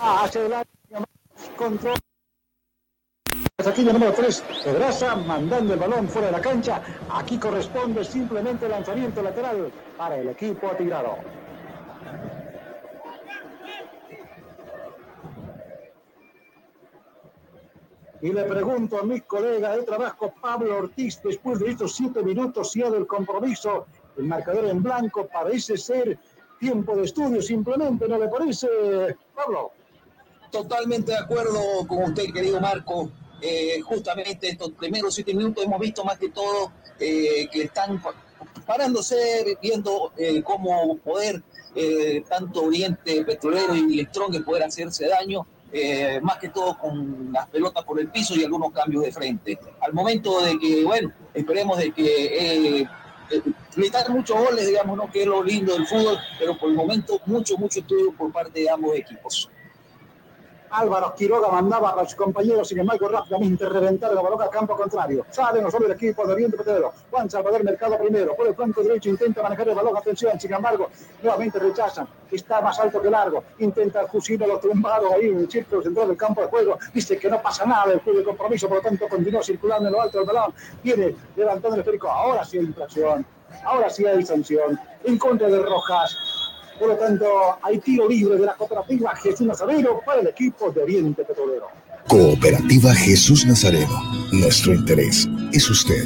[0.00, 0.70] Hacia adelante.
[1.56, 1.96] Control.
[3.66, 6.80] Aquí el número 3, Pedraza, mandando el balón fuera de la cancha.
[7.10, 11.16] Aquí corresponde simplemente el lanzamiento lateral para el equipo atigrado.
[18.20, 22.74] Y le pregunto a mi colega de trabajo, Pablo Ortiz, después de estos siete minutos
[22.74, 26.18] ya del compromiso, el marcador en blanco parece ser
[26.58, 28.68] tiempo de estudio, simplemente, ¿no le parece,
[29.34, 29.72] Pablo?
[30.50, 33.10] Totalmente de acuerdo con usted, querido Marco.
[33.40, 38.02] Eh, justamente estos primeros siete minutos hemos visto más que todo eh, que están
[38.66, 41.42] parándose, viendo eh, cómo poder,
[42.28, 47.46] tanto Oriente Petrolero y Electrón, que poder hacerse daño eh, más que todo con las
[47.48, 49.58] pelotas por el piso y algunos cambios de frente.
[49.80, 52.88] Al momento de que, bueno, esperemos de que eh,
[53.30, 55.10] eh muchos goles, digamos, ¿no?
[55.10, 58.60] que es lo lindo del fútbol, pero por el momento mucho, mucho estudio por parte
[58.60, 59.50] de ambos equipos.
[60.70, 65.24] Álvaro Quiroga mandaba a sus compañeros, sin embargo, rápidamente reventar la balón a campo contrario.
[65.30, 66.92] Sale no solo el equipo de Oriente Petrolero.
[67.10, 68.34] Juan Salvador Mercado primero.
[68.36, 69.96] Por el flanco derecho intenta manejar el balón.
[69.96, 70.88] Atención, sin embargo,
[71.22, 72.08] nuevamente rechazan.
[72.30, 73.44] Está más alto que largo.
[73.58, 76.78] Intenta el lo tumbado ahí en el círculo central del campo de juego.
[76.92, 79.92] Dice que no pasa nada el juego de compromiso, por lo tanto continúa circulando en
[79.92, 80.52] lo alto del balón.
[80.82, 82.08] Viene levantando el esférico.
[82.10, 83.26] Ahora sí hay infracción.
[83.64, 84.78] Ahora sí hay sanción.
[85.04, 86.37] En contra de Rojas.
[86.78, 87.26] Por lo tanto,
[87.62, 91.68] hay tiro libre de la cooperativa Jesús Nazareno para el equipo de Oriente Petrolero.
[92.06, 94.00] Cooperativa Jesús Nazareno.
[94.32, 96.04] Nuestro interés es usted.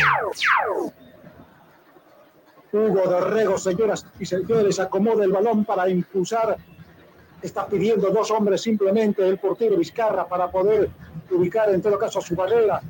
[2.74, 6.58] Hugo Dorrego, señoras y señores, acomoda el balón para impulsar
[7.42, 10.90] está pidiendo dos hombres simplemente el portero Vizcarra para poder
[11.32, 12.82] ubicar en todo caso su barrera.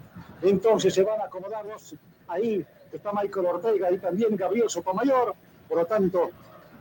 [0.42, 1.96] Entonces se van a acomodar dos
[2.28, 2.66] ahí.
[2.92, 5.36] Está Michael Ortega y también Gabriel Sotomayor.
[5.68, 6.30] Por lo tanto,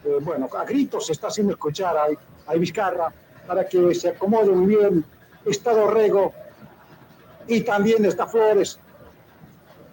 [0.04, 2.06] eh, bueno, a gritos se está haciendo escuchar a,
[2.46, 3.12] a Vizcarra
[3.46, 5.04] para que se acomode muy bien.
[5.44, 6.32] Está Dorrego
[7.48, 8.78] y también está Flores.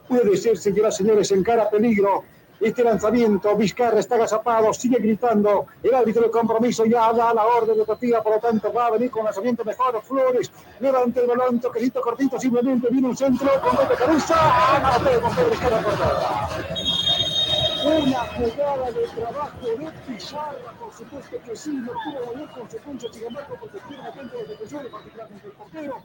[0.07, 2.23] Puede ser, señoras y señores, en cara peligro
[2.63, 3.55] este lanzamiento.
[3.55, 5.67] Vizcarra está agazapado, sigue gritando.
[5.81, 9.11] El árbitro de compromiso ya da la orden educativa, por lo tanto va a venir
[9.11, 10.01] con lanzamiento mejor.
[10.01, 14.35] Flores levanta el balón, toquecito cortito, simplemente viene un centro con de cabeza.
[17.85, 23.23] Una jugada de trabajo de Pizarra, por supuesto que sí, no tuvo mayor consecuencia, sin
[23.25, 25.97] embargo, porque tiene atento los defensores, particularmente el portero.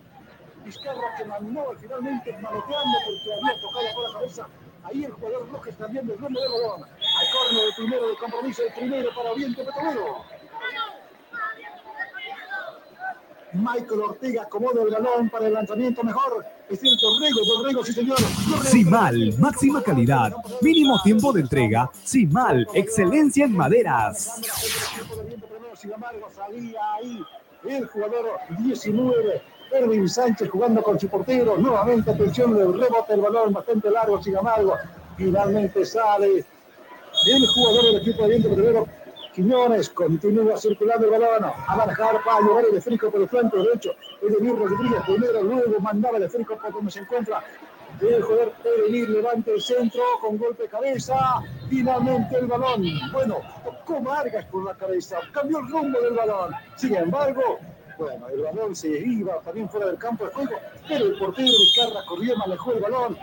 [0.64, 4.48] Vizcarra que mandó finalmente manoteando porque había tocado por la cabeza
[4.84, 6.82] Ahí el jugador Rojas también del rumbo de balón.
[6.82, 10.24] Al corno de primero de compromiso, el primero para Oriente Petrolero.
[13.52, 16.44] Michael Ortega acomoda el balón para el lanzamiento mejor.
[16.68, 18.18] Es el Torrego, Torrego, sí señor.
[18.64, 21.90] Simal, máxima calidad, mínimo tiempo de entrega.
[22.04, 24.40] Simal, excelencia en maderas.
[25.74, 27.22] Sin embargo, salía ahí
[27.64, 31.57] el jugador 19 Erwin Sánchez jugando con su portero.
[31.57, 34.74] Nuevamente, atención, el rebote el balón bastante largo, sin embargo.
[35.16, 36.44] Finalmente sale
[37.26, 38.87] el jugador del equipo de viento primero.
[39.35, 43.92] Quiñones continúa circulando el balón a manejar para llevar el esférico por el flanco derecho.
[44.22, 47.42] Edenir Rodríguez primero, luego mandaba el esférico por donde se encuentra
[48.00, 51.40] el jugador Edenir levanta el centro con golpe de cabeza.
[51.68, 52.85] Finalmente el balón.
[53.12, 56.54] Bueno, tocó Vargas con la cabeza, cambió el rumbo del balón.
[56.76, 57.59] Sin embargo,
[57.98, 60.56] bueno, el balón se iba también fuera del campo de juego,
[60.87, 63.18] pero el portero Vizcarra corrió, manejó el balón.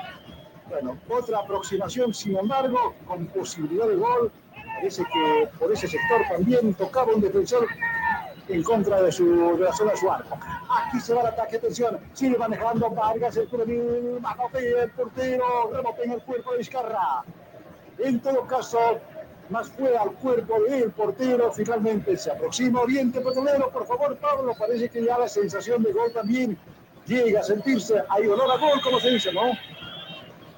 [0.69, 4.31] Bueno, otra aproximación, sin embargo, con posibilidad de gol.
[4.75, 7.65] Parece que por ese sector también tocaba un defensor
[8.49, 10.37] en contra de, su, de la zona de su arco.
[10.69, 14.19] Aquí se va el ataque, atención, sigue manejando Vargas, el juvenil,
[14.53, 15.71] el portero,
[16.03, 17.23] en el cuerpo de Vizcarra.
[17.99, 18.99] En todo caso,
[19.49, 21.51] más fue al cuerpo del portero.
[21.51, 23.69] Finalmente se aproxima Oriente Petrolero.
[23.69, 26.57] Por favor, Pablo, parece que ya la sensación de gol también
[27.05, 27.95] llega a sentirse.
[28.09, 29.51] Hay olor a gol, como se dice, ¿no?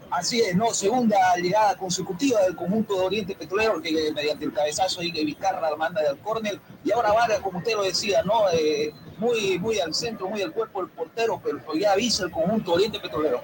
[0.09, 0.73] Así es, ¿no?
[0.73, 5.69] Segunda llegada consecutiva del conjunto de Oriente Petrolero, que mediante el cabezazo y que Vizcarra
[5.69, 6.59] la manda del córner.
[6.85, 8.49] Y ahora Vargas, como usted lo decía, ¿no?
[8.53, 12.73] Eh, muy, muy al centro, muy al cuerpo del portero, pero ya avisa el conjunto
[12.73, 13.41] Oriente Petrolero.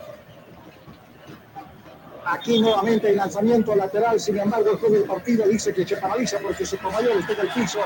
[2.25, 6.39] Aquí nuevamente el lanzamiento lateral, sin embargo, el juez del partido dice que se paraliza
[6.39, 7.79] porque su mayor está en el piso.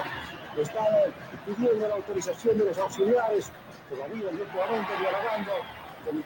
[0.59, 0.85] Está
[1.45, 3.51] pidiendo la autorización de los auxiliares.
[3.89, 5.51] Todavía nuevamente dialogando.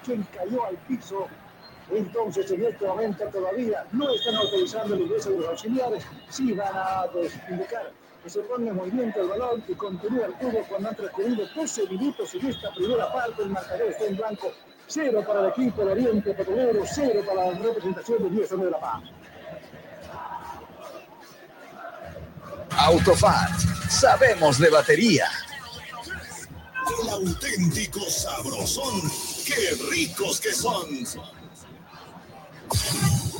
[0.03, 1.27] quien cayó al piso.
[1.89, 6.03] Entonces, en este momento todavía no están autorizando el ingreso de los auxiliares.
[6.29, 7.05] Sí van a
[7.49, 7.91] indicar
[8.23, 11.87] que se pone en movimiento el balón y continúa el juego cuando han transcurrido 12
[11.87, 13.41] minutos en esta primera parte.
[13.41, 14.51] El marcador está en blanco.
[14.93, 18.79] Cero para el equipo de Oriente Petrolero, cero para la representación de 10 de La
[18.79, 19.01] Paz.
[22.71, 23.57] Autofat,
[23.89, 25.29] sabemos de batería.
[27.01, 29.01] El auténtico sabrosón,
[29.45, 31.05] qué ricos que son.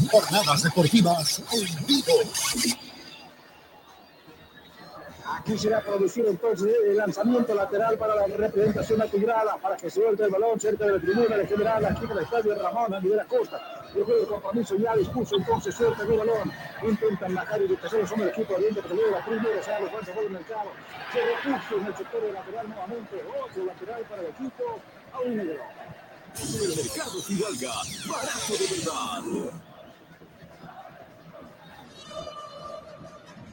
[0.09, 2.13] Jornadas deportivas en vivo.
[5.37, 10.29] Aquí será producido entonces el lanzamiento lateral para la representación atigrada, para que suelte el
[10.29, 13.59] balón cerca de la tribuna de general, aquí en el estadio Ramón, a la Costa.
[13.95, 16.51] El juego de compromiso ya dispuso, entonces suelta el balón.
[16.83, 20.35] Intentan bajar y retrasar son el equipo de Oriente la Primero sale Juan Sabor en
[20.35, 20.71] el cabo.
[21.13, 23.23] Se repuso en el sector de lateral nuevamente.
[23.43, 24.79] Otro lateral para el equipo.
[25.13, 25.63] A un negro.
[26.37, 27.73] El mercado Fidalga,
[28.07, 29.70] barato de verdad.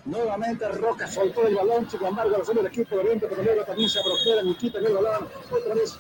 [0.08, 4.00] Nuevamente Roca soltó el balón, sin embargo, los del equipo de Oriente luego también se
[4.00, 5.28] aproxima y quitan el balón.
[5.50, 5.98] Otra vez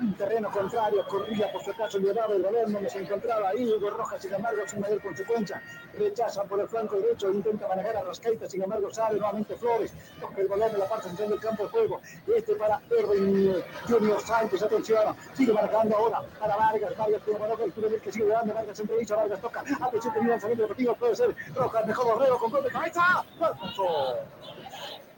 [0.00, 3.90] en terreno contrario, corría por su acaso, llevaba el balón donde se encontraba ahí, Hugo
[3.90, 5.62] Rojas, sin embargo, sin mayor consecuencia,
[5.94, 10.40] rechaza por el flanco derecho, intenta manejar a Rascaita, sin embargo, sale nuevamente Flores, toca
[10.40, 14.62] el balón en la parte central del campo de juego, este para Erwin Junior Sánchez,
[14.62, 19.16] atención, sigue marcando ahora para Vargas, Vargas tiene balón, el que sigue dando, Vargas entrevista,
[19.16, 23.24] Vargas toca, atención, tenía lanzamiento deportivo, puede ser Rojas, mejor Borrego con gol de cabeza,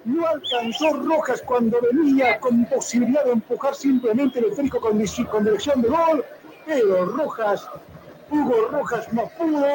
[0.09, 4.99] no alcanzó Rojas cuando venía con posibilidad de empujar simplemente el esférico con,
[5.31, 6.25] con dirección de gol,
[6.65, 7.69] pero Rojas,
[8.31, 9.67] Hugo Rojas no pudo.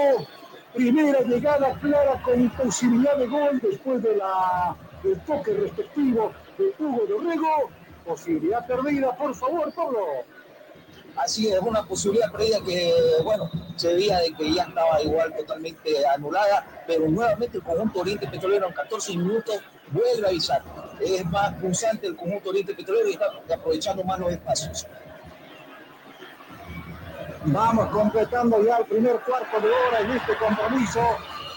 [0.73, 7.05] Primera llegada clara con posibilidad de gol después de la, del toque respectivo de Hugo
[7.07, 7.69] Dorrego.
[8.03, 9.99] Posibilidad perdida, por favor, Pablo.
[11.15, 12.91] Así es, una posibilidad perdida que,
[13.23, 18.27] bueno, se veía de que ya estaba igual totalmente anulada, pero nuevamente el conjunto Oriente
[18.27, 19.61] Petrolero en 14 minutos
[19.93, 20.61] vuelve a avisar.
[20.99, 24.87] Es más pulsante el conjunto Oriente Petrolero y está aprovechando más los espacios.
[27.45, 31.01] Vamos completando ya el primer cuarto de hora en este compromiso.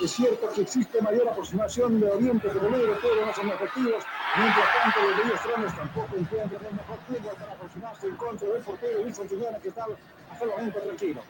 [0.02, 4.04] Es cierto que existe mayor aproximación de Oriente Petrolero, pero no son efectivos.
[4.36, 8.62] Mientras tanto, los Bellos Trones tampoco encuentran el mejor fútbol para aproximarse en contra del
[8.62, 9.86] portero Wilson Señora, que está
[10.38, 11.22] solamente tranquilo.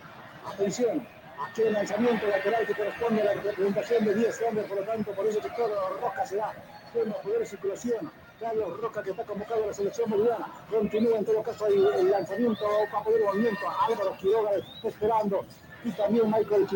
[0.53, 1.07] Atención,
[1.47, 5.13] aquí el lanzamiento lateral que corresponde a la representación de 10 hombres, por lo tanto,
[5.13, 6.53] por ese sector Roca se da
[6.93, 8.11] pleno poder de circulación.
[8.39, 12.11] Carlos Roca, que está convocado a la selección boliviana, continúa en todo caso el, el
[12.11, 13.61] lanzamiento para poder movimiento.
[13.89, 14.51] Álvaro Quiroga
[14.83, 15.45] esperando.
[15.85, 16.67] Y también Michael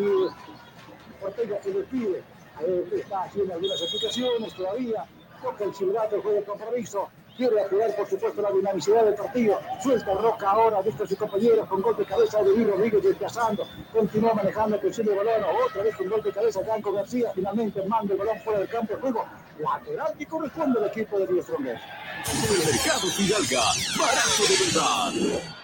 [1.21, 2.23] Ortega que despide.
[2.61, 5.05] Eh, está haciendo algunas explicaciones todavía.
[5.41, 7.09] Toca el silbato, el juego de compromiso.
[7.41, 9.59] Quiere apoyar, por supuesto, la dinamicidad del partido.
[9.81, 13.67] Suelta Roca ahora, busca a sus compañeros con golpe de cabeza de Luis Rodríguez desplazando.
[13.91, 15.43] Continúa manejando el de balón.
[15.65, 17.31] Otra vez con golpe de cabeza Franco García.
[17.33, 19.25] Finalmente manda el balón fuera del campo de juego.
[19.57, 23.63] Lateral que corresponde al equipo de Dios El mercado Fidalga,
[23.97, 25.60] barato de verdad.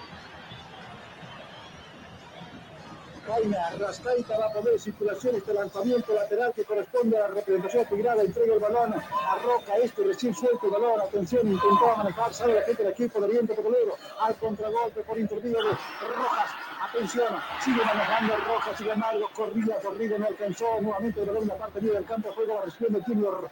[3.28, 8.21] Jaime Arrascaita va a poner circulación este lanzamiento lateral que corresponde a la representación tirada,
[8.23, 12.61] entrega el balón a Roca, este recién suelto el balón, atención, intentó manejar, sale la
[12.61, 16.51] gente del equipo de Oriente Petrolero, al contragolpe por intervino de Rojas,
[16.89, 17.28] atención,
[17.65, 21.82] sigue manejando Rojas, sigue embargo, corrida, corrida, no alcanzó, nuevamente el balón en la parte
[21.82, 23.49] media del campo de juego, la el Junior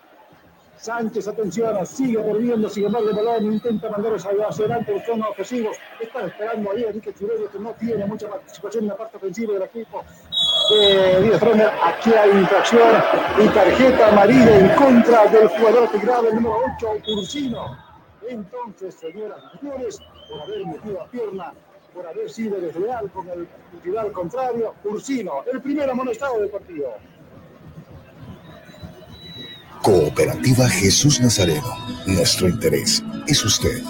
[0.86, 5.76] Sánchez, atención, sigue perdiendo, sigue embargo balón, intenta mandar hacia adelante buscando ofensivos.
[6.00, 9.54] Está esperando ahí a Enrique Churello, que no tiene mucha participación en la parte ofensiva
[9.54, 10.04] del equipo
[10.70, 11.42] de Díaz
[11.84, 12.88] Aquí hay infracción
[13.44, 17.78] y tarjeta amarilla en contra del jugador grave el número 8, Ursino.
[18.30, 21.52] Entonces, señoras y señores, por haber metido a pierna,
[21.96, 23.48] por haber sido desleal con el
[23.84, 26.94] rival contrario, Ursino, el primer amonestado del partido.
[29.82, 31.76] Cooperativa Jesús Nazareno.
[32.06, 33.84] Nuestro interés es usted.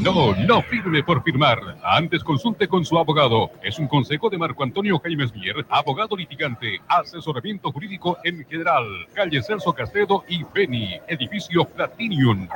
[0.00, 1.58] No, no firme por firmar.
[1.82, 3.50] Antes consulte con su abogado.
[3.62, 8.84] Es un consejo de Marco Antonio Jaimes Mier, abogado litigante, asesoramiento jurídico en general.
[9.12, 12.48] Calle Celso Castedo y Beni, edificio Platinium.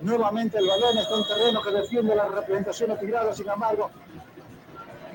[0.00, 3.90] Nuevamente el balón está en terreno que defiende la representación atigrada, sin embargo,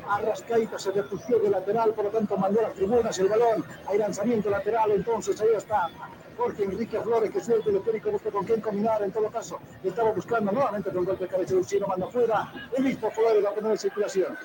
[0.07, 3.63] Arrascaita se depusió de lateral, por lo tanto mandó a las tribunas el balón.
[3.87, 5.89] Hay lanzamiento lateral, entonces ahí está
[6.37, 9.59] Jorge Enrique Flores que suelta el esférico, busca con quién caminar en todo caso.
[9.83, 12.51] Estaba buscando nuevamente con golpe de cabeza chino, manda afuera.
[12.75, 14.37] El mismo Flores va a poner en circulación.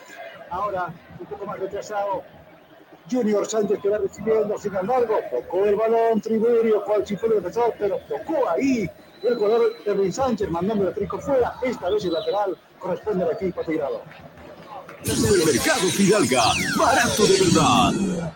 [0.51, 2.23] Ahora, un poco más retrasado,
[3.11, 7.75] Junior Sánchez que va recibiendo, sin embargo, tocó el balón Triverio, cual si fue defensor,
[7.79, 8.89] pero tocó ahí
[9.23, 11.55] el jugador Luis Sánchez mandando el esférico fuera.
[11.63, 14.03] Esta vez el lateral corresponde al equipo tirado.
[15.05, 16.43] Mercado Fidalga,
[16.77, 18.33] barato de verdad.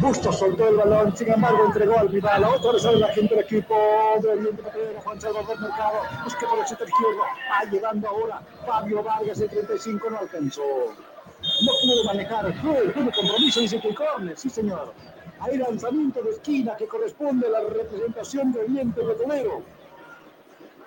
[0.00, 2.44] Justo soltó el balón, sin embargo entregó al rival.
[2.44, 3.74] Otra vez la gente del equipo
[4.22, 5.98] de Oriente Petrolero, Juan Salvador Mercado.
[6.22, 7.20] Busca por el sector izquierdo.
[7.50, 10.62] Va llegando ahora Fabio Vargas, el 35, no alcanzó.
[10.62, 12.54] No pudo manejar.
[12.60, 13.94] Fue, tuvo compromiso, dice que.
[14.36, 14.92] Sí, señor.
[15.40, 19.62] Hay lanzamiento de esquina que corresponde a la representación de Oriente Petrolero.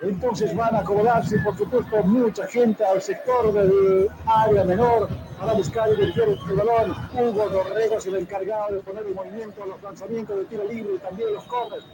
[0.02, 5.08] Entonces van a acomodarse, por supuesto, mucha gente al sector del área menor.
[5.38, 6.94] Para buscar y dirigir el balón.
[7.14, 10.98] Hugo Dorrego es el encargado de poner en movimiento los lanzamientos de tiro libre y
[10.98, 11.84] también los corners.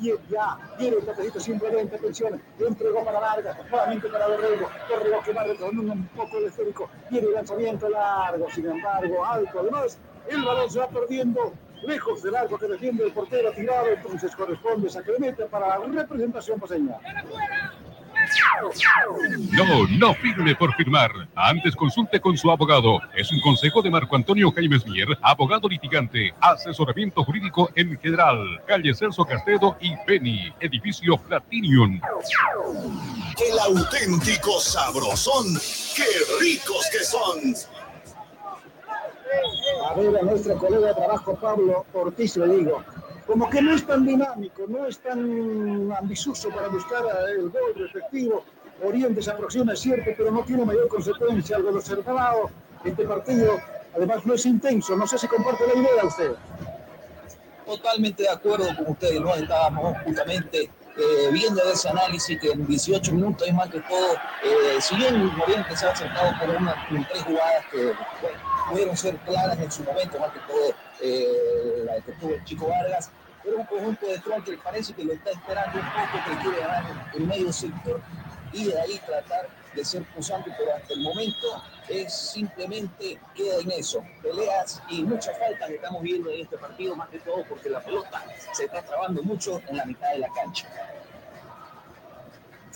[0.00, 5.32] Y ya viene el toquecito simplemente, atención, entregó para Vargas, nuevamente para Dorrego, Dorrego que
[5.32, 9.98] va retornando un poco el esférico, viene el lanzamiento largo, sin embargo, alto, además,
[10.28, 11.52] el balón se va perdiendo
[11.82, 16.96] lejos del arco que defiende el portero tirado, entonces corresponde a para la representación paseña.
[19.52, 21.10] No, no firme por firmar.
[21.34, 23.00] Antes consulte con su abogado.
[23.14, 28.60] Es un consejo de Marco Antonio Jaimes Mier, abogado litigante, asesoramiento jurídico en general.
[28.66, 32.00] Calle Celso Castedo y Penny, edificio Platinium.
[33.38, 35.58] El auténtico sabrosón.
[35.96, 36.04] ¡Qué
[36.40, 37.79] ricos que son!
[39.88, 42.82] A ver a nuestro colega de trabajo Pablo Ortiz le digo,
[43.26, 47.04] como que no es tan dinámico, no es tan ambicioso para buscar
[47.36, 48.42] el gol respectivo.
[48.82, 51.56] Oriente se aproxima, es cierto, pero no tiene mayor consecuencia.
[51.56, 52.50] Algo observado,
[52.84, 53.60] este partido,
[53.94, 54.96] además no es intenso.
[54.96, 56.32] No sé si comparte la idea usted.
[57.66, 59.34] Totalmente de acuerdo con usted, ¿no?
[59.34, 64.80] Estábamos justamente eh, viendo ese análisis que en 18 minutos es más que todo, eh,
[64.80, 67.92] si bien Oriente se ha acercado por una, tres jugadas que
[68.68, 72.68] pudieron ser claras en su momento, más que todo eh, la que tuvo el Chico
[72.68, 73.10] Vargas,
[73.42, 76.60] pero un conjunto de Tron que parece que lo está esperando un poco, que quiere
[76.60, 78.00] ganar el medio sector
[78.52, 83.70] y de ahí tratar de ser pulsante, pero hasta el momento es simplemente queda en
[83.72, 87.70] eso, peleas y muchas faltas que estamos viendo en este partido, más que todo porque
[87.70, 90.68] la pelota se está trabando mucho en la mitad de la cancha.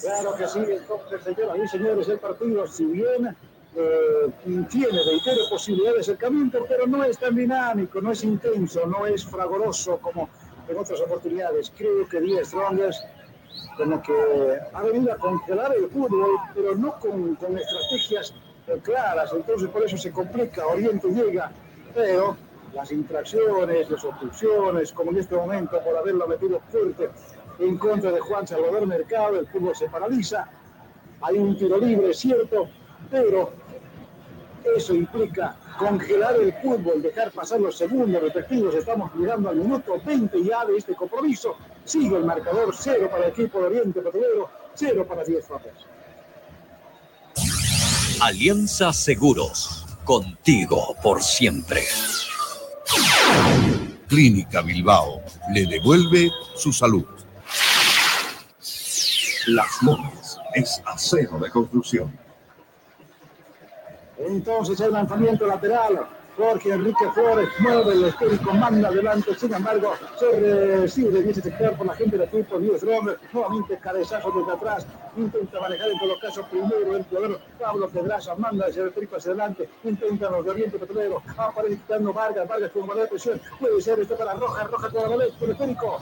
[0.01, 3.37] Claro que sí, entonces, señoras y señores, el partido, si bien
[3.77, 4.31] eh,
[4.71, 9.25] tiene, reitero, posibilidades de acercamiento, pero no es tan dinámico, no es intenso, no es
[9.25, 10.29] fragoroso como
[10.69, 11.73] en otras oportunidades.
[11.77, 13.03] Creo que Díaz Strongers
[13.77, 14.13] como que
[14.73, 18.35] ha venido a congelar el fútbol, pero no con, con estrategias
[18.83, 21.51] claras, entonces por eso se complica, Oriente llega,
[21.95, 22.37] pero
[22.73, 27.11] las infracciones, las obstrucciones, como en este momento por haberlo metido fuerte
[27.59, 30.49] en contra de Juan Salvador Mercado, el fútbol se paraliza,
[31.21, 32.69] hay un tiro libre, cierto,
[33.11, 33.53] pero
[34.77, 38.75] eso implica congelar el fútbol, dejar pasar los segundos respectivos.
[38.75, 41.57] Estamos llegando al minuto 20 ya de este compromiso.
[41.85, 45.73] Sigue el marcador, cero para el equipo de Oriente Petrolero, cero para 10 Fapas.
[48.21, 51.83] Alianza Seguros, contigo por siempre.
[54.09, 55.21] Clínica Bilbao
[55.53, 57.05] le devuelve su salud.
[59.47, 62.24] Las Lomas es acero de construcción
[64.19, 66.07] entonces el lanzamiento lateral.
[66.37, 71.87] Jorge Enrique Flores mueve el esférico, manda adelante, sin embargo, se recibe bien sector por
[71.87, 74.85] la gente del equipo, Dios Romero, nuevamente cabezazo desde atrás,
[75.17, 79.69] intenta manejar en todo caso primero el jugador Pablo Pedraza, manda ese esférico hacia adelante,
[79.85, 84.17] intenta los de Oriente Petrolero, aparece quitando Vargas, Vargas con de presión, puede ser esto
[84.17, 86.01] para Roja, Roja con la por el esférico,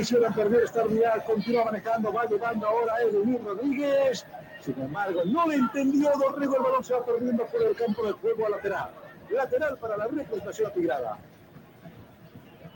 [0.00, 4.24] hicieron perder esta unidad, continúa manejando, va llevando ahora Edwin Rodríguez,
[4.66, 8.12] sin embargo, no le entendió Dorrego, el balón se va perdiendo por el campo de
[8.12, 8.90] juego a lateral.
[9.30, 11.18] Lateral para la representación atigrada.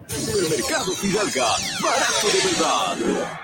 [0.09, 1.49] Mercado Fidalga,
[1.83, 3.41] barato de verdad.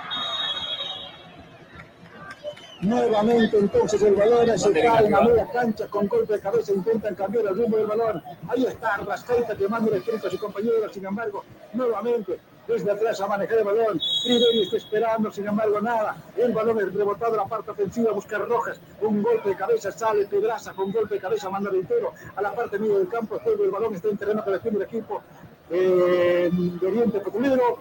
[2.83, 7.17] Nuevamente entonces el balón se cae en la media cancha con golpe de cabeza, intentan
[7.17, 8.23] cambiar el rumbo del balón.
[8.49, 13.27] Ahí está Rascaita quemando el espíritu a su compañero, sin embargo, nuevamente desde atrás a
[13.27, 14.01] manejar el balón.
[14.25, 16.17] Riveri está esperando, sin embargo, nada.
[16.37, 18.81] El balón es rebotado a la parte ofensiva, buscar Rojas.
[19.01, 22.79] Un golpe de cabeza sale Pedraza, con golpe de cabeza manda entero a la parte
[22.79, 23.41] media del campo.
[23.45, 25.23] El balón está en terreno que defiende el equipo
[25.71, 27.79] eh, de Oriente Petrolero.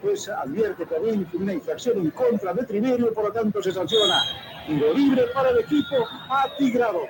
[0.00, 4.22] Juez advierte que una infracción en contra de Triverio por lo tanto se sanciona.
[4.64, 5.96] Tiro libre para el equipo
[6.30, 7.00] atigrado.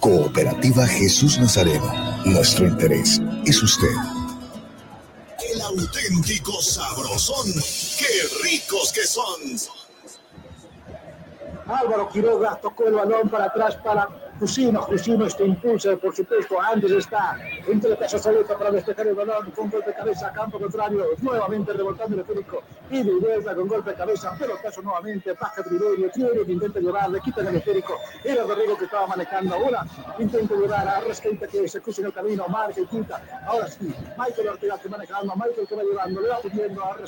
[0.00, 1.92] Cooperativa Jesús Nazareno.
[2.24, 4.23] Nuestro interés es usted
[5.50, 7.52] el auténtico sabrosón.
[7.98, 9.58] ¡Qué ricos que son!
[11.66, 14.08] Álvaro Quiroga tocó el balón para atrás para
[14.38, 19.14] Cusino, Cusino este impulsa, por supuesto, antes está entre la casa solita para despejar el
[19.14, 23.68] balón con golpe de cabeza, campo contrario, nuevamente rebotando el esférico, y de vuelta con
[23.68, 27.56] golpe de cabeza, pero caso nuevamente, baja Triverio, Triverio que intenta llorar, le quitan el
[27.56, 29.86] esférico, era Rodrigo que estaba manejando, ahora
[30.18, 33.94] intenta llorar, a Resqueita que se cruza en el camino, marca y quita, ahora sí,
[34.18, 37.06] Michael Ortega que manejando, Michael que va llevando, le va pidiendo a otro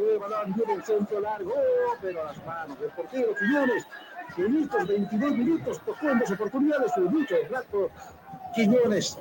[0.00, 1.54] de balón, viene el centro largo,
[2.02, 3.86] pero las manos del portero Quiñones,
[4.36, 7.90] en estos 22 minutos tocó en dos oportunidades de mucho rato.
[8.54, 9.18] Quiñones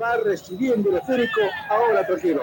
[0.00, 1.40] va recibiendo el esférico,
[1.70, 2.42] ahora tranquilo.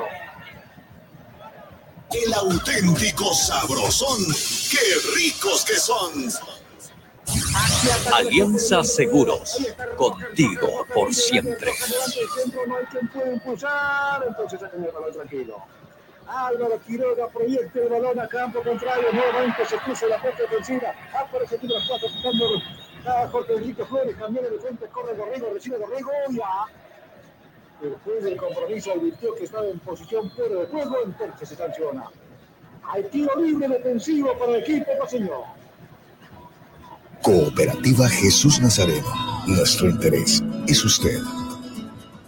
[2.11, 4.23] El auténtico sabrosón.
[4.71, 6.29] ¡Qué ricos que son!
[8.13, 9.57] Alianza Seguros,
[9.97, 11.71] contigo por siempre.
[12.67, 15.57] No hay quien pueda impulsar, entonces el balón tranquilo.
[16.27, 21.59] Álvaro Quiroga proyecta el balón a campo contrario, nuevamente se puso la puerta defensiva, aparece
[21.61, 22.45] los cuatro quitando
[23.05, 26.65] a Jorge Enrique Flores, cambió de frente, corre Dorrego, recibe Dorrego, ya.
[27.81, 32.09] Después del compromiso advirtió que estaba en posición fuera de juego, entonces se sanciona.
[32.83, 35.43] Hay tiro libre defensivo para el equipo paseño.
[37.21, 39.07] Cooperativa Jesús Nazareno.
[39.47, 41.19] Nuestro interés es usted.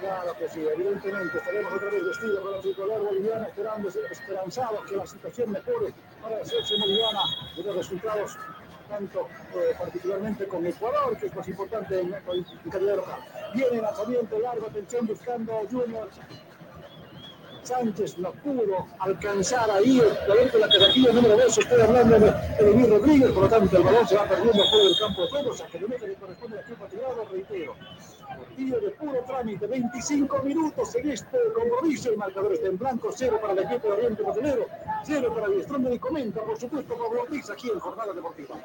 [0.00, 4.96] Claro que sí, evidentemente estaremos otra vez vestidos con la tricolor boliviana, esperando, esperanzados que
[4.96, 7.20] la situación mejore para la selección boliviana
[7.56, 8.36] de los resultados,
[8.90, 13.20] tanto eh, particularmente con Ecuador, que es más importante en, en calidad local.
[13.54, 16.08] Viene lanzamiento largo, atención, buscando Junior.
[17.62, 22.28] Sánchez no pudo alcanzar ahí el de la carretilla número 2, estoy hablando de
[22.60, 25.50] Edomir Rodríguez, por lo tanto el balón se va perdiendo fuera del campo de juego,
[25.50, 27.74] o sea que que le corresponde al equipo tirado, reitero
[28.56, 33.52] de puro trámite, 25 minutos en este compromiso, el marcador está en blanco, cero para
[33.52, 34.66] el equipo de Oriente Petrolero,
[35.04, 38.56] cero para el Estrón de Comenta, por supuesto, Pablo Ortiz aquí en Jornada Deportiva.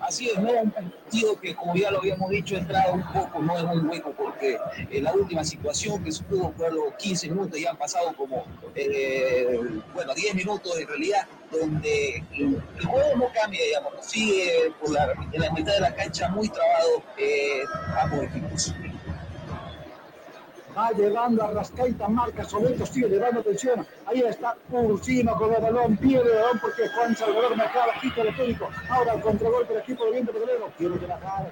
[0.00, 3.56] Así es, no un partido que, como ya lo habíamos dicho, entrado un poco, no
[3.56, 4.58] es un hueco, porque
[4.90, 8.44] en la última situación que pudo jugar los 15 minutos, ya han pasado como,
[8.74, 9.60] eh,
[9.94, 15.40] bueno, 10 minutos en realidad, donde el, juego no cambia, digamos, sigue por la, en
[15.40, 17.62] la mitad de la cancha muy trabado eh,
[17.96, 18.74] ambos equipos
[20.76, 23.86] va llegando a Rascaita, marca Soleto, sigue llevando atención.
[24.06, 28.36] Ahí está Ursino con el balón, pierde el balón porque Juan Salvador Mercado quita el
[28.36, 28.68] técnico.
[28.90, 30.70] Ahora el contragolpe del equipo de Viento Petrolero.
[30.76, 31.50] Tiene que bajar.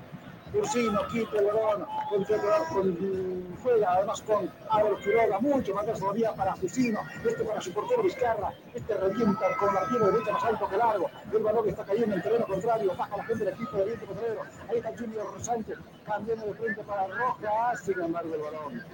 [0.55, 6.55] Ursino quita el balón, con, con, juega además con Álvaro Quiroga, mucho más todavía para
[6.57, 10.77] Fusino, este para su portero Vizcarra, este revienta con la pierna derecha más alto que
[10.77, 13.85] largo, el balón está cayendo en el terreno contrario, baja la gente del equipo de
[13.85, 18.85] Viento Petrolero, ahí está Junior Sánchez, cambiando de frente para Rojas, sin embargo el balón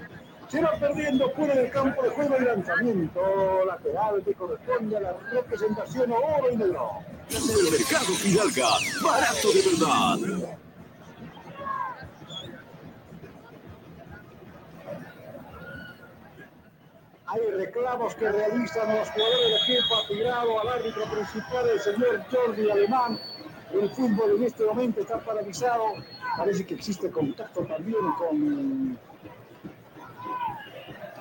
[0.48, 3.20] se va perdiendo fuera del campo de juego y lanzamiento
[3.66, 6.90] lateral que corresponde a la representación oro y negro.
[7.28, 8.68] El mercado Fidalga,
[9.00, 10.58] barato de verdad.
[17.32, 22.68] Hay reclamos que realizan los jugadores del equipo, tirado al árbitro principal el señor Jordi
[22.68, 23.20] Alemán.
[23.72, 25.84] El fútbol en este momento está paralizado.
[26.36, 28.98] Parece que existe contacto también con,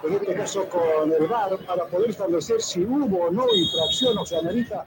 [0.04, 4.26] en este caso con el VAR, para poder establecer si hubo o no infracción o
[4.26, 4.86] se amerita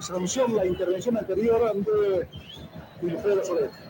[0.00, 2.28] sanción la intervención anterior de
[3.00, 3.85] Wilfredo Soler.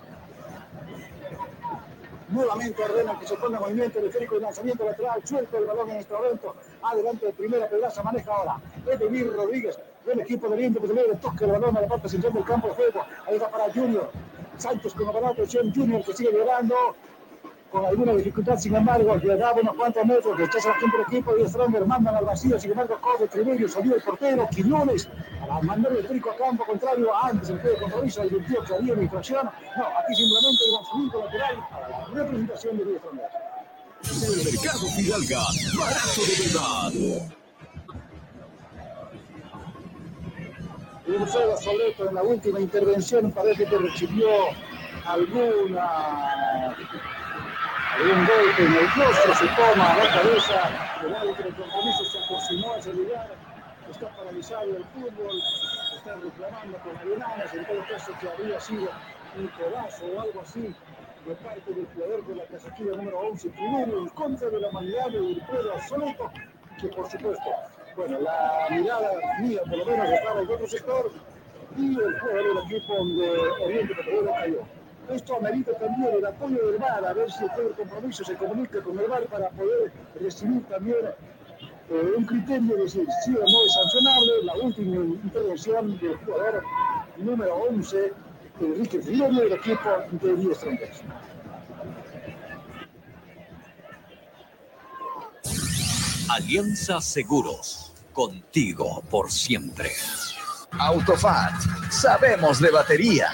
[2.36, 6.54] Nuevamente ordena que se ponga movimiento esférico de lanzamiento lateral, suelto el balón en momento.
[6.82, 8.60] Adelante de primera pedaza, maneja ahora.
[8.86, 12.44] Edemir Rodríguez, del equipo de Oriente Petrolero, toca el balón a la parte central del
[12.44, 13.00] campo de juego.
[13.26, 14.10] Ahí está para Junior.
[14.58, 16.74] Sánchez con la presión, Junior que sigue llorando
[17.72, 21.48] con alguna dificultad, sin embargo, llegaba unos cuantos metros, rechaza la gente del equipo y
[21.48, 25.08] Stronger mandan al vacío, sin embargo, Cobre, Triverio, salió el portero, Quiñones,
[25.46, 29.02] para mandar el trico a campo contrario, antes el de compromiso, el 28 había una
[29.02, 33.26] infracción, no, aquí simplemente un lanzamiento lateral para la representación de Luis Stronger.
[34.06, 35.40] El mercado Fidalga,
[35.78, 37.36] barato de verdad.
[41.06, 44.28] Wilfredo Soleto en la última intervención parece que recibió
[45.06, 46.76] alguna
[47.98, 52.18] un golpe en el rostro, se toma a la cabeza, el árbitro de compromiso se
[52.18, 53.34] aproximó a ese lugar,
[53.96, 55.40] está paralizado el fútbol,
[55.96, 58.90] está reclamando con arenanas, en todo caso que habría sido
[59.38, 60.74] un codazo o algo así
[61.26, 65.06] de parte del jugador de la casquilla número 11, primero en contra de la humanidad
[65.08, 66.30] de Wilfredo Soleto,
[66.78, 67.50] que por supuesto,
[67.96, 71.10] bueno, la mirada mía por lo menos estaba en otro sector
[71.78, 74.60] y el jugador del equipo de Oriente Petrolero cayó.
[75.08, 78.98] Esto amerita también el apoyo del VAR, a ver si el compromiso se comunica con
[78.98, 79.90] el VAR para poder
[80.20, 80.96] recibir también
[81.88, 86.62] eh, un criterio de si sí o no es sancionable la última intervención del jugador
[87.18, 88.12] número 11,
[88.60, 91.02] Enrique Filorio, del equipo de 10 Strongers.
[96.28, 99.92] Alianza Seguros, contigo por siempre.
[100.72, 101.54] Autofat,
[101.90, 103.28] sabemos de batería.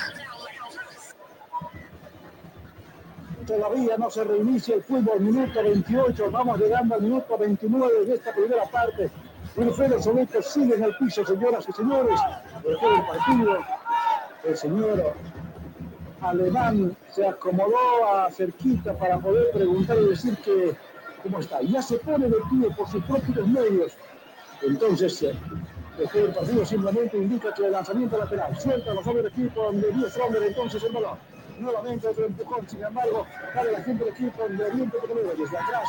[3.47, 8.33] Todavía no se reinicia el fútbol, minuto 28, vamos llegando al minuto 29 de esta
[8.33, 9.11] primera parte.
[9.57, 12.21] Wilfredo Soleto sigue en el piso, señoras y señores.
[12.65, 13.59] Después del partido,
[14.45, 15.15] el señor
[16.21, 20.77] alemán se acomodó a cerquita para poder preguntar y decir que
[21.23, 21.61] cómo está.
[21.63, 23.93] Ya se pone de pie por sus propios medios.
[24.63, 25.35] Entonces, eh,
[25.99, 29.91] después del partido simplemente indica que el lanzamiento lateral suelta los hombres del equipo de
[29.93, 31.19] 10 hombres entonces el balón
[31.59, 35.89] nuevamente otro empujón, sin embargo, para la gente del equipo de Oriente Petrolero, desde atrás,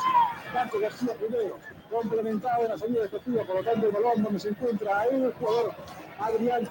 [0.53, 1.57] Marco García primero,
[1.89, 5.73] complementado en la salida efectiva, por lo tanto el balón donde se encuentra el jugador
[6.19, 6.69] Adrián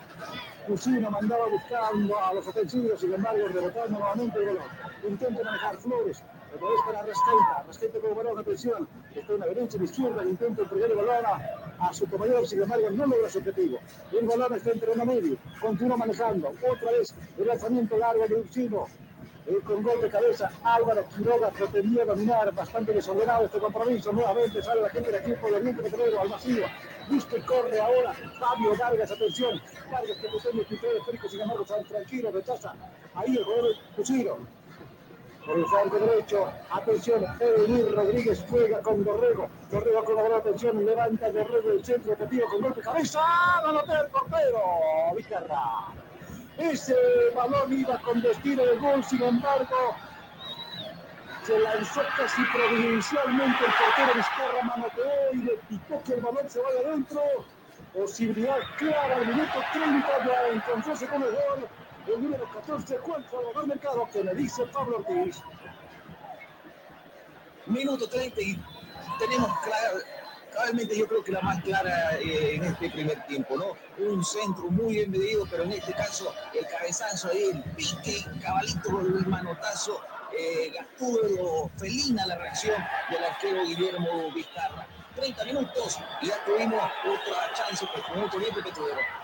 [0.67, 4.63] Cusino mandaba buscando a los ofensivos, sin embargo, rebotando nuevamente el balón.
[5.09, 6.23] Intenta manejar Flores,
[6.61, 10.63] vez para Rascaita, Rascaita con el balón, atención, está en la derecha la izquierda, intenta
[10.63, 11.25] entregar el balón
[11.79, 13.79] a, su compañero, sin embargo, no logra su objetivo.
[14.13, 18.87] El balón está entre una medio, continúa manejando, otra vez el lanzamiento largo de Ursino,
[19.47, 24.83] eh, con gol de cabeza, Álvaro Quiroga pretendía dominar, bastante desordenado este compromiso, nuevamente sale
[24.83, 26.65] la gente del equipo de Oriente al vacío,
[27.11, 32.31] busca y corre ahora, Fabio Vargas, atención, Vargas que quitar el perico, sin embargo, tranquilo,
[32.31, 32.75] rechaza,
[33.15, 34.62] ahí el jugador Cusino, por
[35.49, 41.33] el flanco derecho, atención, Edenir Rodríguez juega con Dorrego, Dorrego con la gran atención, levanta
[41.33, 44.63] Dorrego el centro, repetido con golpe de cabeza, ¡Ah, la el portero,
[45.17, 45.63] Vizcarra.
[46.59, 46.95] Ese
[47.35, 49.97] balón iba con destino de gol, sin embargo,
[51.45, 56.61] se lanzó casi providencialmente el portero Vizcarra, manoteó y le picó que el balón se
[56.61, 57.21] vaya adentro.
[57.93, 61.69] Posibilidad clara al minuto 30 ya encontrarse con el gol.
[62.07, 65.41] El número 14, Juan Salvador Mercado, que me dice Pablo Ortiz.
[67.67, 68.61] Minuto 30 y
[69.19, 69.99] tenemos claro,
[70.55, 73.73] Realmente yo creo que la más clara eh, en este primer tiempo, ¿no?
[74.05, 79.01] Un centro muy bien medido, pero en este caso el cabezazo ahí, el pique, cabalito,
[79.01, 80.01] el manotazo,
[80.39, 82.77] eh, Gatúbelo, felina la reacción
[83.11, 84.87] del arquero Guillermo Vizcarra.
[85.17, 89.22] 30 minutos y ya tuvimos otra chance por el Oriente Petrolero.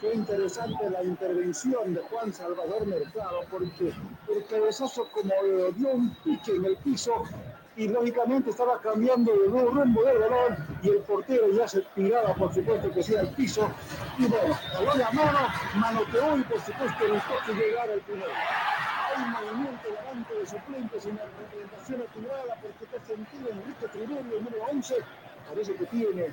[0.00, 3.92] Fue interesante la intervención de Juan Salvador Mercado porque
[4.34, 7.22] el cabezazo como le dio un pique en el piso
[7.76, 12.34] y lógicamente estaba cambiando de nuevo rumbo del balón y el portero ya se tiraba
[12.34, 13.70] por supuesto que sea al piso.
[14.18, 15.38] Y bueno, balón a mano,
[15.74, 18.32] manoteó y por supuesto evitó que llegara el primero.
[19.14, 24.44] Hay movimiento delante de suplentes en la representación activada porque está sentido Enrique Triverio, el
[24.44, 24.94] número 11,
[25.46, 26.32] parece que tiene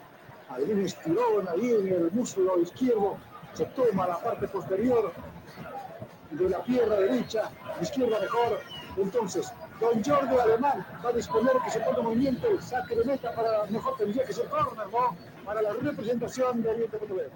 [0.49, 3.17] algún estirón ahí en el muslo izquierdo,
[3.57, 5.11] se toma la parte posterior
[6.29, 7.49] de la pierna derecha,
[7.81, 8.59] izquierda mejor,
[8.97, 13.65] entonces Don Jordi Alemán va a disponer que se ponga movimiento saque de meta para,
[13.65, 15.17] mejor tendría que ser corner, ¿no?
[15.43, 17.31] Para la representación de Oriente Petrolero.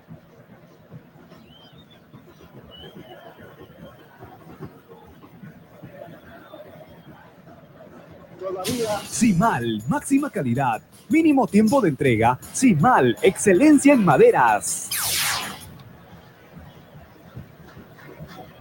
[8.39, 8.99] Todavía.
[9.07, 12.39] Simal, máxima calidad, mínimo tiempo de entrega.
[12.53, 15.11] Simal, excelencia en maderas.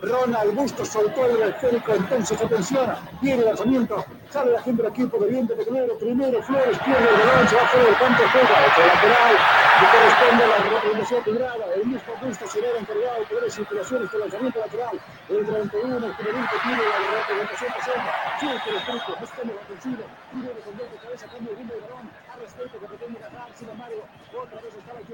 [0.03, 2.89] Ronald Bustos soltó el esférico, entonces atención,
[3.21, 7.17] viene el lanzamiento, sale la gente del equipo de Viento Petrolero, primero Flores, pierde el
[7.21, 9.37] balón, se va fuera del campo, juega, otro lateral,
[9.77, 14.21] que corresponde a la representación figurada, el mismo Bustos será encargado de poder circulaciones con
[14.21, 19.61] lanzamiento lateral, el 31, el primerito tiene la representación pasando, sigue el esférico, buscando la
[19.61, 23.69] ofensiva, primero con de cabeza, cambio el del balón, a respeto que pretende ganar, sin
[23.69, 24.01] embargo,
[24.33, 25.05] otra vez está la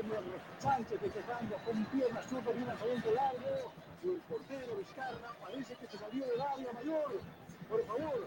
[0.63, 3.73] Sánchez despejando con piernas y un lanzamiento largo,
[4.13, 7.21] el portero Vizcarra parece que se salió del área mayor.
[7.69, 8.27] Por favor,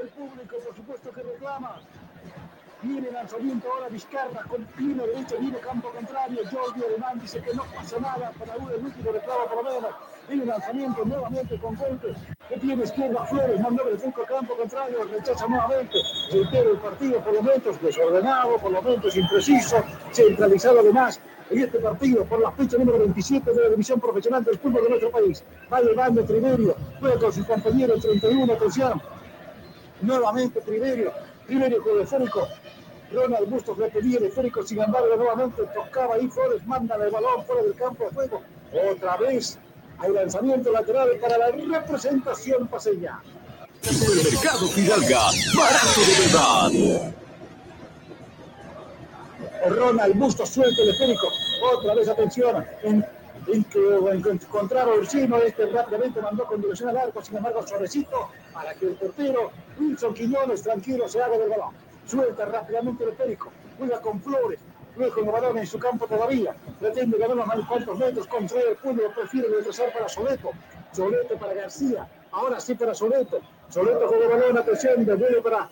[0.00, 1.80] el público, por supuesto, que reclama.
[2.82, 6.42] Viene lanzamiento ahora Vizcarra con pino derecho, viene campo contrario.
[6.50, 9.98] Jordi Alemán dice que no pasa nada para el último reclamo por.
[10.28, 12.14] Viene lanzamiento nuevamente con golpe.
[12.48, 15.98] Que tiene izquierda Flores, mandó el centro campo contrario, rechaza nuevamente.
[16.30, 21.20] Reitero el partido por momentos desordenado, por momentos impreciso, centralizado además
[21.50, 24.88] en este partido por la fecha número 27 de la división profesional del fútbol de
[24.90, 25.42] nuestro país.
[25.72, 29.02] Va llevando Triverio, juega con su compañero 31, atención.
[30.02, 31.12] Nuevamente Triverio,
[31.46, 32.48] Triverio con el esférico.
[33.12, 37.44] Ronald Bustos le pedía el esférico, sin embargo, nuevamente tocaba ahí Flores, manda el balón
[37.46, 38.42] fuera del campo de juego.
[38.92, 39.58] Otra vez
[39.98, 43.20] hay lanzamiento lateral para la representación paseña.
[43.82, 45.20] El mercado Fidalga,
[45.56, 47.14] barato de verdad.
[49.68, 51.28] Ronald Bustos suelta el esférico.
[51.74, 52.64] Otra vez atención.
[52.82, 53.04] En,
[53.46, 58.86] en el chino, este rápidamente mandó con dirección al arco, sin embargo suavecito para que
[58.86, 61.74] el portero Wilson Quiñones tranquilo se haga del balón.
[62.06, 64.58] Suelta rápidamente el esférico, juega con Flores,
[64.96, 68.76] luego con el balón en su campo todavía, pretende ganar unos cuantos metros, contra el
[68.76, 70.50] puño, prefiere retrasar para Soleto,
[70.92, 75.68] Soleto para García, ahora sí para Soleto, Soleto con el balón, atención, devuelve para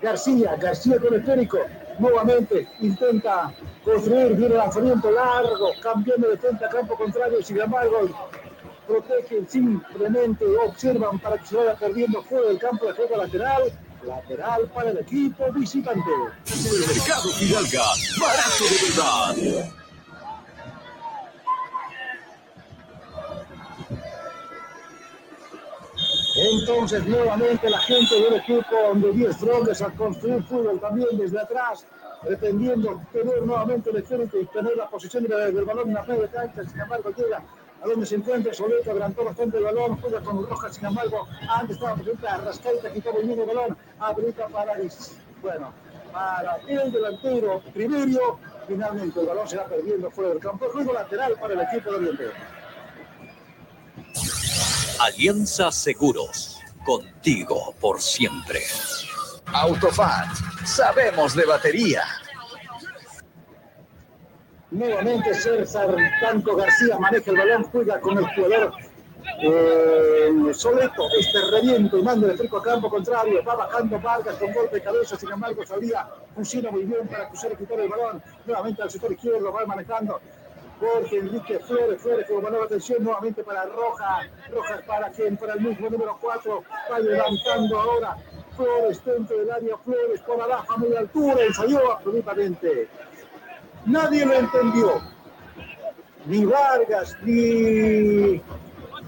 [0.00, 1.58] García, García con el esférico,
[1.98, 3.52] nuevamente intenta
[3.84, 8.08] construir, viene lanzamiento largo, cambiando de frente a campo contrario, sin embargo,
[8.86, 13.62] protegen simplemente, observan para que se vaya perdiendo fuera del campo de juego lateral,
[14.06, 16.10] lateral para el equipo visitante.
[16.46, 17.84] El mercado Fidalga,
[18.18, 19.77] barato de verdad.
[26.40, 31.84] Entonces, nuevamente la gente del equipo de 10 Strongers a construir fútbol también desde atrás,
[32.22, 36.62] pretendiendo tener nuevamente el esférico y tener la posición del, balón en la media cancha.
[36.62, 37.42] Sin embargo, llega
[37.82, 40.76] a donde se encuentra Soleto, adelantó bastante el balón, juega con Rojas.
[40.76, 44.74] Sin embargo, antes estaba presente a Rascaita, bien el balón, habilita para,
[45.42, 45.72] bueno,
[46.12, 48.38] para el delantero Triverio.
[48.68, 50.66] Finalmente, el balón se va perdiendo fuera del campo.
[50.72, 52.24] Juego lateral para el equipo de Oriente.
[55.00, 58.60] Alianza Seguros, contigo por siempre.
[59.46, 60.26] Autofat,
[60.66, 62.02] sabemos de batería.
[64.72, 68.72] Nuevamente César Tanco García maneja el balón, juega con el jugador
[69.40, 74.52] eh, Soleto, este reviento y manda el frico a campo contrario, va bajando Vargas con
[74.52, 78.22] golpe de cabeza, sin embargo salía, funciona muy bien para cruzar y quitar el balón,
[78.44, 80.20] nuevamente al sector izquierdo, va manejando
[80.78, 85.60] Jorge Enrique Flores, Flores con balón atención nuevamente para Roja, Rojas para quien, para el
[85.60, 88.16] mismo número 4, va levantando ahora
[88.56, 92.88] Flores dentro del área, Flores por abajo a media altura, ensayó absolutamente.
[93.86, 95.00] Nadie lo entendió,
[96.26, 98.42] ni Vargas, ni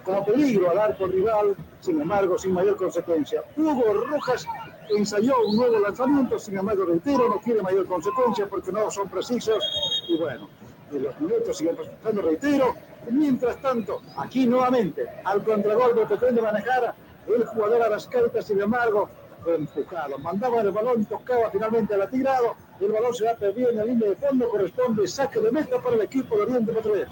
[0.04, 3.44] como peligro al arco rival, sin embargo, sin mayor consecuencia.
[3.56, 4.46] Hugo Rojas
[4.90, 9.64] ensayó un nuevo lanzamiento, sin embargo, reitero, no tiene mayor consecuencia porque no son precisos.
[10.08, 10.50] Y bueno,
[10.92, 12.76] y los minutos siguen pasando, reitero.
[13.10, 16.96] Mientras tanto, aquí nuevamente, al contragolpe pretende manejar
[17.28, 19.10] el jugador Arascaita, sin embargo,
[19.46, 20.18] empujado.
[20.20, 22.56] Mandaba el balón, tocaba finalmente al tirado.
[22.84, 25.96] El balón se va perdido en la línea de fondo, corresponde saque de meta para
[25.96, 27.12] el equipo de Oriente Petrolero.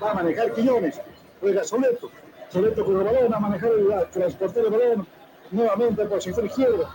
[0.00, 1.00] Va a manejar Quiñones,
[1.40, 2.08] juega Soleto.
[2.50, 5.06] Soleto con el balón, a manejar el transporte el balón
[5.50, 6.88] nuevamente por sector izquierdo,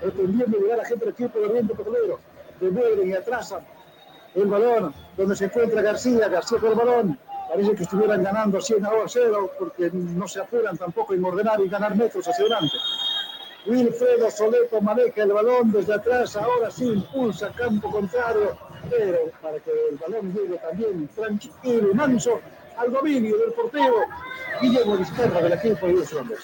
[0.00, 2.20] pretendiendo llegar a gente del equipo de Oriente Petrolero.
[2.60, 3.66] Devuelven y atrasan
[4.36, 7.18] el balón, donde se encuentra García, García con el balón.
[7.48, 11.68] Parece que estuvieran ganando 100 a 0 porque no se apuran tampoco en ordenar y
[11.68, 12.76] ganar metros hacia adelante.
[13.66, 18.56] Wilfredo Soleto maneja el balón desde atrás, ahora sí impulsa campo contrario,
[18.90, 22.40] pero para que el balón llegue también tranquilo y manso
[22.76, 23.94] al dominio del portero
[24.60, 26.40] Guillermo Vizcarra del equipo de los hombres.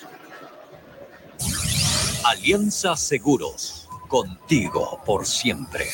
[2.25, 5.89] Alianza Seguros, contigo por siempre.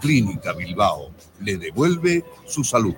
[0.00, 2.94] Clínica Bilbao le devuelve su salud.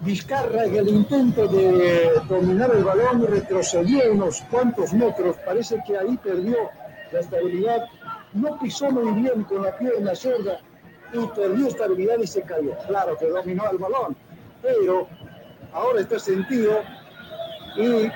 [0.00, 6.16] Vizcarra en el intento de dominar el balón retrocedió unos cuantos metros, parece que ahí
[6.18, 6.56] perdió
[7.10, 7.84] la estabilidad,
[8.32, 10.60] no pisó muy bien con la pierna zurda
[11.12, 12.76] y perdió estabilidad y se cayó.
[12.86, 14.16] Claro que dominó el balón,
[14.62, 15.08] pero
[15.72, 16.80] ahora está sentido
[17.76, 18.12] y bueno,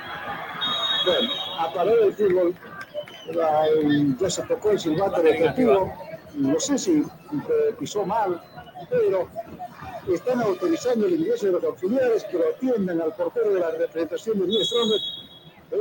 [1.58, 2.54] a parar el fútbol.
[4.20, 5.92] Ya se tocó el silbato deportivo,
[6.34, 7.04] no sé si
[7.78, 8.40] pisó mal,
[8.88, 9.28] pero
[10.08, 14.40] están autorizando el ingreso de los auxiliares que lo atiendan al portero de la representación
[14.40, 15.02] de 10 hombres.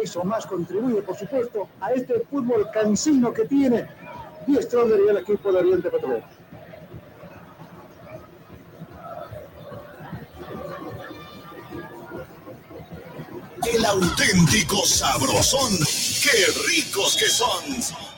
[0.02, 3.88] Eso más contribuye, por supuesto, a este fútbol cansino que tiene
[4.48, 6.26] 10 Stronger y el equipo de Oriente Petrolero.
[13.74, 15.78] El auténtico sabrosón.
[15.78, 18.11] ¡Qué ricos que son!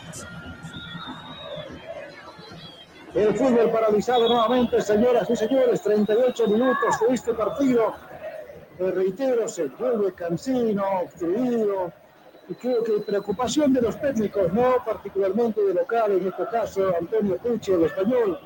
[3.14, 7.94] El fútbol paralizado nuevamente, señoras y señores, 38 minutos de este partido.
[8.80, 11.94] Eh, reitero, se vuelve cansino, obstruido.
[12.50, 17.38] Y creo que preocupación de los técnicos, no particularmente de local, en este caso Antonio
[17.38, 18.40] Pucci, el español,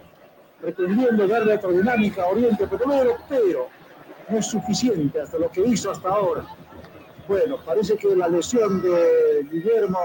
[0.59, 3.69] pretendiendo darle otra dinámica a Oriente Petrolero, pero
[4.27, 6.45] no es suficiente hasta lo que hizo hasta ahora.
[7.25, 9.99] Bueno, parece que la lesión de Guillermo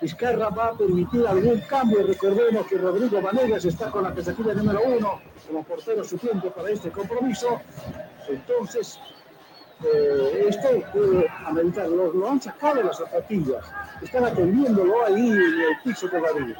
[0.00, 2.06] Vizcarra va a permitir algún cambio.
[2.06, 6.90] Recordemos que Rodrigo Vanegas está con la pesadilla número uno como portero suplente para este
[6.90, 7.60] compromiso.
[8.28, 9.00] Entonces,
[9.84, 11.88] eh, esto puede ameritar.
[11.88, 13.64] Lo, lo, han sacado las zapatillas.
[14.02, 16.56] Están atendiéndolo ahí en el piso todavía.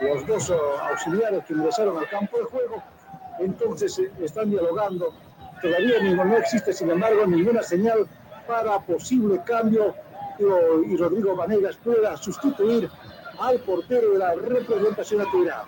[0.00, 0.54] Los dos uh,
[0.90, 2.82] auxiliares que ingresaron al campo de juego.
[3.38, 5.14] Entonces, eh, están dialogando.
[5.60, 8.08] Todavía no, no existe, sin embargo, ninguna señal
[8.48, 9.94] para posible cambio
[10.38, 12.90] y Rodrigo Vanegas pueda sustituir
[13.38, 15.64] al portero de la representación actividad.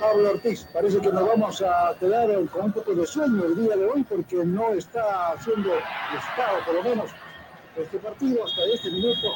[0.00, 3.76] Pablo Ortiz, parece que nos vamos a quedar con un poco de sueño el día
[3.76, 7.10] de hoy porque no está haciendo estado, por lo menos,
[7.76, 9.28] este partido hasta este minuto,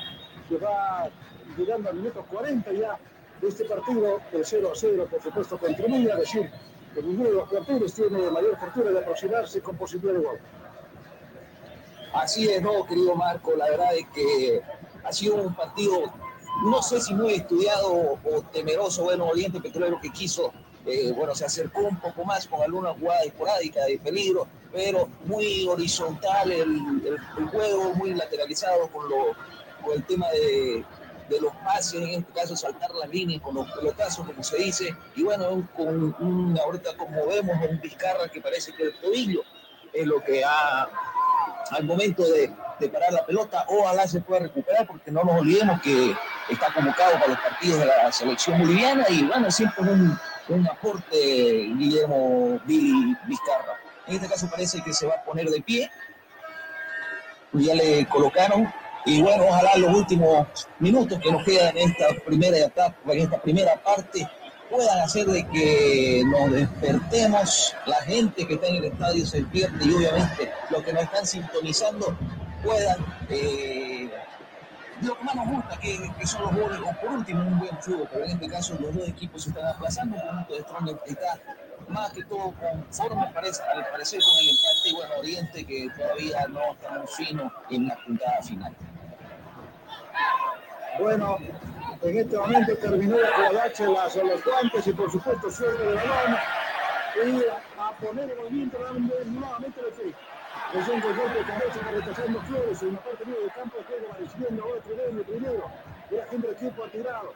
[0.49, 1.09] que va
[1.57, 2.97] llegando al minuto 40 ya
[3.41, 6.49] de este partido, el 0 a 0, por supuesto, contribuye a decir
[6.95, 10.39] que ninguno de los planteles tiene mayor fortuna de aproximarse con posibilidad de gol.
[12.15, 14.61] Así es, no, querido Marco, la verdad es que
[15.03, 16.13] ha sido un partido,
[16.65, 20.53] no sé si muy estudiado o temeroso, bueno, Oriente Petrolero que quiso,
[20.85, 25.67] eh, bueno, se acercó un poco más con alguna jugada esporádica de peligro, pero muy
[25.67, 26.71] horizontal el,
[27.39, 29.35] el, juego, muy lateralizado con, lo,
[29.83, 30.85] con el tema de,
[31.31, 34.95] de los pases, en este caso saltar la línea con los pelotazos, como se dice,
[35.17, 39.41] y bueno, con un, ahorita como vemos, un Vizcarra que parece que el tobillo
[39.95, 40.89] es lo que ha
[41.71, 45.81] al momento de, de, parar la pelota, ojalá se pueda recuperar porque no nos olvidemos
[45.81, 46.15] que
[46.51, 49.05] está convocado para los partidos de la selección boliviana.
[49.09, 53.81] Y bueno, siempre un, un aporte Guillermo Vizcarra.
[54.07, 55.91] En este caso parece que se va a poner de pie,
[57.53, 58.73] ya le colocaron.
[59.05, 60.47] Y bueno, ojalá los últimos
[60.79, 64.29] minutos que nos quedan en esta primera etapa, en esta primera parte,
[64.73, 69.85] puedan hacer de que nos despertemos, la gente que está en el estadio se despierte
[69.85, 72.16] y obviamente los que nos están sintonizando
[72.64, 72.97] puedan,
[73.29, 74.11] eh,
[75.03, 77.77] lo que más nos gusta, que, que, son los goles, o por último un buen
[77.83, 80.99] fútbol, pero en este caso los dos equipos se están aplazando, un punto de Strong
[81.07, 81.39] está
[81.89, 86.47] más que todo conforme parece, al parecer con el empate y bueno, Oriente que todavía
[86.49, 88.75] no está muy fino en la puntada final.
[90.99, 91.39] Bueno,
[92.03, 96.37] en este momento terminó de acomodarse las, los guantes y por supuesto suerte de balón.
[97.15, 97.45] Y
[97.79, 100.15] a poner el movimiento nuevamente de free.
[100.75, 104.07] El golpe con derecha para rechazando Flores en la parte media del campo de juego,
[104.11, 105.71] va recibiendo ahora Trevino primero.
[106.11, 107.35] Y la gente del equipo ha tirado.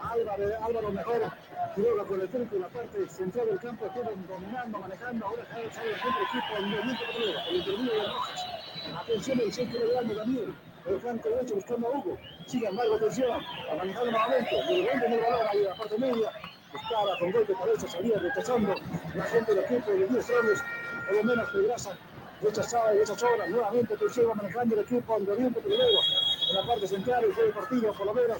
[0.00, 1.32] Álvaro, Álvaro mejor
[1.74, 3.86] Quiroga con el en la parte central del campo,
[4.28, 8.46] dominando, manejando, ahora sale el del equipo, el movimiento primero, el intervino de Rojas.
[9.00, 10.54] Atención el centro de Daniel,
[10.86, 12.18] el flanco derecho buscando a Hugo.
[12.46, 15.98] Sigue embargo, atención, a manejar nuevamente, de repente en el balón ahí en la parte
[15.98, 16.32] media.
[16.72, 18.74] Buscaba con golpe cabeza, salía rechazando.
[19.14, 20.64] La gente del equipo de 10 hombres,
[21.06, 21.90] por lo menos Pedraza
[22.42, 25.98] rechazada y esa sobra, nuevamente atención, va manejando el equipo de Oriente primero,
[26.50, 28.38] en la parte central, el juego partido, por lo menos.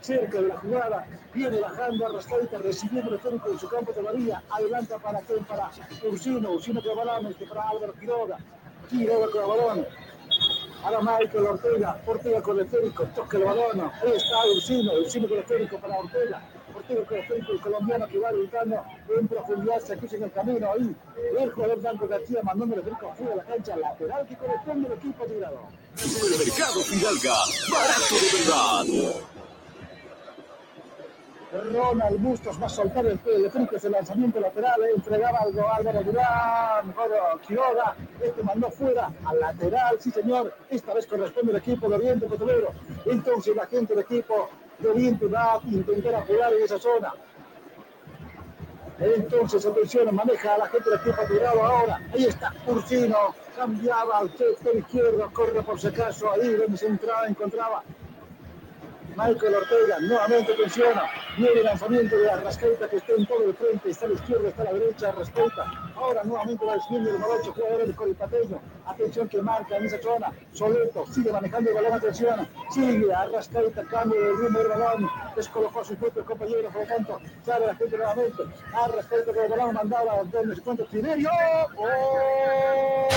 [0.00, 4.02] Cerca de la jugada, viene bajando a Rascaita, recibiendo el técnico en su campo de
[4.02, 5.70] María, adelanta para quién, para
[6.10, 8.36] Ursino, Ursino con balón, este para Álvaro Quiroga,
[8.90, 9.86] Quiroga con el balón,
[10.84, 15.38] Ahora Michael Ortega, Ortega con el técnico, toca el balón, ahí está Ursino, Ursino con
[15.38, 16.42] el para Ortega,
[16.74, 18.82] Ortega con el el colombiano que va gritando
[19.16, 20.96] en profundidad, se cruza en el camino ahí,
[21.38, 24.94] el jugador Blanco García mandando el técnico afuera de la cancha lateral que corresponde al
[24.94, 25.60] equipo tirado.
[25.94, 27.36] Supermercado Fidalga,
[27.70, 29.31] barato de verdad.
[31.52, 36.02] Ronald Bustos va a soltar el, el trinco ese lanzamiento lateral, eh, entregaba algo Álvaro
[36.02, 36.94] Durán,
[37.46, 42.26] Quiroga, este mandó fuera al lateral, sí señor, esta vez corresponde al equipo de Oriente
[42.26, 42.72] Petrolero.
[43.04, 44.48] Entonces la gente del equipo
[44.78, 47.12] de Oriente va a intentar apoyar en esa zona.
[48.98, 52.00] Entonces, atención, maneja a la gente del equipo tirado ahora.
[52.14, 57.26] Ahí está Ursino, cambiaba al sector izquierdo, corre por si acaso, ahí donde se entraba,
[57.26, 57.82] encontraba
[59.16, 61.02] Michael Ortega nuevamente presiona.
[61.36, 63.90] Viene el lanzamiento de Arrascaita que está en todo el frente.
[63.90, 65.08] Está a la izquierda, está a la derecha.
[65.10, 65.92] Arrascaita.
[65.96, 68.60] Ahora nuevamente va recibiendo el Morocho, jugador del Coripateño.
[68.86, 70.32] Atención que marca en esa zona.
[70.52, 71.92] Soleto sigue manejando el balón.
[71.92, 72.48] Atención.
[72.72, 73.84] Sigue Arrascaita.
[73.84, 75.10] Cambio de rumbo del balón.
[75.36, 76.72] Descolocó a sus propios compañeros.
[76.72, 78.42] Por lo tanto, sale la gente nuevamente.
[78.72, 81.30] Arrascaita con el balón mandaba donde se encuentra Tiberio.
[81.76, 83.08] ¡Oh!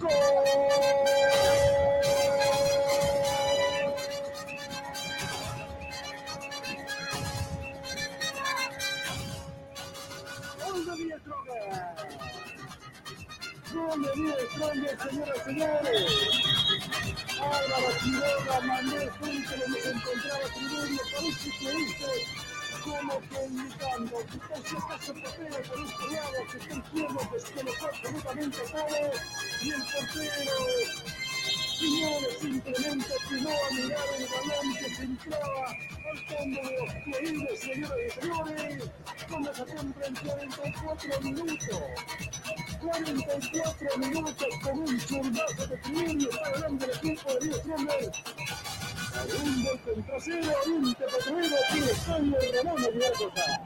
[0.00, 0.10] Gol
[10.70, 11.20] de.
[13.72, 16.08] Gol de Stronger, señoras y señores.
[18.66, 19.54] Mandó el se.
[21.12, 21.70] Parece que
[22.84, 24.16] como que indicando
[24.78, 28.98] acaso portero por este lado que está izquierdo que se colocó absolutamente todo
[29.62, 31.19] y el portero
[31.80, 35.66] señores simplemente atinó a mirar el balón que se entraba
[36.10, 38.90] al fondo de los pliegues señoras y señores
[39.30, 41.80] conversación en 44 minutos
[42.80, 48.12] 44 minutos con un zurdazo de Triburio está ganando el equipo de Díaz Trummer
[49.42, 53.60] un gol contra cero, Oriente Petrolero, tiene España, Ramón Aguilar Cosa.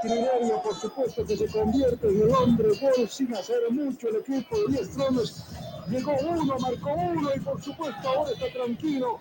[0.00, 4.76] Por supuesto, que se convierte en el hombre gol sin hacer mucho el equipo de
[4.76, 5.44] 10 tronos.
[5.88, 9.18] Llegó uno, marcó uno y por supuesto ahora está tranquilo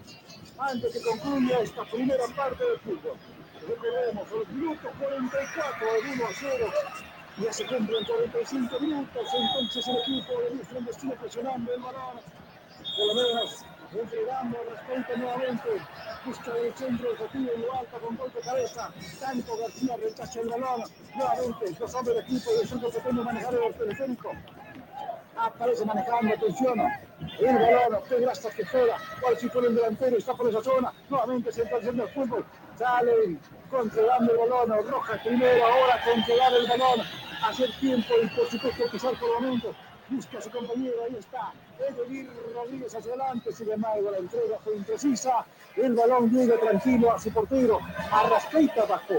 [0.60, 3.18] antes que concluya esta primera parte del fútbol.
[3.68, 6.68] Recordemos, los minutos 44 de 1 a 0.
[7.42, 12.18] Ya se cumplen 45 minutos, entonces el equipo de 10 tronos sigue presionando el balón.
[12.98, 15.70] Por lo menos entregando respeto nuevamente.
[16.26, 18.92] Busca el centro objetivo y lo alta con golpe de cabeza.
[19.20, 20.84] Tanto García rechaza el balón.
[21.16, 24.32] Nuevamente, los hombres del equipo de centro se pueden manejar el teleférico.
[25.38, 26.80] Aparece manejando, atención.
[27.40, 28.98] El balón, qué grasa que juega.
[29.22, 30.94] Cuál si pone el delantero, está por esa zona.
[31.10, 32.46] Nuevamente se está haciendo el fútbol.
[32.78, 34.88] Salen controlando el balón.
[34.90, 37.06] Roja primero, ahora controlar el balón.
[37.44, 39.76] Hacer tiempo y por supuesto pisar por el momento
[40.10, 41.54] busca a su compañero, ahí está,
[42.54, 47.32] Rodríguez hacia adelante, sin embargo la entrega fue imprecisa, el balón llega tranquilo a su
[47.32, 47.80] portero,
[48.12, 49.16] Arrascaita bajó,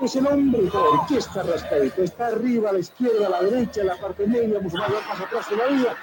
[0.00, 3.88] es el hombre de orquesta Arrascaita, está arriba, a la izquierda, a la derecha, en
[3.88, 5.94] la parte media, Musulmán pasa atrás todavía,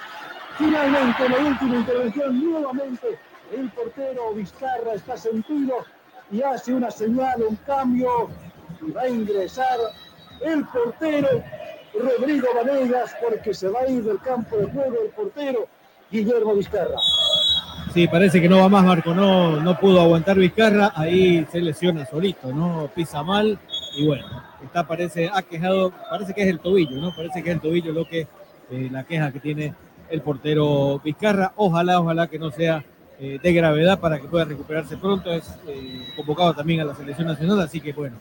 [0.58, 3.20] finalmente en la última intervención, nuevamente
[3.52, 5.78] el portero Vizcarra está sentido
[6.32, 8.30] y hace una señal, un cambio,
[8.86, 9.80] y va a ingresar
[10.42, 11.28] el portero
[11.94, 15.68] Rodrigo Vanegas porque se va a ir del campo de juego el portero
[16.12, 16.96] Guillermo Vizcarra.
[17.94, 19.14] Sí, parece que no va más, Marco.
[19.14, 20.92] No, no pudo aguantar Vizcarra.
[20.96, 22.90] Ahí se lesiona solito, ¿no?
[22.94, 23.60] Pisa mal.
[23.98, 24.26] Y bueno,
[24.64, 27.16] está, parece, ha quejado, parece que es el tobillo, ¿no?
[27.16, 28.28] Parece que es el tobillo lo que,
[28.72, 29.74] eh, la queja que tiene
[30.10, 31.54] el portero Vizcarra.
[31.56, 32.84] Ojalá, ojalá que no sea
[33.20, 35.32] eh, de gravedad para que pueda recuperarse pronto.
[35.32, 38.18] Es eh, convocado también a la selección nacional, así que bueno,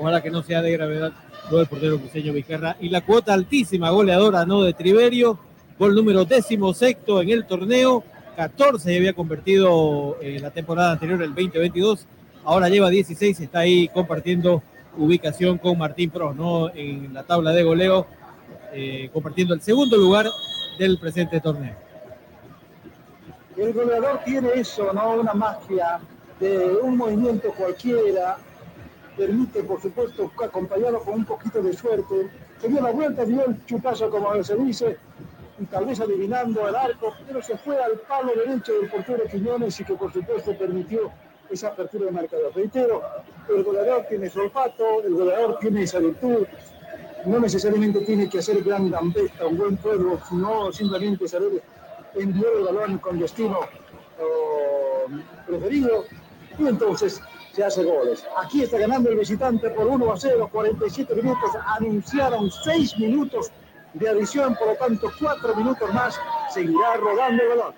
[0.00, 1.12] Ojalá que no sea de gravedad
[1.50, 2.76] lo del portero cruceño Vizcarra.
[2.80, 4.62] Y la cuota altísima goleadora, ¿no?
[4.62, 5.38] De Triverio,
[5.80, 8.04] gol número décimo sexto en el torneo.
[8.36, 12.06] 14 había convertido en la temporada anterior, el 2022.
[12.44, 14.62] Ahora lleva 16, está ahí compartiendo
[14.98, 16.68] ubicación con Martín Pro, ¿no?
[16.74, 18.06] En la tabla de goleo,
[18.74, 20.26] eh, compartiendo el segundo lugar
[20.78, 21.74] del presente torneo.
[23.56, 25.14] El goleador tiene eso, ¿no?
[25.14, 25.98] Una magia
[26.40, 28.36] de un movimiento cualquiera,
[29.16, 32.28] permite, por supuesto, acompañarlo con un poquito de suerte.
[32.60, 34.98] Se dio la vuelta, dio el chupazo, como se dice,
[35.60, 39.78] y tal vez adivinando el arco, pero se fue al palo derecho del portero Quiñones
[39.78, 41.12] y que, por supuesto, permitió
[41.50, 42.52] esa apertura de marcador.
[42.54, 43.02] Reitero,
[43.48, 46.46] el goleador tiene su olfato, el goleador tiene esa virtud,
[47.26, 51.62] no necesariamente tiene que hacer gran gambeta, un buen pueblo, sino simplemente saber
[52.14, 53.60] enviar el balón con destino
[55.46, 56.04] preferido
[56.58, 57.20] y entonces
[57.52, 58.24] se hace goles.
[58.38, 63.50] Aquí está ganando el visitante por 1 a 0, 47 minutos, anunciaron 6 minutos
[63.94, 66.18] de adición, por lo tanto 4 minutos más,
[66.52, 67.74] seguirá rodando el balón.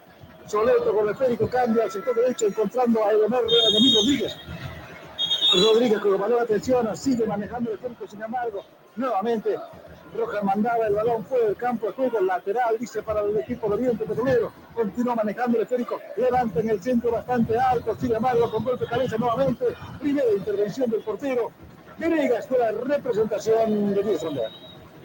[0.46, 4.36] Soleto con el esférico cambia al sector derecho encontrando a Edomar Rodríguez.
[5.54, 8.64] Rodríguez con el balón atención, sigue manejando el esférico, sin embargo,
[8.96, 9.56] nuevamente
[10.16, 13.74] Rojas mandaba el balón fuera del campo de juego, lateral, dice para el equipo de
[13.74, 14.52] Oriente Petrolero.
[14.74, 18.90] Continúa manejando el esférico, levanta en el centro bastante alto, sin embargo, con golpe de
[18.90, 19.64] cabeza nuevamente.
[20.00, 21.50] Primera intervención del portero.
[21.98, 24.24] Venegas con la representación de Díaz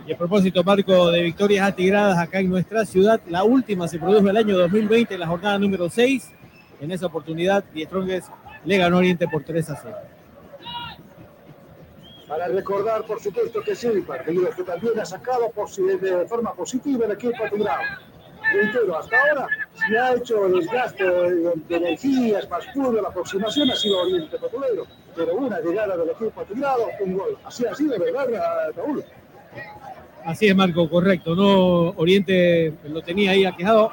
[0.07, 4.29] y a propósito, Marco, de victorias atigradas acá en nuestra ciudad, la última se produjo
[4.29, 6.31] el año 2020, en la jornada número 6.
[6.79, 7.87] En esa oportunidad, Die
[8.63, 9.97] le ganó Oriente por 3 a 0.
[12.25, 17.11] Para recordar, por supuesto, que sí, partido que también ha sacado de forma positiva el
[17.11, 17.83] equipo atigrado.
[18.53, 24.03] Reitero, hasta ahora se ha hecho el desgaste de, energías más la aproximación ha sido
[24.03, 24.85] Oriente Petrolero,
[25.15, 27.37] pero una llegada del equipo atigrado, un gol.
[27.43, 29.03] Así ha sido, ¿verdad, Raúl?
[30.25, 31.35] Así es, Marco, correcto.
[31.35, 33.91] No, Oriente lo tenía ahí aquejado,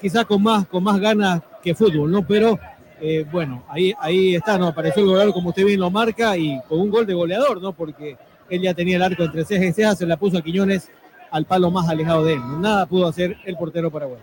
[0.00, 2.26] quizás con más, con más ganas que fútbol, ¿no?
[2.26, 2.58] Pero
[3.00, 4.68] eh, bueno, ahí, ahí está, ¿no?
[4.68, 7.72] Apareció el goleador como usted bien lo marca y con un gol de goleador, ¿no?
[7.72, 8.16] Porque
[8.48, 10.90] él ya tenía el arco entre cejas y cejas, se la puso a Quiñones
[11.30, 12.40] al palo más alejado de él.
[12.60, 14.22] Nada pudo hacer el portero paraguayo.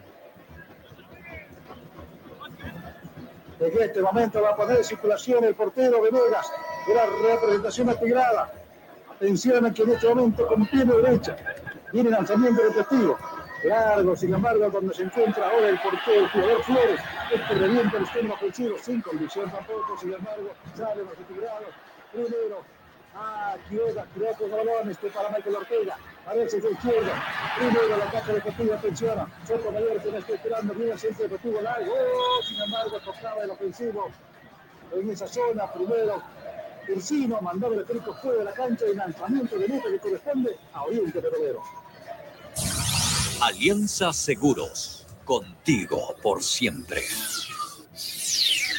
[3.60, 6.50] En este momento va a poner en circulación el portero Venegas,
[6.88, 8.54] de la representación atigrada.
[9.20, 11.36] Atención a que en este momento con pie de derecha
[11.92, 13.18] viene lanzamiento repetido.
[13.66, 17.02] Largo, sin embargo, cuando se encuentra ahora el portero, el jugador Flores,
[17.34, 21.68] este revienta el extremo ofensivo sin condición tampoco, sin embargo, sale los retirados.
[22.14, 22.64] Primero,
[23.14, 27.24] a Quiroga, Quiroga con balón, este para Michael Ortega, a ver si izquierda.
[27.58, 31.60] Primero la caja deportiva, atención, Soto Mayor que no está esperando, viene el centro deportivo
[31.60, 34.10] largo, oh, sin embargo, tocaba el ofensivo
[34.94, 36.24] en esa zona, primero
[36.90, 40.84] Encino mandaba el eléctrico fuera de la cancha y lanzamiento de meta que corresponde a
[40.84, 41.62] Oriente Petrolero.
[43.42, 47.04] Alianza Seguros, contigo por siempre.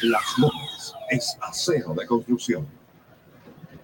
[0.03, 2.67] Las Lomas es acero de construcción.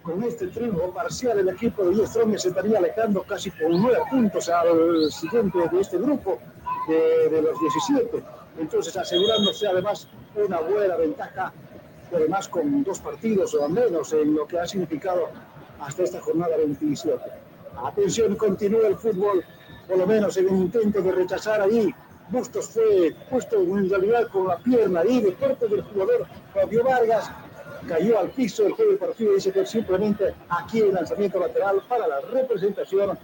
[0.02, 4.48] Con este triunfo parcial, el equipo de Strong se estaría alejando casi por nueve puntos
[4.50, 6.38] al siguiente de este grupo
[6.86, 8.22] de, de los 17.
[8.58, 11.52] Entonces, asegurándose además una buena ventaja
[12.16, 15.28] además con dos partidos o menos en lo que ha significado
[15.80, 17.18] hasta esta jornada 27.
[17.84, 19.44] Atención, continúa el fútbol,
[19.86, 21.92] por lo menos en un intento de rechazar ahí.
[22.30, 27.30] Bustos fue puesto en realidad con la pierna ahí de parte del jugador Fabio Vargas.
[27.86, 31.80] Cayó al piso el juego del partido y dice que simplemente aquí el lanzamiento lateral
[31.88, 33.18] para la representación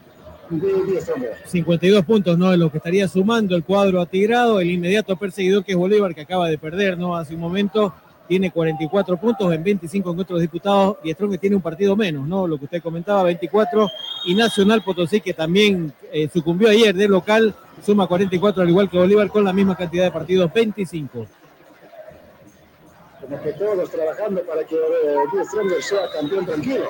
[0.50, 1.10] de 10
[1.46, 2.52] 52 puntos, ¿no?
[2.52, 6.22] Es lo que estaría sumando el cuadro atigrado, el inmediato perseguidor que es Bolívar, que
[6.22, 7.16] acaba de perder, ¿no?
[7.16, 7.94] Hace un momento
[8.26, 12.46] tiene 44 puntos en 25 encuentros disputados y Strong tiene un partido menos, ¿no?
[12.46, 13.90] Lo que usted comentaba, 24.
[14.26, 18.98] Y Nacional Potosí, que también eh, sucumbió ayer de local, suma 44, al igual que
[18.98, 21.26] Bolívar, con la misma cantidad de partidos, 25.
[23.20, 26.84] Como que todos trabajando para que eh, sea campeón tranquilo.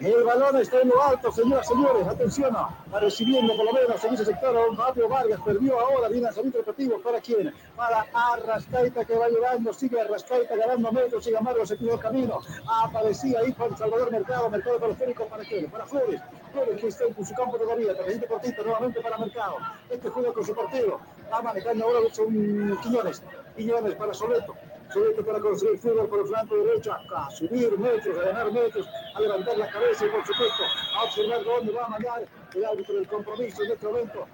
[0.00, 2.06] El balón está en lo alto, señoras señores.
[2.06, 5.40] Atención, va recibiendo por lo menos en ese sector Fabio Vargas.
[5.42, 7.00] Perdió ahora, viene salir repetido.
[7.00, 7.54] ¿Para quién?
[7.74, 12.40] Para Arrascaita que va llevando, sigue Arrascaita ganando metros, sigue Amargo, se pidió el camino.
[12.84, 15.26] Aparecía ahí Juan Salvador Mercado, Mercado periférico.
[15.28, 15.70] ¿Para quién?
[15.70, 16.20] Para Flores.
[16.52, 17.96] Flores que está en su campo todavía.
[17.96, 19.56] Tarjeta cortito nuevamente para Mercado.
[19.88, 21.00] Este juega con su partido.
[21.32, 23.22] Va manejando ahora son Quiñones.
[23.56, 24.54] Quiñones para Soleto.
[24.92, 29.20] Soleto para construir fútbol por el flanco derecho, a subir metros, a ganar metros, a
[29.20, 30.62] levantar la cabeza y por supuesto
[30.96, 34.26] a observar dónde va a mandar el árbitro del compromiso en este momento.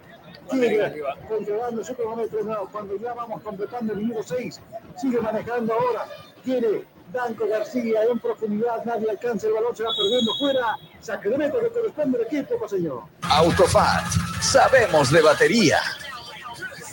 [0.51, 4.61] Sigue controlando su cronómetro cuando ya vamos completando el minuto 6.
[5.01, 6.07] Sigue manejando ahora.
[6.45, 10.77] Tiene Danco García en profundidad, nadie alcanza el balón, se va perdiendo fuera.
[11.01, 13.03] Saque de meta que corresponde al equipo, señor.
[13.23, 14.07] Autofat,
[14.41, 15.79] sabemos de batería.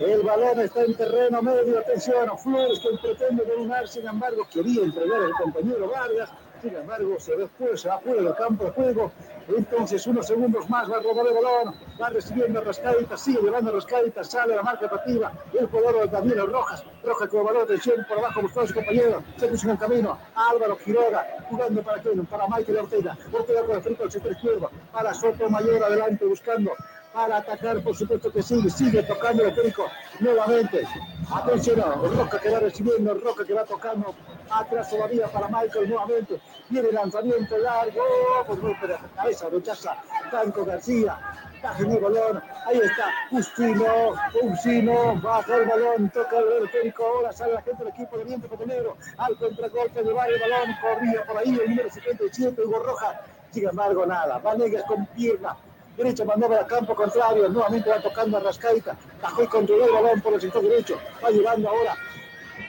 [0.00, 5.22] El balón está en terreno medio, atención, Flores que pretende dominar, sin embargo quería entregar
[5.22, 6.32] al compañero Vargas,
[6.62, 9.12] sin embargo, se después se va fuera del campo de juego.
[9.48, 11.74] Entonces, unos segundos más va a robar el balón.
[12.00, 15.32] Va recibiendo Rascaita, sigue llevando Rascaita, sale la marca partida.
[15.52, 16.84] El jugador de Daniel Rojas.
[17.04, 19.22] Rojas con balón de atención por abajo buscando a su compañero.
[19.36, 20.18] Se puso en el camino.
[20.34, 22.00] Álvaro Quiroga jugando para?
[22.30, 23.18] Para Michael Ortega.
[23.32, 24.70] Ortega con el frente al centro izquierdo.
[24.92, 26.72] Para Soto Mayor adelante buscando
[27.12, 29.86] para atacar, por supuesto que sigue, sigue tocando el Perico
[30.20, 30.86] nuevamente.
[31.32, 31.80] Atención,
[32.16, 34.14] Roca que va recibiendo, Roca que va tocando
[34.50, 36.40] atrás todavía para Michael nuevamente.
[36.68, 38.00] Viene lanzamiento largo,
[38.46, 39.96] por golpe de cabeza, rechaza
[40.30, 41.18] Franco García.
[41.62, 47.52] Baja el balón, ahí está, Justino, Justino, baja el balón, toca el Perico, ahora sale
[47.52, 51.50] la gente del equipo de Viento Cotonero, al contragolpe de el balón, corría por ahí
[51.50, 53.20] el número 77, Hugo Roja,
[53.50, 55.54] sin embargo nada, Vanegas con pierna,
[56.02, 60.20] derecha mandaba al campo contrario, nuevamente va tocando a Rascaita, bajó y controló el balón
[60.20, 61.96] por el sector derecho, va llevando ahora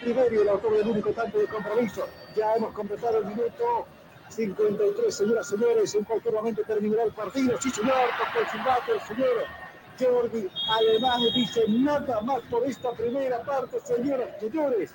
[0.01, 2.07] primero y el autor del único tanto de compromiso.
[2.35, 3.85] Ya hemos completado el minuto
[4.29, 7.57] 53, señoras y señores, en cualquier momento terminará el partido.
[7.61, 9.61] Sí, señor, toca el silbato el señor
[9.99, 14.93] Jordi Alemán dice nada más por esta primera parte, señoras y señores.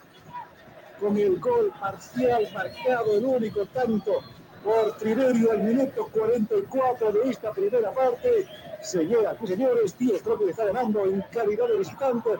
[0.99, 4.23] Con el gol parcial marcado, el único tanto
[4.67, 8.49] por Triverio al minuto 44 de esta primera parte.
[8.83, 12.31] Señoras y señores, Tío que está ganando en calidad de visitante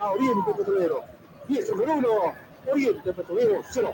[0.00, 1.02] a Oriente Petrolero.
[1.46, 2.08] 10 sobre 1,
[2.72, 3.92] Oriente Petrolero 0.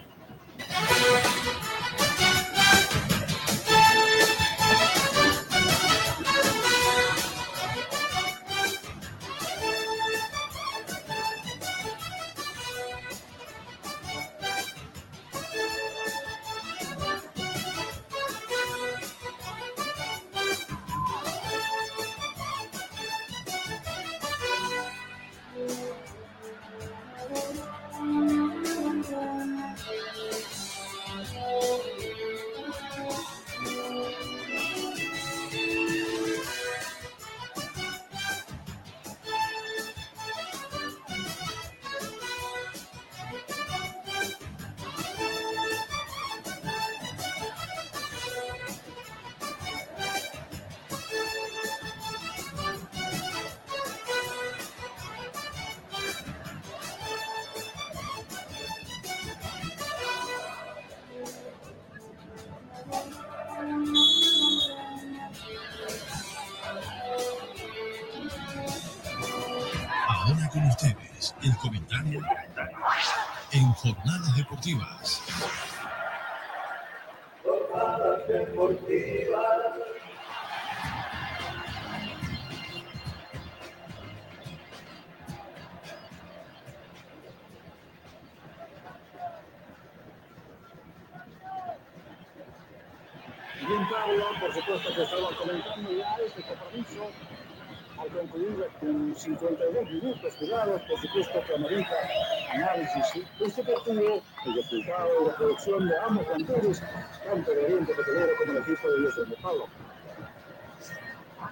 [103.41, 106.83] Este partido, el resultado y la producción de ambos cantores,
[107.25, 109.67] tanto de Oriente Petrolero como el equipo de Dios de Pablo.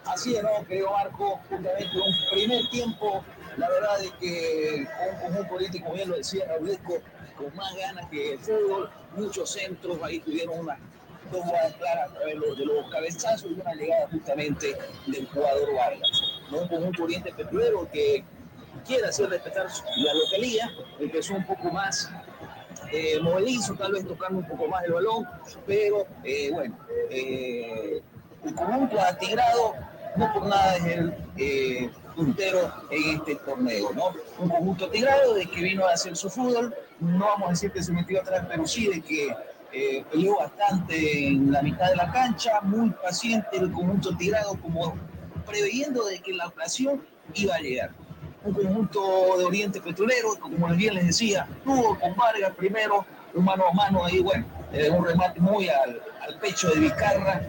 [0.05, 0.51] Así es, ¿no?
[0.66, 3.24] Creo, Marco, justamente un primer tiempo,
[3.56, 6.94] la verdad es que un conjunto político, bien lo decía Raulesco,
[7.36, 10.78] con más ganas que el fútbol, muchos centros, ahí tuvieron una
[11.31, 16.23] dos jugadas claras a través de los cabezazos y una llegada justamente del jugador Vargas.
[16.51, 16.59] ¿no?
[16.60, 18.24] Un conjunto oriente petrolero que
[18.89, 19.66] quiere hacer respetar
[19.97, 22.10] la localía, empezó un poco más
[22.90, 23.19] eh,
[23.78, 25.28] tal vez tocando un poco más el balón,
[25.66, 26.77] pero eh, bueno,
[27.10, 28.02] eh,
[28.44, 29.74] el conjunto atigrado
[30.16, 34.15] no por nada es el eh, puntero en este torneo, ¿no?
[34.39, 37.82] Un conjunto atigrado de que vino a hacer su fútbol, no vamos a decir que
[37.82, 39.36] se metió atrás, pero sí de que
[39.73, 44.94] eh, peleó bastante en la mitad de la cancha, muy paciente el conjunto tirado, como
[45.47, 47.90] preveyendo de que la ocasión iba a llegar
[48.49, 53.05] un conjunto de Oriente Petrolero, como bien les decía, tuvo con Vargas primero,
[53.35, 57.43] un mano a mano ahí, bueno, eh, un remate muy al, al pecho de Vicarra,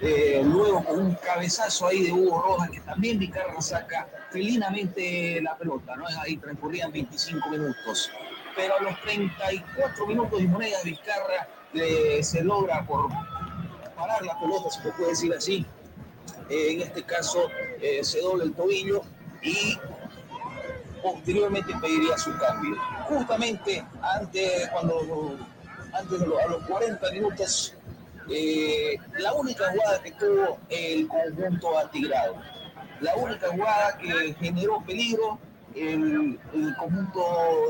[0.00, 5.56] eh, luego con un cabezazo ahí de Hugo Rojas, que también Vicarra saca felinamente la
[5.56, 6.06] pelota, ¿no?
[6.22, 8.10] Ahí transcurrían 25 minutos.
[8.56, 13.08] Pero a los 34 minutos de moneda, Vizcarra eh, se logra por
[13.94, 15.66] parar la pelota, se puede decir así.
[16.48, 17.48] Eh, en este caso,
[17.80, 19.02] eh, se dobla el tobillo
[19.42, 19.78] y
[21.02, 22.76] posteriormente pediría su cambio.
[23.08, 25.36] Justamente antes, cuando,
[25.92, 27.74] antes de los, a los 40 minutos,
[28.30, 32.36] eh, la única jugada que tuvo el conjunto atigrado,
[33.00, 35.38] la única jugada que generó peligro
[35.74, 37.20] el, el conjunto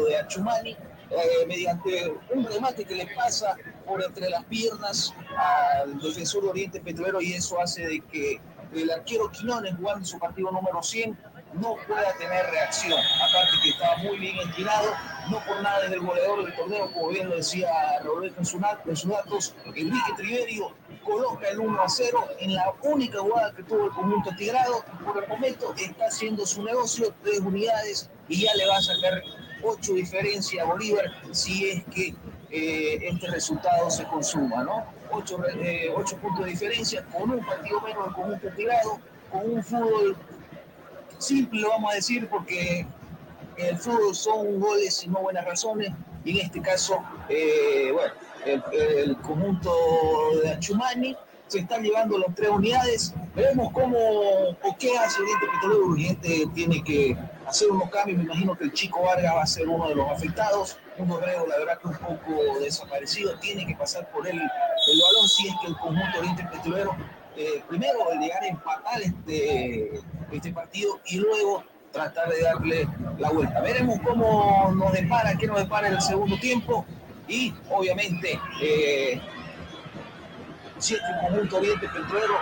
[0.08, 0.76] de Achumani,
[1.10, 6.80] eh, mediante un remate que le pasa por entre las piernas al defensor de Oriente
[6.80, 8.40] Petrolero y eso hace de que
[8.72, 11.18] el arquero Quinones jugando su partido número 100
[11.54, 12.98] no pueda tener reacción.
[12.98, 14.94] Aparte que estaba muy bien inclinado,
[15.30, 17.68] no por nada es el goleador del torneo, como bien lo decía
[18.02, 20.74] Roberto en, en sus datos, Enrique Triverio
[21.04, 24.84] coloca el 1 a 0 en la única jugada que tuvo el conjunto tigrado.
[25.04, 29.22] Por el momento está haciendo su negocio, tres unidades, y ya le va a sacar
[29.62, 32.14] ocho diferencia a Bolívar si es que
[32.50, 34.84] eh, este resultado se consuma, ¿no?
[35.12, 39.00] Ocho, eh, ocho puntos de diferencia con un partido menos el conjunto tirado,
[39.30, 40.16] con un fútbol
[41.20, 42.86] simple, vamos a decir, porque
[43.56, 45.92] el fútbol son goles y no buenas razones.
[46.24, 48.12] Y en este caso, eh, bueno,
[48.44, 49.72] el, conjunto
[50.42, 51.16] de Achumani
[51.46, 53.14] se está llevando las tres unidades.
[53.34, 55.86] Veremos cómo o qué hace Oriente Petrolero.
[55.92, 57.16] Oriente tiene que
[57.46, 58.18] hacer unos cambios.
[58.18, 60.78] Me imagino que el chico Vargas va a ser uno de los afectados.
[60.98, 63.38] Un Dorrego, la verdad, que un poco desaparecido.
[63.38, 66.96] Tiene que pasar por él el balón si es que el conjunto Oriente Petrolero
[67.40, 69.98] eh, primero llegar a empatar este,
[70.30, 72.88] este partido y luego tratar de darle
[73.18, 73.62] la vuelta.
[73.62, 76.84] Veremos cómo nos depara, qué nos depara en el segundo tiempo
[77.28, 79.18] y obviamente eh,
[80.76, 82.34] si es el conjunto Oriente Petrolero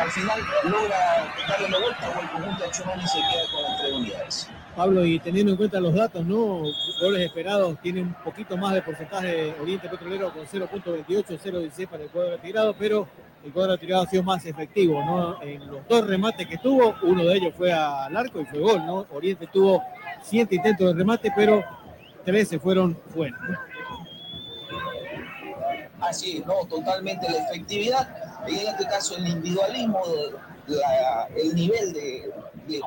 [0.00, 3.80] al final logra darle la vuelta o el conjunto de Chumani se queda con las
[3.80, 4.48] tres unidades.
[4.80, 6.62] Pablo, y teniendo en cuenta los datos, ¿no?
[7.02, 12.08] Goles esperados tiene un poquito más de porcentaje Oriente Petrolero con 0.28, 0.16 para el
[12.08, 13.06] cuadro retirado, pero
[13.44, 15.42] el cuadro retirado ha sido más efectivo, ¿no?
[15.42, 18.86] En los dos remates que tuvo, uno de ellos fue al arco y fue gol,
[18.86, 19.06] ¿no?
[19.12, 19.82] Oriente tuvo
[20.22, 21.62] siete intentos de remate, pero
[22.24, 23.36] 13 fueron fuera.
[26.00, 28.08] Así no, totalmente la efectividad.
[28.48, 30.00] Y en este caso el individualismo
[30.76, 32.32] la, el nivel de,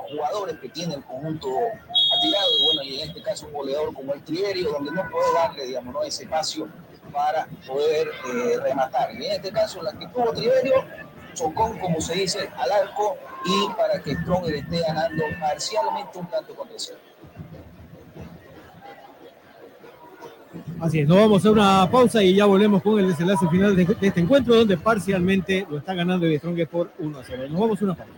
[0.10, 4.14] jugadores que tiene el conjunto atirado, y bueno, y en este caso un goleador como
[4.14, 6.03] el Trierio, donde no puede darle, digamos, ¿no?
[6.03, 6.69] ese espacio
[7.11, 9.14] para poder eh, rematar.
[9.14, 10.85] Y en este caso, la que tuvo Triverio,
[11.34, 16.55] Chocón, como se dice, al arco y para que Stronger esté ganando parcialmente un tanto
[16.55, 16.99] contra cero.
[20.80, 23.84] Así es, nos vamos a una pausa y ya volvemos con el desenlace final de,
[24.01, 27.43] este encuentro, donde parcialmente lo está ganando el Strong por 1 a 0.
[27.49, 28.13] Nos vamos a una pausa.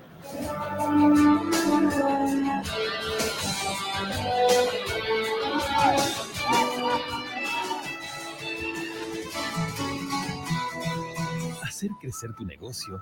[11.64, 13.02] Hacer crecer tu negocio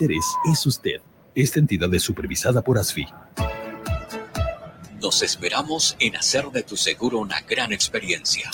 [0.09, 1.01] es usted.
[1.35, 3.07] Esta entidad es supervisada por ASFI.
[4.99, 8.49] Nos esperamos en hacer de tu seguro una gran experiencia.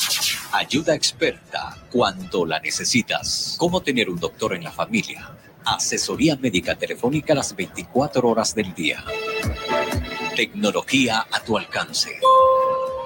[0.52, 3.56] Ayuda experta cuando la necesitas.
[3.57, 5.32] ¿Cómo tener un doctor en la familia?
[5.65, 9.03] Asesoría médica telefónica las 24 horas del día.
[10.36, 12.11] Tecnología a tu alcance.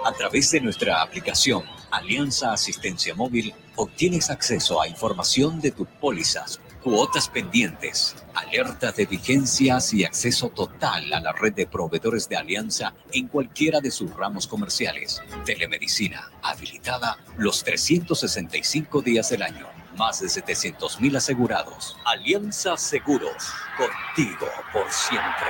[0.06, 6.60] A través de nuestra aplicación Alianza Asistencia Móvil obtienes acceso a información de tus pólizas
[6.84, 12.96] Cuotas pendientes, alerta de vigencias y acceso total a la red de proveedores de Alianza
[13.12, 15.22] en cualquiera de sus ramos comerciales.
[15.46, 19.68] Telemedicina, habilitada los 365 días del año.
[19.96, 21.98] Más de 700 mil asegurados.
[22.04, 25.50] Alianza Seguros, contigo por siempre.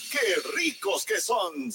[0.11, 0.19] ¡Qué
[0.57, 1.71] ricos que son!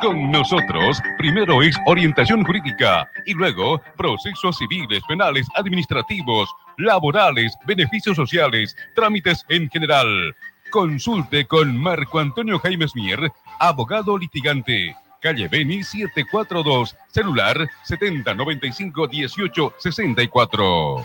[0.00, 6.48] Con nosotros, primero es orientación jurídica y luego procesos civiles, penales, administrativos,
[6.78, 10.34] laborales, beneficios sociales, trámites en general.
[10.70, 14.96] Consulte con Marco Antonio Jaime Mier, abogado litigante.
[15.20, 21.04] Calle Beni 742, celular 7095 1864.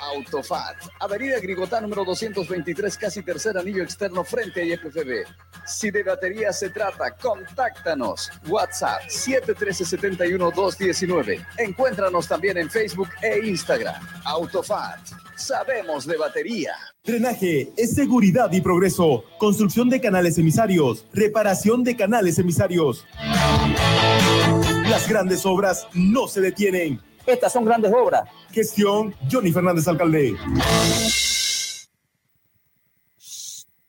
[0.00, 5.26] Autofat, Avenida Grigotá número 223, casi tercer anillo externo frente a IFFB.
[5.66, 8.30] Si de batería se trata, contáctanos.
[8.48, 11.46] WhatsApp 713-71-219.
[11.58, 14.02] Encuéntranos también en Facebook e Instagram.
[14.24, 15.00] Autofat,
[15.36, 16.72] sabemos de batería.
[17.04, 19.22] Drenaje es seguridad y progreso.
[19.38, 21.06] Construcción de canales emisarios.
[21.12, 23.06] Reparación de canales emisarios.
[24.88, 27.00] Las grandes obras no se detienen.
[27.26, 28.28] Estas son grandes obras.
[28.50, 30.36] Gestión Johnny Fernández Alcalde.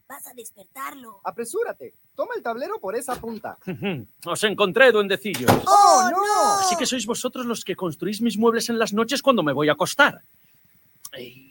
[0.07, 1.21] Vas a despertarlo.
[1.23, 1.93] Apresúrate.
[2.15, 3.57] Toma el tablero por esa punta.
[4.25, 5.49] Os encontré, duendecillos.
[5.65, 6.59] ¡Oh, no!
[6.59, 9.69] Así que sois vosotros los que construís mis muebles en las noches cuando me voy
[9.69, 10.21] a acostar.
[11.17, 11.50] ¿Y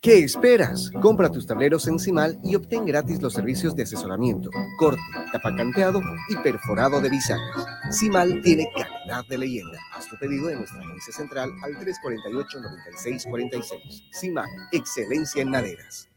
[0.00, 0.92] ¿Qué esperas?
[1.02, 4.48] Compra tus tableros en Cimal y obtén gratis los servicios de asesoramiento,
[4.78, 5.02] corte,
[5.32, 7.66] tapacanteado y perforado de bisagras.
[7.90, 9.76] Cimal tiene calidad de leyenda.
[9.92, 14.04] Haz tu pedido en nuestra agencia central al 348-9646.
[14.12, 16.08] Cimal, excelencia en maderas.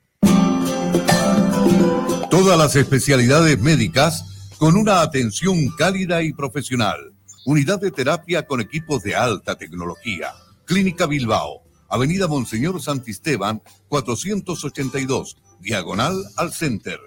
[2.30, 7.16] Todas las especialidades médicas con una atención cálida y profesional.
[7.48, 10.36] Unidad de terapia con equipos de alta tecnología.
[10.66, 11.61] Clínica Bilbao.
[11.92, 16.98] Avenida Monseñor Santisteban, 482, diagonal al Center.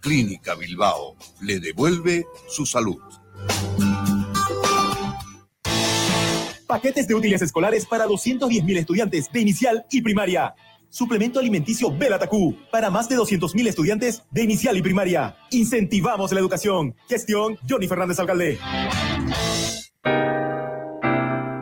[0.00, 3.00] Clínica Bilbao le devuelve su salud.
[6.66, 10.54] Paquetes de útiles escolares para 210.000 estudiantes de inicial y primaria.
[10.90, 15.34] Suplemento alimenticio Belatacú para más de 200.000 estudiantes de inicial y primaria.
[15.50, 16.94] Incentivamos la educación.
[17.08, 18.58] Gestión Johnny Fernández Alcalde.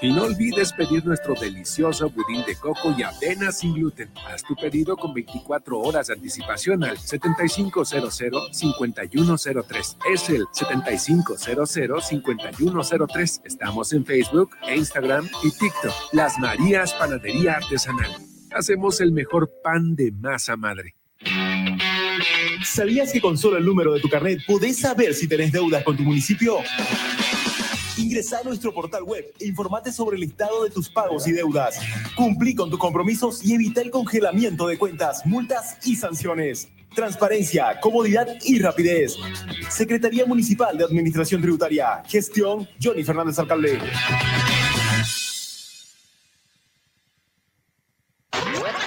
[0.00, 4.10] Y no olvides pedir nuestro delicioso budín de coco y avena sin gluten.
[4.26, 9.96] Haz tu pedido con 24 horas de anticipación al 7500-5103.
[10.12, 13.42] Es el 7500-5103.
[13.44, 15.94] Estamos en Facebook, Instagram y TikTok.
[16.12, 18.10] Las Marías Panadería Artesanal.
[18.50, 20.96] Hacemos el mejor pan de masa madre.
[22.64, 25.96] ¿Sabías que con solo el número de tu carnet podés saber si tenés deudas con
[25.96, 26.58] tu municipio?
[27.98, 31.78] Ingresa a nuestro portal web e informate sobre el estado de tus pagos y deudas.
[32.16, 36.68] Cumplí con tus compromisos y evita el congelamiento de cuentas, multas y sanciones.
[36.94, 39.16] Transparencia, comodidad y rapidez.
[39.68, 42.02] Secretaría Municipal de Administración Tributaria.
[42.06, 43.78] Gestión Johnny Fernández Alcalde.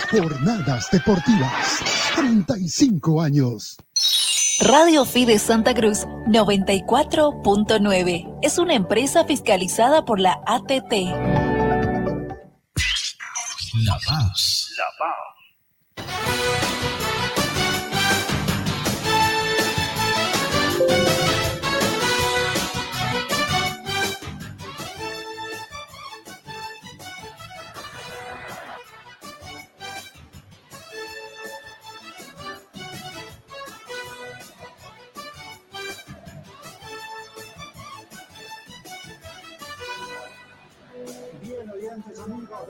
[0.10, 1.80] Jornadas Deportivas.
[2.16, 3.78] 35 años.
[4.62, 10.94] Radio Fide Santa Cruz 94.9 es una empresa fiscalizada por la ATT.
[13.84, 14.70] La Paz.
[14.78, 15.35] La Paz.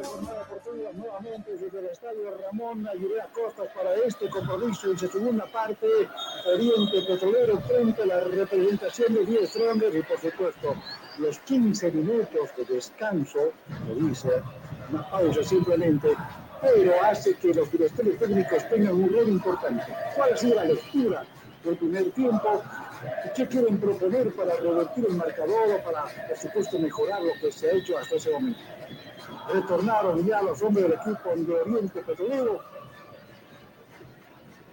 [0.03, 5.45] Jornada deportiva nuevamente desde el estadio Ramón Ayurea Costas para este compromiso en su segunda
[5.45, 5.88] parte.
[6.53, 10.76] Oriente Petrolero frente a la representación de 10 Strongers y por supuesto
[11.19, 13.53] los 15 minutos de descanso,
[13.88, 14.30] lo dice,
[14.89, 16.09] una pausa simplemente,
[16.61, 19.85] pero hace que los directores técnicos tengan un rol importante.
[20.15, 21.26] ¿Cuál ha sido la lectura
[21.63, 22.63] del primer tiempo?
[23.35, 27.69] ¿Qué quieren proponer para revertir el marcador o para, por supuesto, mejorar lo que se
[27.69, 28.59] ha hecho hasta ese momento?
[29.53, 32.61] Retornaron ya los hombres del equipo de Oriente Petrolero.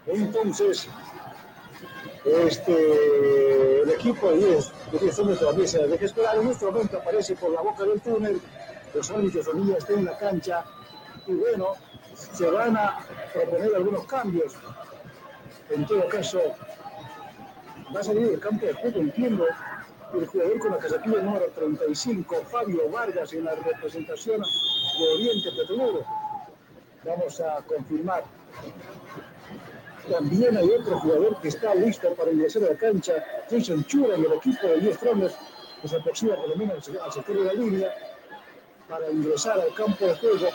[0.06, 0.88] Entonces,
[2.24, 6.36] este, el equipo de 10, de 10 hombres todavía se deja esperar.
[6.36, 8.40] En este momento aparece por la boca del túnel,
[8.94, 10.64] los árbitros ya están en la cancha
[11.26, 11.68] y bueno,
[12.14, 12.98] se van a
[13.32, 14.54] proponer algunos cambios.
[15.70, 16.40] En todo caso,
[17.94, 19.46] va a salir del campo de juego, entiendo,
[20.14, 26.04] el jugador con la casatilla número 35, Fabio Vargas, en la representación de Oriente Petrolero.
[27.04, 28.24] Vamos a confirmar.
[30.10, 34.24] También hay otro jugador que está listo para ingresar a la cancha, Jason Chura, y
[34.24, 35.32] el equipo de 10 Trones,
[35.80, 37.94] que se aproxima por lo menos al sector de la línea
[38.88, 40.48] para ingresar al campo de juego.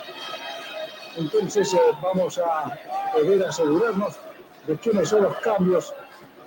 [1.16, 2.78] Entonces eh, vamos a
[3.12, 4.16] poder asegurarnos
[4.66, 5.92] de quiénes son los cambios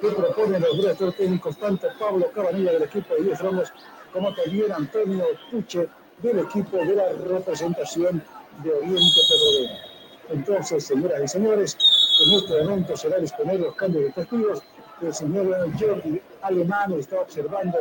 [0.01, 3.71] que proponen los directores técnicos, tanto Pablo Cabanilla del equipo de 10 Ramos,
[4.11, 5.87] como también Antonio Puche
[6.23, 8.23] del equipo de la representación
[8.63, 9.91] de Oriente Petrolero.
[10.29, 11.77] Entonces, señoras y señores,
[12.25, 14.63] en este momento será disponer los cambios de testigos.
[15.01, 15.47] El señor
[15.79, 17.77] Jordi Alemán está observando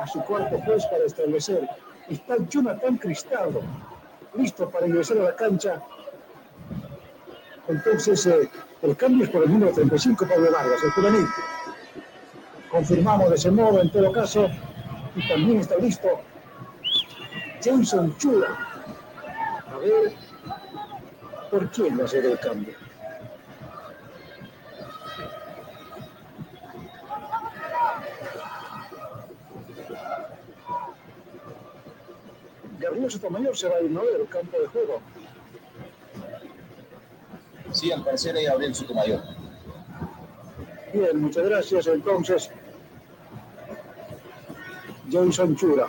[0.00, 1.68] a su cuarto juez para establecer.
[2.08, 3.60] Está Jonathan Cristaldo,
[4.34, 5.80] listo para ingresar a la cancha.
[7.68, 8.50] Entonces, eh,
[8.82, 11.26] el cambio es por el número 35, Pablo Vargas, el juvenil.
[12.70, 14.48] Confirmamos de ese modo, en todo caso,
[15.16, 16.08] y también está listo
[17.62, 18.56] Jason Chula.
[19.72, 20.12] A ver,
[21.50, 22.74] ¿por quién va a ser el cambio?
[32.78, 34.04] Gabriel Sotomayor se va a ir ¿no?
[34.04, 35.00] del campo de juego.
[37.72, 39.22] Sí, al parecer es Gabriel Sotomayor.
[40.92, 41.86] Bien, muchas gracias.
[41.86, 42.50] Entonces,
[45.10, 45.88] Johnson Chura.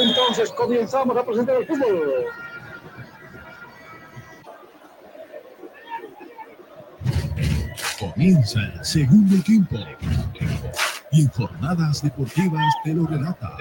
[0.00, 2.24] Entonces comenzamos a presentar el fútbol.
[7.98, 9.76] Comienza el segundo tiempo.
[11.12, 13.56] Y en jornadas deportivas te lo relata.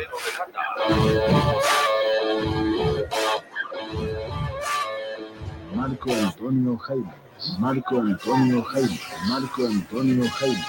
[5.75, 7.30] Marco Antonio Jaime.
[7.59, 8.99] Marco Antonio Jaime.
[9.27, 10.65] Marco Antonio Jaime.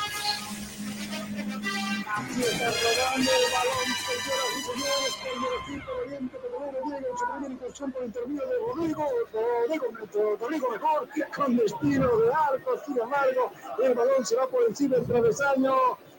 [7.90, 13.50] por intermedio de Rodrigo, Rodrigo, Rodrigo mejor, con destino de arco, sin embargo,
[13.82, 15.74] el balón se va por encima del travesaño.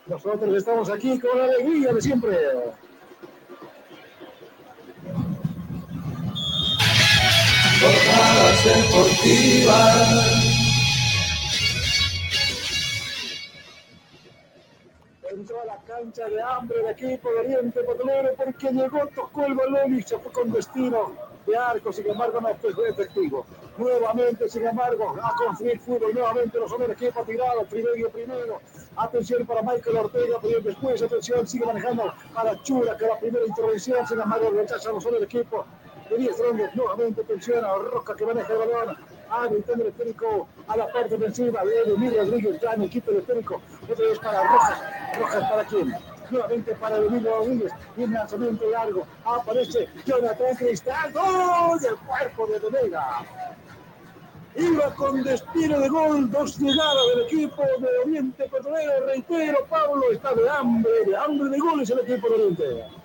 [0.08, 2.38] Nosotros estamos aquí con la alegría de siempre.
[7.80, 10.43] Jornadas deportivas.
[16.04, 20.20] Cancha de hambre el equipo de Oriente Petrolero porque llegó, tocó el balón y se
[20.20, 21.14] fue con destino
[21.46, 23.46] de arco, sin embargo no fue efectivo.
[23.78, 28.60] Nuevamente, sin embargo, a construir fútbol, nuevamente los hombres del equipo tirado, primero primero.
[28.98, 34.06] Atención para Michael Ortega, pero después, atención, sigue manejando para Chura, que la primera intervención,
[34.06, 35.66] sin embargo, rechaza los hombres del equipo.
[36.10, 36.36] De 10
[36.76, 38.98] nuevamente atención a Roca que maneja el balón
[39.50, 43.62] gritando el técnico a la parte ofensiva de Emilio Rodríguez, en equipo eléctrico.
[43.90, 44.82] Otra vez para Rojas.
[45.20, 45.94] Rojas para quién?
[46.30, 47.72] Nuevamente para Emilio Rodríguez.
[47.98, 49.08] Un lanzamiento largo.
[49.26, 51.12] Aparece Jonathan Cristal.
[51.14, 53.26] ¡Gol del cuerpo de Venega!
[54.56, 59.06] Iba con destino de gol, dos llegadas del equipo de Oriente Petrolero.
[59.08, 63.03] Reitero, Pablo está de hambre, de hambre de goles el equipo de Oriente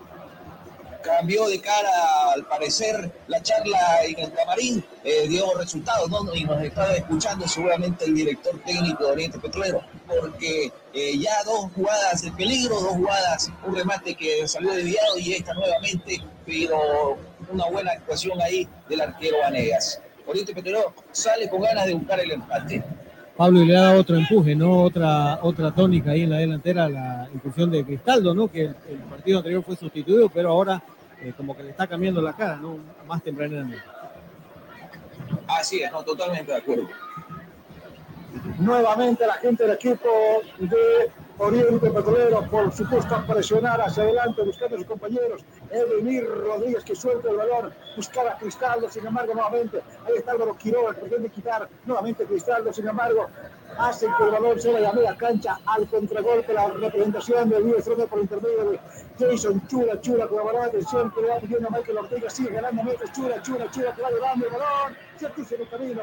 [1.03, 6.35] cambió de cara, al parecer, la charla en el camarín, eh, dio resultados, ¿no?
[6.35, 11.71] Y nos estaba escuchando seguramente el director técnico de Oriente Petrolero, porque eh, ya dos
[11.75, 17.19] jugadas de peligro, dos jugadas, un remate que salió desviado y esta nuevamente, pero
[17.51, 20.01] una buena actuación ahí del arquero Vanegas.
[20.27, 22.85] Oriente Petrolero sale con ganas de buscar el empate.
[23.39, 24.83] Pablo y le da otro empuje, ¿no?
[24.83, 28.49] Otra, otra tónica ahí en la delantera, la incursión de Cristaldo, ¿no?
[28.49, 28.75] Que el,
[29.09, 30.83] partido anterior fue sustituido, pero ahora
[31.23, 32.77] eh, como que le está cambiando la cara, ¿no?
[33.07, 33.79] Más tempranamente.
[35.47, 36.89] Así es, no, totalmente de acuerdo.
[38.59, 40.09] Nuevamente la gente del equipo
[40.59, 45.45] de Oriente Petrolero, por supuesto, a presionar hacia adelante, buscando a sus compañeros.
[45.71, 49.81] Edenir Rodríguez que suelta el balón, buscar a Cristaldo, sin embargo, nuevamente.
[50.05, 53.29] Ahí está Álvaro Quiroga, que pretende quitar nuevamente Cristaldo, sin embargo,
[53.79, 57.85] hacen que el balón se vaya a media cancha al contragolpe, la representación de Luis
[57.85, 58.81] Frontera por intermedio de
[59.21, 62.83] Jason Chula, Chula con la atención que le va pidiendo a Michael Ortega, sigue ganando
[62.83, 66.03] metros, Chula, Chula, Chula, que va llevando el balón, se en el camino.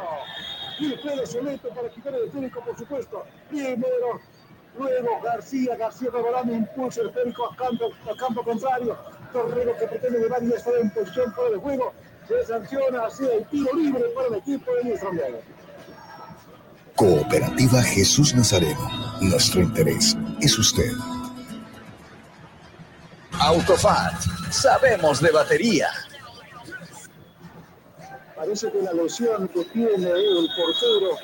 [0.80, 3.24] Y Pedro Soleto para quitar el técnico, por supuesto.
[3.50, 4.22] Primero
[4.78, 8.98] Luego García, García revolando impulso el esférico a campo, a campo contrario.
[9.32, 11.94] Torrero que pretende llevar y estar en posición fuera de juego.
[12.28, 15.12] Se sanciona así el tiro libre para el equipo de nuestro
[16.96, 18.90] Cooperativa Jesús Nazareno.
[19.22, 20.92] Nuestro interés es usted.
[23.40, 24.14] Autofat.
[24.50, 25.90] Sabemos de batería.
[28.36, 31.18] Parece que la lesión que tiene el portero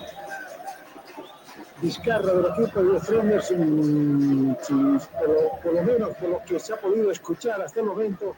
[1.81, 3.47] Vizcarra del equipo de Fromers,
[5.17, 8.35] por, por, lo menos por lo que se ha podido escuchar hasta el momento,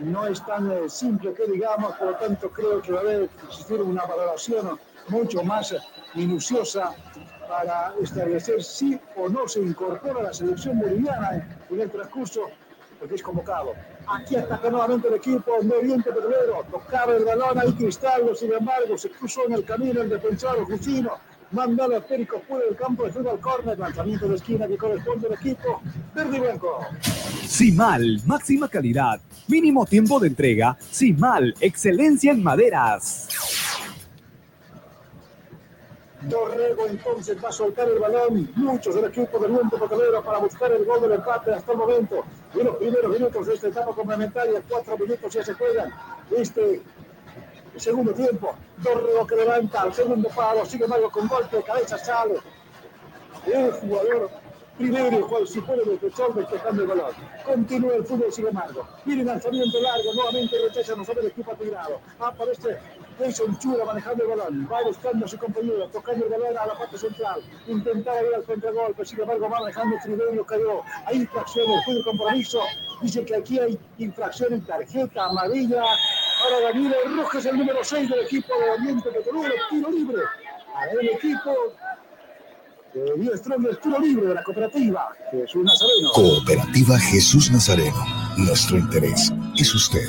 [0.00, 3.30] no es tan eh, simple que digamos, por lo tanto creo que va a haber
[3.48, 4.78] existir una valoración
[5.08, 5.74] mucho más
[6.14, 6.94] minuciosa
[7.48, 12.48] para establecer si o no se incorpora a la selección boliviana en el transcurso
[12.98, 13.74] porque es convocado.
[14.06, 18.98] Aquí ataca nuevamente el equipo de Oriente Petrolero, tocaba el balón ahí Cristaldo, sin embargo,
[18.98, 21.18] se cruzó en el camino el defensor Jusino,
[21.50, 25.34] mandado a Périco fuera del campo de fútbol córner, lanzamiento de esquina que corresponde al
[25.34, 25.80] equipo
[26.14, 26.80] verde y blanco.
[27.46, 30.76] Simal, máxima calidad, mínimo tiempo de entrega.
[30.80, 33.28] Simal, excelencia en maderas.
[36.22, 38.50] Dorrego entonces va a soltar el balón.
[38.56, 42.24] Muchos del equipo del Monte Petrolero para buscar el gol del empate hasta el momento.
[42.54, 45.90] Y los primeros minutos de esta etapa complementaria, cuatro minutos ya se juegan.
[46.36, 46.82] Este
[47.80, 48.54] segundo tiempo.
[48.78, 52.34] Dorrego que levanta al segundo palo, sigue Mario con golpe de cabeza, sale.
[53.46, 54.30] El jugador
[54.78, 57.12] primero, cual fuera el defensor despejando el balón.
[57.44, 58.86] Continúa el fútbol, sin embargo.
[59.04, 62.00] Viene lanzamiento largo, nuevamente rechaza nosotros el equipo tirado.
[62.20, 62.78] Aparece
[63.18, 64.68] Jason Chura manejando el balón.
[64.70, 67.42] Va buscando a su compañero, tocando el balón a la parte central.
[67.66, 70.82] Intentaba ir al contragolpe, sin embargo va manejando Triverio, cayó.
[71.06, 72.60] Hay infracción, el de compromiso.
[73.02, 75.82] Dice que aquí hay infracción en tarjeta amarilla
[76.38, 80.22] para Daniel Rojas, el número 6 del equipo de Oriente Petrolero, tiro libre.
[80.74, 81.54] A el equipo
[82.94, 86.12] de Dios el tiro libre de la cooperativa Jesús Nazareno.
[86.12, 88.04] Cooperativa Jesús Nazareno.
[88.36, 90.08] Nuestro interés es usted.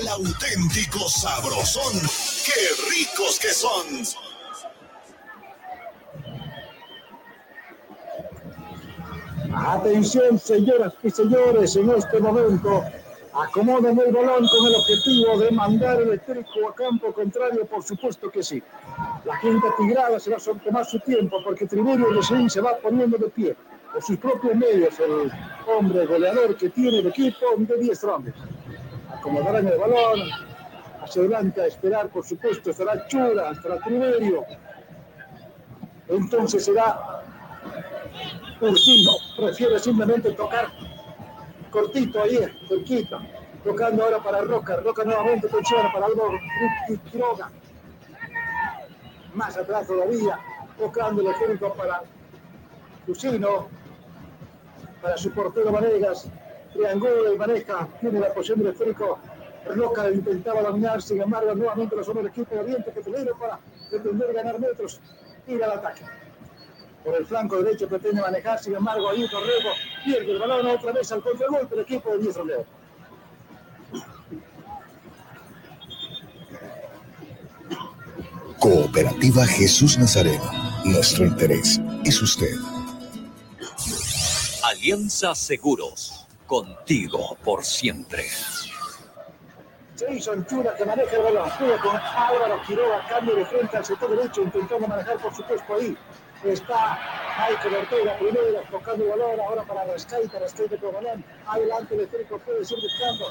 [0.00, 2.00] El auténtico sabrosón.
[2.44, 2.52] ¡Qué
[2.90, 4.26] ricos que son!
[9.54, 12.84] Atención, señoras y señores, en este momento
[13.42, 18.30] acomodan el balón con el objetivo de mandar el eléctrico a campo contrario, por supuesto
[18.30, 18.62] que sí.
[19.24, 23.18] La gente tigrada se va a tomar su tiempo porque Triburio recién se va poniendo
[23.18, 23.56] de pie
[23.92, 25.30] por sus propios medios, el
[25.66, 28.34] hombre goleador que tiene el equipo de 10 hombres.
[29.12, 30.20] Acomodarán el balón,
[31.02, 34.44] hacia adelante a esperar, por supuesto, estará Chura, estará Triverio.
[36.08, 37.22] Entonces será
[38.60, 40.68] Ursino, prefiere simplemente tocar
[41.76, 43.18] cortito ahí, cerquita.
[43.62, 44.76] Tocando ahora para Roca.
[44.76, 46.30] Roca nuevamente funciona para algo
[47.10, 47.50] Quiroga.
[49.34, 50.38] Más atrás todavía.
[50.78, 52.02] Tocando el ejemplo para
[53.06, 53.68] Lucino.
[55.02, 56.30] Para su portero Vanegas.
[56.72, 57.86] Triangula y maneja.
[58.00, 59.18] Tiene la posición del esférico.
[59.66, 63.58] Roca intentaba dominar, sin embargo, nuevamente los hombres equipo de Oriente que tuvieron para
[63.90, 65.00] pretender ganar metros.
[65.46, 66.04] Ir al ataque
[67.06, 69.70] por el flanco derecho pretende manejar, sin embargo, ahí Torrego
[70.04, 72.64] pierde el balón otra vez al contragolpe del equipo de Díaz León.
[78.58, 80.50] Cooperativa Jesús Nazareno.
[80.84, 82.56] Nuestro interés es usted.
[84.64, 86.26] Alianza Seguros.
[86.46, 88.24] Contigo por siempre.
[89.96, 91.50] Jason Chura que maneja el balón.
[91.50, 93.06] Juega con Álvaro Quiroga.
[93.08, 94.42] Cambio de frente al sector derecho.
[94.42, 95.96] Intentando manejar, por supuesto, ahí
[96.44, 96.98] está
[97.38, 101.24] Michael Ortega primero tocando el balón ahora para Rescaita, Rescaita con balón.
[101.46, 103.26] Adelante el esférico puede seguir buscando.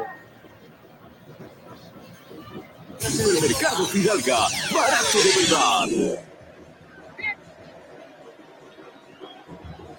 [3.42, 4.38] Mercado Fidalga,
[4.74, 6.22] barato de verdad.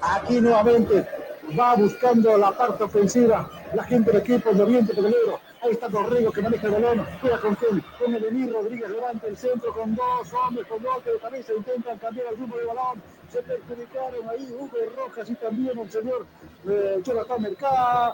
[0.02, 1.08] Aquí nuevamente
[1.58, 5.40] va buscando la parte ofensiva la gente del equipo de Oriente Petrolero.
[5.68, 7.06] Ahí está Torrigo que maneja el balón.
[7.20, 7.84] Juega con quién?
[8.00, 11.54] Con Elenir Rodríguez levanta el centro con dos hombres, con golpe de cabeza.
[11.54, 13.04] Intentan cambiar el rumbo del balón.
[13.30, 16.26] Se perjudicaron ahí Hugo Rojas y también el señor
[16.70, 18.14] eh, Jonathan Mercado.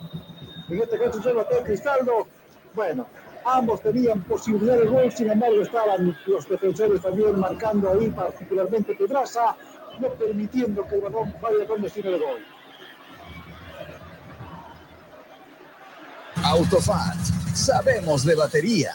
[0.68, 2.28] En este caso, Jonathan Cristaldo.
[2.74, 3.06] Bueno,
[3.46, 9.58] Ambos tenían posibilidad de gol, sin embargo estaban los defensores también marcando ahí, particularmente Pedraza,
[10.00, 12.40] no permitiendo que el balón vaya con destino de gol.
[16.44, 17.18] Autofat,
[17.54, 18.94] sabemos de batería.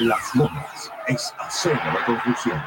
[0.00, 2.62] Las Lomas es hacer la construcción.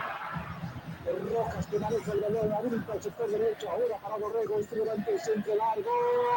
[1.33, 5.55] Rojas que maneja el balón, habilita el sector derecho, ahora para Borrego, este delante centro
[5.55, 5.91] largo,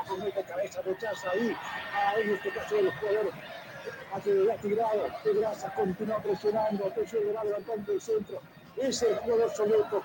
[0.09, 1.55] con esta cabeza rechaza ahí,
[1.95, 3.35] a en este caso de los jugadores
[4.15, 8.41] ha tirado, Pedraza continúa presionando, le va levantando el centro,
[8.77, 9.53] es el jugador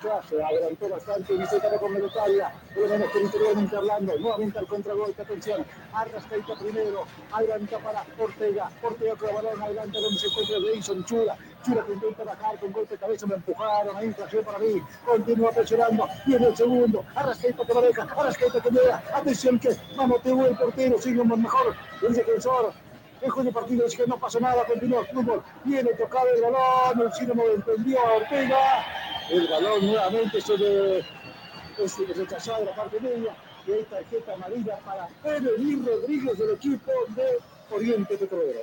[0.01, 5.21] que hace, adelantó bastante, visita con Meletaria, por lo menos territorialmente hablando, nuevamente al contragolpe,
[5.21, 11.05] atención, Arrascaita primero, adelanta para Ortega, Ortega con el balón, adelanta donde se encuentra Jason
[11.05, 14.81] Chura, Chura que intenta bajar con golpe de cabeza, me empujaron, ahí infracción para mí,
[15.05, 20.29] continúa presionando, viene el segundo, Arrascaita que maneja, Arrascaita que llega, atención que vamos, te
[20.29, 22.73] el portero, sigue mejor, el defensor,
[23.21, 27.01] Dejo de partido, es que no pasa nada, continúa el fútbol, viene tocado el balón,
[27.01, 28.85] el chino no entendió a Ortega,
[29.29, 33.35] el balón nuevamente se le es rechazado de la parte media,
[33.67, 37.39] y hay tarjeta amarilla para Evelyn Rodríguez del equipo de
[37.69, 38.59] Oriente Petrolero.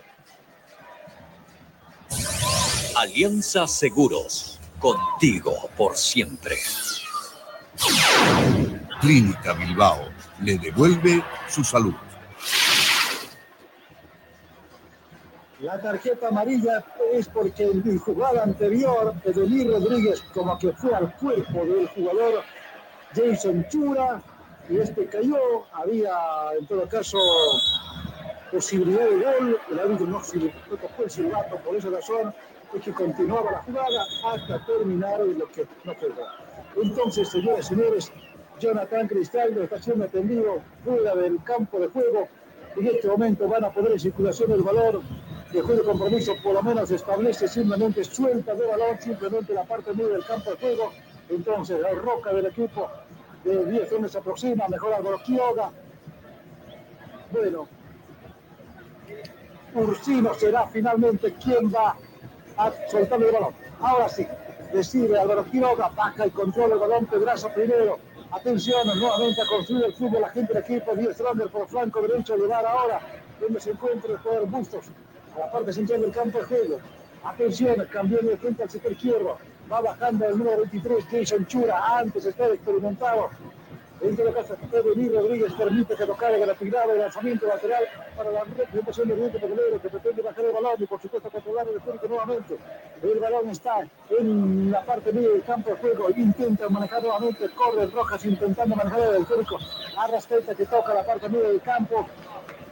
[2.97, 6.57] Alianza Seguros, contigo por siempre.
[9.01, 10.09] Clínica Bilbao
[10.43, 11.95] le devuelve su salud.
[15.61, 21.13] La tarjeta amarilla es porque en mi jugada anterior, Edelí Rodríguez como que fue al
[21.17, 22.43] cuerpo del jugador
[23.13, 24.23] Jason Chura
[24.69, 25.65] y este cayó.
[25.73, 26.13] Había
[26.57, 27.19] en todo caso
[28.53, 29.59] posibilidad de gol.
[29.73, 32.33] El árbitro no, no tocó el silbato por esa razón
[32.75, 36.11] es que continuaba la jugada hasta terminar lo que no fue
[36.83, 38.13] Entonces, señoras y señores,
[38.61, 42.29] Jonathan Cristaldo está siendo atendido fuera del campo de juego.
[42.77, 45.01] En este momento van a poner en circulación el valor
[45.51, 49.93] que juego de compromiso por lo menos establece simplemente suelta de balón, simplemente la parte
[49.95, 50.93] media del campo de juego.
[51.29, 52.89] Entonces la roca del equipo
[53.45, 55.71] de 10 donde se aproxima, mejor Álvaro Quiroga.
[57.31, 57.69] Bueno,
[59.75, 61.97] Ursino será finalmente quien va
[62.57, 63.55] a soltar el balón.
[63.81, 64.27] Ahora sí,
[64.73, 67.99] decide Álvaro Quiroga, baja el control del balón, Pedraza primero.
[68.31, 72.37] Atención, nuevamente a construir el fútbol, la gente del equipo, 10 Rander por flanco derecho,
[72.37, 73.01] lugar ahora
[73.41, 74.91] donde se encuentra el jugador Bustos
[75.39, 76.79] la parte central del campo de juego.
[77.25, 79.39] Atención, cambió de frente al sector izquierdo.
[79.71, 81.99] Va bajando el número 23, Jason Chura.
[81.99, 83.31] Antes está experimentado.
[84.01, 87.83] En todo caso, Pedro Luis Rodríguez permite que tocara la tirada de lanzamiento lateral
[88.17, 91.67] para la representación del Oriente Petrolero que pretende bajar el balón y por supuesto controlar
[91.69, 92.59] el esférico nuevamente.
[93.03, 93.81] El balón está
[94.17, 96.11] en la parte media del campo de juego.
[96.11, 97.49] Intenta manejar nuevamente.
[97.51, 99.59] Corre Rojas intentando manejar el esférico.
[99.97, 102.07] Arrasqueta que toca la parte media del campo.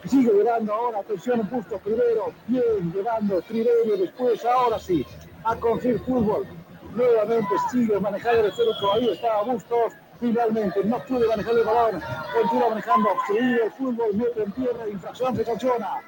[0.08, 5.04] Sigue llevando ahora, atención, Bustos primero, bien llevando Triverio después, ahora sí,
[5.44, 6.46] a conseguir fútbol.
[6.94, 12.68] Nuevamente sigue manejando el esférico, ahí está Bustos, finalmente no puede manejar el balón, continúa
[12.70, 16.02] manejando, sigue el fútbol, mete en tierra, infracción se sanciona.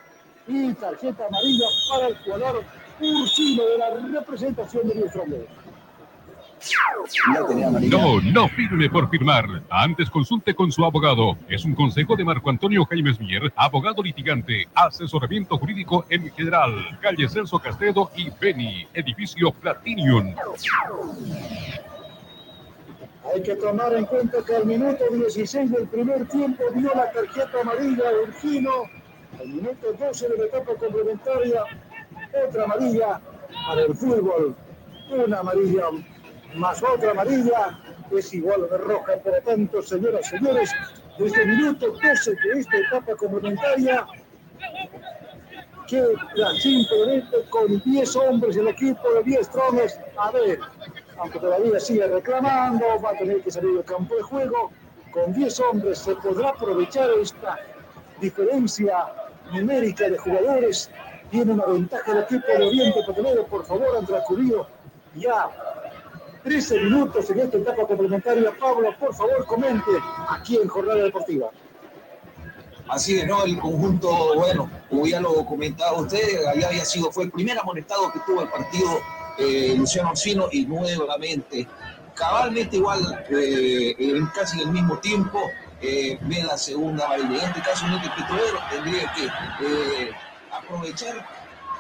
[0.47, 2.65] Y tarjeta amarilla para el jugador
[3.01, 5.13] Ursino de la representación de Luis
[7.91, 9.45] No, no firme por firmar.
[9.71, 11.37] Antes consulte con su abogado.
[11.49, 16.99] Es un consejo de Marco Antonio Jaimes Mier, abogado litigante, asesoramiento jurídico en general.
[17.01, 20.35] Calle Celso Castedo y Beni, edificio Platinium.
[23.33, 27.61] Hay que tomar en cuenta que al minuto 16 del primer tiempo dio la tarjeta
[27.61, 28.71] amarilla a Urquino.
[29.39, 31.63] Al minuto 12 de la etapa complementaria,
[32.47, 33.21] otra amarilla
[33.67, 34.57] para el fútbol.
[35.11, 35.85] Una amarilla
[36.55, 37.79] más otra amarilla
[38.11, 39.17] es igual a roja.
[39.23, 40.71] Por lo tanto, señoras y señores,
[41.19, 44.07] desde el minuto 12 de esta etapa complementaria,
[45.87, 50.01] queda simplemente con 10 hombres el equipo de 10 trones.
[50.19, 50.59] A ver,
[51.19, 54.71] aunque todavía sigue reclamando, va a tener que salir del campo de juego.
[55.13, 57.59] Con 10 hombres se podrá aprovechar esta
[58.21, 59.07] diferencia
[59.53, 60.91] numérica de jugadores.
[61.31, 63.47] Tiene una ventaja el equipo de Oriente Petrolero.
[63.47, 64.67] Por favor, han transcurrido
[65.15, 65.51] ya
[66.45, 68.53] 13 minutos en esta etapa complementaria.
[68.59, 69.91] Pablo, por favor, comente
[70.29, 71.51] aquí en Jornada Deportiva.
[72.89, 73.45] Así es, ¿no?
[73.45, 78.11] El conjunto, bueno, como ya lo comentaba usted, allá había sido, fue el primer amonestado
[78.13, 78.89] que tuvo el partido
[79.39, 81.67] eh, Luciano Orsino y nuevamente,
[82.15, 85.39] cabalmente igual, eh, en casi el mismo tiempo,
[85.81, 87.45] eh, ve la segunda amarilla.
[87.45, 90.11] En este caso, el Petrolero tendría que eh,
[90.51, 91.27] aprovechar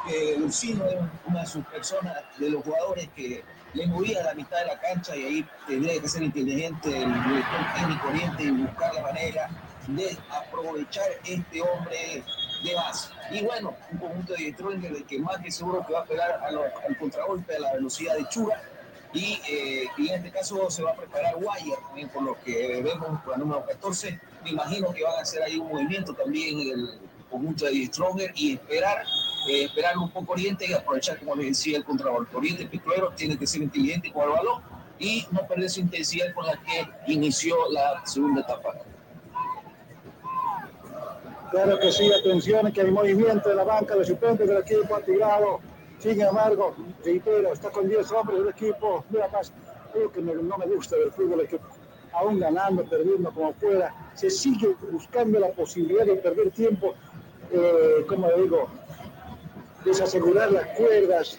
[0.06, 3.43] que Lucino es una de sus personas, de los jugadores que
[3.74, 7.12] le movía a la mitad de la cancha y ahí tendría que ser inteligente el
[7.24, 9.51] director técnico oriente y buscar la manera
[9.89, 12.23] de aprovechar este hombre
[12.65, 13.11] de más.
[13.31, 16.40] Y bueno, un conjunto de Stronger de que más que seguro que va a pegar
[16.43, 18.62] al contragolpe a la velocidad de Chura.
[19.15, 22.82] Y, eh, y, en este caso se va a preparar Wire, también por lo que
[22.82, 24.20] vemos con la número 14.
[24.45, 28.32] Me imagino que van a hacer ahí un movimiento también en el conjunto de Stronger
[28.34, 29.05] y esperar
[29.48, 32.36] eh, esperar un poco Oriente y aprovechar, como le decía, el contragolpe.
[32.36, 34.62] Oriente Picuero tiene que ser inteligente con el balón
[34.98, 38.74] y no perder su intensidad con la que inició la segunda etapa.
[41.50, 45.60] Claro que sí, atención que hay movimiento de la banca de suplentes del equipo antigrado.
[45.98, 49.05] Sin embargo, reitero, está con 10 hombres del equipo.
[49.09, 49.52] Mira, más,
[49.94, 51.60] algo que no me gusta del fútbol es que
[52.12, 56.94] aún ganando, perdiendo como fuera, se sigue buscando la posibilidad de perder tiempo,
[57.52, 58.68] eh, como digo,
[59.84, 61.38] desasegurar las cuerdas,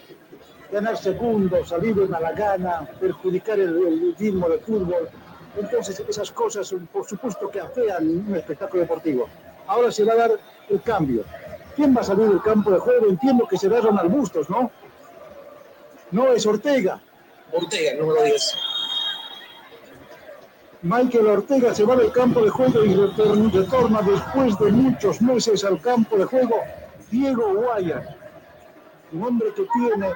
[0.72, 5.10] ganar segundos, salir de mala gana, perjudicar el, el ritmo del fútbol.
[5.58, 9.28] Entonces, esas cosas, por supuesto, que afean un espectáculo deportivo.
[9.68, 10.32] Ahora se va a dar
[10.70, 11.24] el cambio.
[11.76, 13.08] ¿Quién va a salir del campo de juego?
[13.08, 14.72] Entiendo que será Ronald Bustos, ¿no?
[16.12, 17.02] No es Ortega.
[17.52, 18.56] Ortega, número 10.
[20.82, 25.82] Michael Ortega se va del campo de juego y retorna después de muchos meses al
[25.82, 26.56] campo de juego
[27.12, 28.16] Diego Guaya
[29.12, 30.10] un hombre que tiene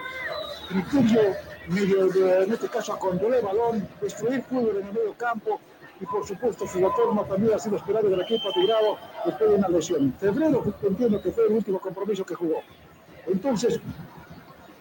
[0.70, 1.36] criterio
[1.68, 5.60] medio de, en este caso a controlar el balón, destruir fútbol en el medio campo
[6.00, 9.68] y por supuesto su retorno también ha sido esperado del equipo tirado después de una
[9.68, 10.14] lesión.
[10.20, 12.62] Febrero entiendo que fue el último compromiso que jugó.
[13.28, 13.80] Entonces,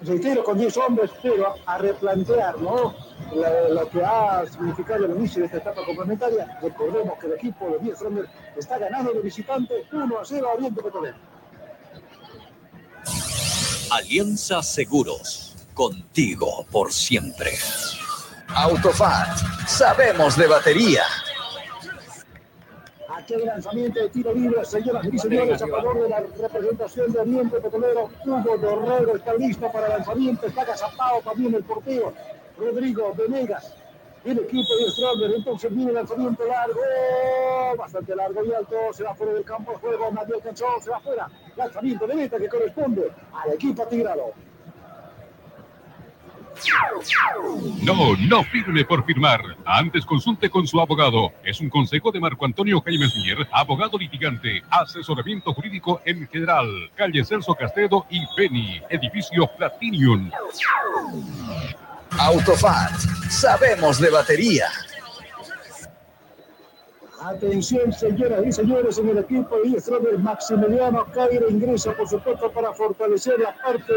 [0.05, 2.95] reitero con 10 hombres, pero a replantear ¿no?
[3.70, 6.59] lo que ha significado el inicio de esta etapa complementaria.
[6.61, 10.55] Recordemos que el equipo de 10 hombres está ganando de visitante 1 a 0 a
[10.55, 11.16] Oriente Petrolero.
[13.91, 17.53] Alianza Seguros, contigo por siempre.
[18.55, 21.03] Autofat, sabemos de batería.
[23.23, 27.20] Aquí el lanzamiento de tiro libre, señoras y señores, a favor de la representación de
[27.20, 28.11] Oriente Petrolero.
[28.27, 32.12] Hugo Dorrego está listo para lanzamiento, está agazapado también el portero
[32.59, 33.77] Rodrigo Venegas
[34.24, 35.35] el equipo de Stronger.
[35.36, 36.81] Entonces viene lanzamiento largo,
[37.77, 38.77] bastante largo y alto.
[38.93, 40.11] Se va fuera del campo de juego.
[40.11, 41.28] Nadie alcanzó, se va fuera.
[41.57, 44.32] Lanzamiento de meta que corresponde al equipo atigrado.
[47.82, 49.40] No, no firme por firmar.
[49.64, 51.32] Antes consulte con su abogado.
[51.44, 56.66] Es un consejo de Marco Antonio Jaime Mier, abogado litigante, asesoramiento jurídico en general.
[56.94, 60.30] Calle Celso Castedo y Penny, edificio Platinium.
[62.18, 62.93] Autofat,
[63.30, 64.66] sabemos de batería.
[67.24, 72.72] Atención, señoras y señores, en el equipo de Stronger, Maximiliano Cairo ingresa, por supuesto, para
[72.72, 73.93] fortalecer la parte,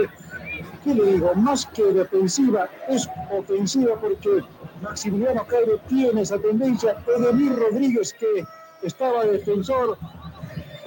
[0.86, 1.34] ¿qué le digo?
[1.34, 4.42] Más que defensiva, es ofensiva, porque
[4.82, 6.96] Maximiliano Cairo tiene esa tendencia.
[7.08, 8.46] Edemir Rodríguez, que
[8.84, 9.98] estaba defensor,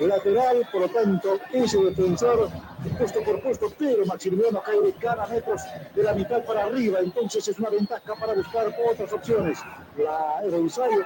[0.06, 2.48] lateral, por lo tanto, ese defensor
[2.96, 5.60] puesto por puesto, pero Maximiliano Caire gana metros
[5.94, 9.58] de la mitad para arriba, entonces es una ventaja para buscar otras opciones.
[9.96, 10.52] La, el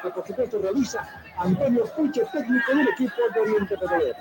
[0.02, 1.09] que por supuesto realiza
[1.39, 4.14] Antonio Puche, técnico del equipo de Oriente Petrolero.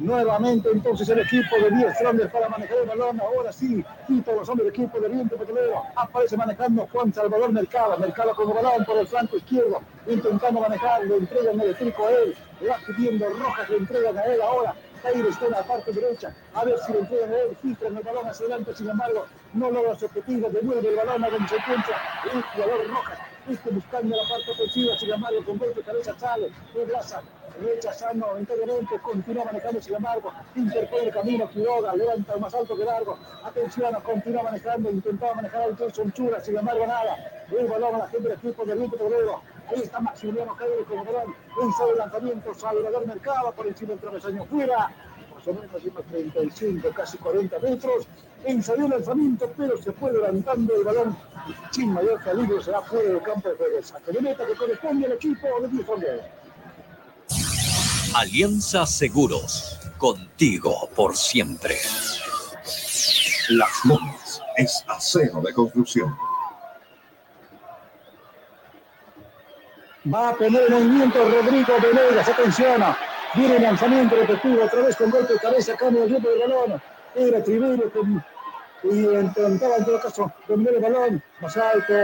[0.00, 3.20] Nuevamente entonces el equipo de 10 Strongers para manejar el balón.
[3.20, 3.84] Ahora sí,
[4.24, 5.82] todos los hombres del equipo de Oriente Petrolero.
[5.94, 7.98] Aparece manejando Juan Salvador Mercado.
[7.98, 9.82] Mercado con el balón por el flanco izquierdo.
[10.06, 12.34] Intentando manejar, le entregan el eléctrico a él.
[12.66, 14.74] Va pidiendo rojas, le entregan a él ahora.
[15.02, 18.02] Jair está en la parte derecha, a ver si le entregan a él, filtran el
[18.02, 19.24] balón hacia adelante, sin embargo,
[19.54, 23.18] no logra su objetivo, devuelve el balón a donde se el jugador Rojas,
[23.48, 27.22] este buscando la parte ofensiva, sin embargo, con golpe de cabeza sale, regrasa,
[27.60, 33.18] rechazando enteramente, continúa manejando, sin embargo, interpone el camino, Quiroga, levanta más alto que largo,
[33.44, 38.08] atención, continúa manejando, intentaba manejar al Jason Chura, sin embargo, nada, el balón a la
[38.08, 42.54] gente del equipo del Grupo Toledo, ahí está Maximiliano con el balón, un solo lanzamiento,
[42.54, 44.90] Salvador Mercado por encima del travesaño, fuera,
[45.34, 48.06] más o menos unos 35, casi 40 metros,
[48.44, 51.16] ensayó el lanzamiento, pero se fue levantando el balón.
[51.70, 53.82] Sin mayor peligro, será fuera del campo de juego.
[53.82, 56.06] Saque meta que corresponde al equipo de Bifondo.
[58.14, 61.76] Alianza Seguros, contigo por siempre.
[63.50, 66.16] Las Lomas es acero de construcción.
[70.12, 72.82] Va a tener movimiento Rodrigo Venegas, atención.
[73.34, 76.82] Viene el lanzamiento repetido otra vez con golpe de cabeza, cambio el ritmo del balón.
[77.14, 78.24] Era Triverio con,
[78.84, 81.94] y intentaba en todo caso dominar el balón más alto.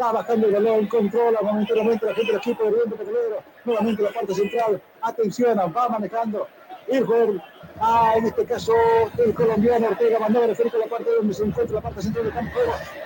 [0.00, 3.42] Va bajando el balón, controla momentáneamente la gente del equipo de Oriente Petrolero.
[3.64, 4.82] Nuevamente la parte central.
[5.00, 6.46] Atención, va manejando
[6.88, 7.42] el jugador
[7.78, 8.72] Ah, en este caso,
[9.18, 12.32] el colombiano Ortega mandaba referir a la parte donde se encuentra la parte central del
[12.32, 12.58] campo.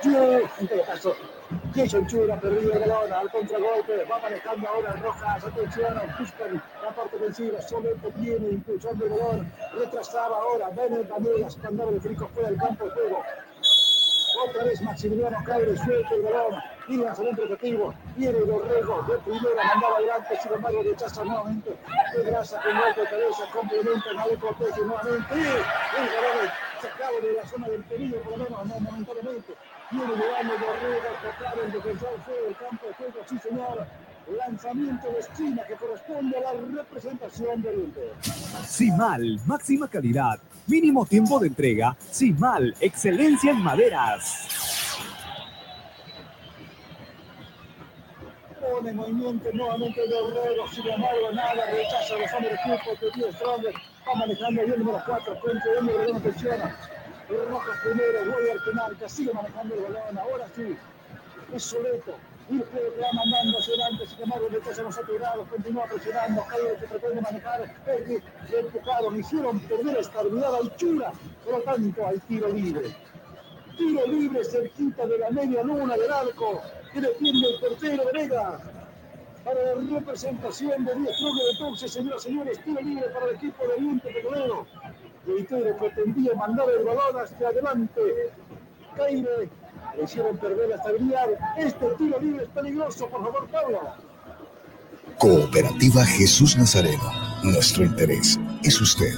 [0.05, 1.17] Yo, en todo caso,
[1.75, 7.17] Jason Chura perdido el balón al contragolpe, va manejando ahora Rojas, atención, buscan la parte
[7.17, 12.61] ofensiva, solamente viene impulsando el balón, retrasaba ahora, Benet Vanegas, mandaba el frico fuera del
[12.61, 13.23] campo de juego.
[14.39, 16.62] Otra vez Maximiliano Cabre suelta el balón.
[16.89, 17.94] Y lanzamiento efectivo.
[18.16, 20.39] Viene Dorrego de primera, mandaba adelante.
[20.43, 21.77] Sin embargo, rechaza nuevamente.
[22.16, 23.51] De grasa con golpe de cabeza.
[23.52, 25.35] Complementa, le protege nuevamente.
[25.35, 26.51] Y el balón
[26.81, 29.55] sacado de la zona del peligro, por lo menos no, momentáneamente.
[29.90, 33.24] Viene llegando Dorrego a tocar el defensor fuera del campo de juego.
[33.27, 33.86] Sí, señor
[34.36, 38.12] lanzamiento de esquina que corresponde a la representación del Inter.
[38.66, 41.97] Simal, máxima calidad, mínimo tiempo de entrega.
[42.11, 44.47] Simal, excelencia en maderas.
[48.61, 53.32] Pone movimiento nuevamente de Herrero, sin embargo, nada, rechaza los hombres del equipo que tiene
[53.32, 56.77] Stronger, va manejando bien el número 4, frente de número 1 presiona.
[57.28, 58.35] Rojas primero,
[58.66, 60.77] penal, que sigue manejando el balón, ahora sí,
[61.55, 62.16] es Soleto,
[62.51, 66.87] y que va mandando hacia adelante, sin embargo, rechaza los saturados, continúa presionando, Calle que
[66.89, 68.19] pretende manejar, Peggy,
[68.51, 71.13] le empujaron, hicieron perder estabilidad a Chura,
[71.45, 72.95] por lo tanto, hay tiro libre.
[73.77, 76.61] Tiro libre cerquita de la media luna del arco,
[76.93, 78.63] que defiende el portero Venegas.
[79.45, 83.67] Para la representación de 10 clubes entonces, señoras y señores, tiro libre para el equipo
[83.67, 84.67] de Oriente Petrolero.
[85.27, 88.33] Reitero, pretendía mandar el balón hacia adelante.
[88.97, 89.49] Caire
[89.97, 91.27] le hicieron perder la estabilidad.
[91.57, 93.81] Este tiro libre es peligroso, por favor, Pablo.
[95.19, 97.12] Cooperativa Jesús Nazareno.
[97.43, 99.12] Nuestro interés es usted.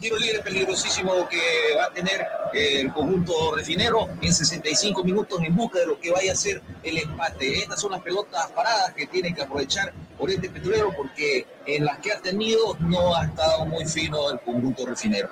[0.00, 2.20] Tiro libre peligrosísimo que va a tener
[2.52, 6.62] eh, el conjunto refinero en 65 minutos en busca de lo que vaya a ser
[6.82, 7.58] el empate.
[7.58, 12.12] Estas son las pelotas paradas que tiene que aprovechar Oriente Petrolero porque en las que
[12.12, 15.28] ha tenido no ha estado muy fino el conjunto refinero.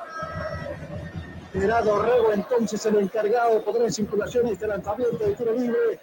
[1.54, 6.00] Será Dorrego entonces el encargado de poner en circulación este lanzamiento de tiro libre.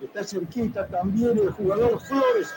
[0.00, 2.54] Está cerquita también el jugador Flores.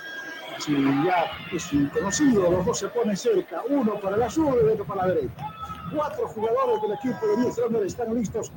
[0.60, 4.86] Si ya es conocido, los dos se ponen cerca, uno para la zurda y otro
[4.86, 5.50] para la derecha.
[5.92, 8.52] Cuatro jugadores del equipo de 10 hombres están listos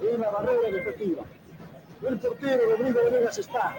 [0.00, 1.22] en la barrera defensiva.
[2.02, 3.76] El portero Rodrigo Venegas está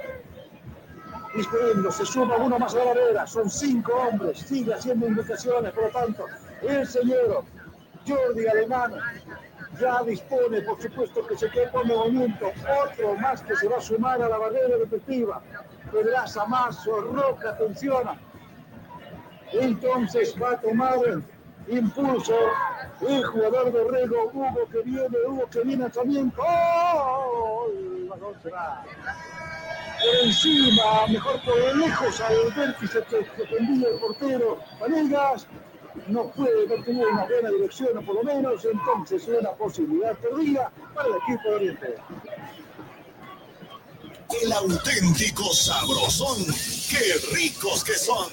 [1.35, 5.85] disponiendo, se suma uno más a la barrera, son cinco hombres, sigue haciendo indicaciones, por
[5.85, 6.26] lo tanto,
[6.61, 7.43] el señor
[8.07, 8.93] Jordi Alemán
[9.79, 12.51] ya dispone, por supuesto, que se queda con movimiento.
[12.83, 15.41] Otro más que se va a sumar a la barrera defensiva.
[15.91, 18.09] Pedraza Mazo, Roca, atención.
[19.53, 20.99] Entonces va a tomar
[21.67, 22.35] impulso
[23.01, 26.41] el jugador de Rego, Hugo que viene, Hugo que viene lanzamiento.
[26.41, 27.67] ¡Oh!
[30.23, 35.47] Encima, mejor por lejos al vértice que defendía el portero Vanegas
[36.07, 40.72] no puede, no tuvo una buena dirección, o por lo menos, entonces una posibilidad perdida
[40.93, 41.95] para el equipo de Oriente.
[44.41, 46.45] El auténtico sabrosón.
[46.89, 48.27] ¡Qué ricos que son!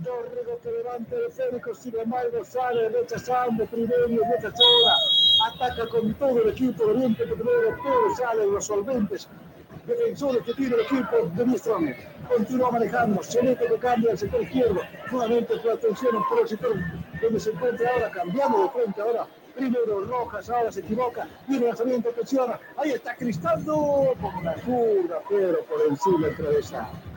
[0.04, 4.96] Dorrego que levanta el esférico, sin embargo sale rechazando primero y rechazora.
[5.48, 9.28] Ataca con todo el equipo de Oriente Petrolero, pero salen los solventes
[9.86, 11.96] defensores que tiene el equipo de Biestrón.
[12.30, 14.80] Continúa manejando, Solete que cambia al sector izquierdo.
[15.12, 16.76] Nuevamente su atención por el sector
[17.22, 19.28] donde se encuentra ahora, cambiando de frente ahora.
[19.54, 22.58] Primero Rojas, ahora se equivoca, viene lanzamiento, presiona.
[22.78, 27.09] Ahí está Cristaldo con una curva, pero por encima del travesaño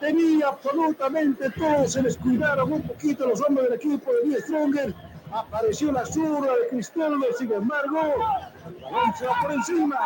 [0.00, 4.94] tenía absolutamente todo, se les cuidaron un poquito los hombres del equipo de Die Stronger.
[5.32, 9.98] Apareció la zurda de Cristóbal, sin embargo, va por encima.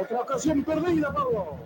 [0.00, 1.58] Otra ocasión perdida, Pablo.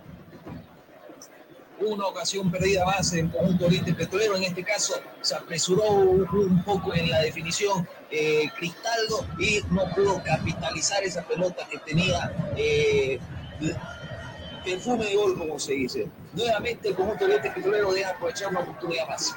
[1.79, 4.35] Una ocasión perdida más en conjunto Oriente Petrolero.
[4.35, 9.83] En este caso se apresuró un, un poco en la definición eh, Cristaldo y no
[9.93, 13.19] pudo capitalizar esa pelota que tenía eh,
[14.67, 16.07] perfume de gol, como se dice.
[16.33, 19.33] Nuevamente el conjunto Oriente Petrolero deja aprovechar una oportunidad más.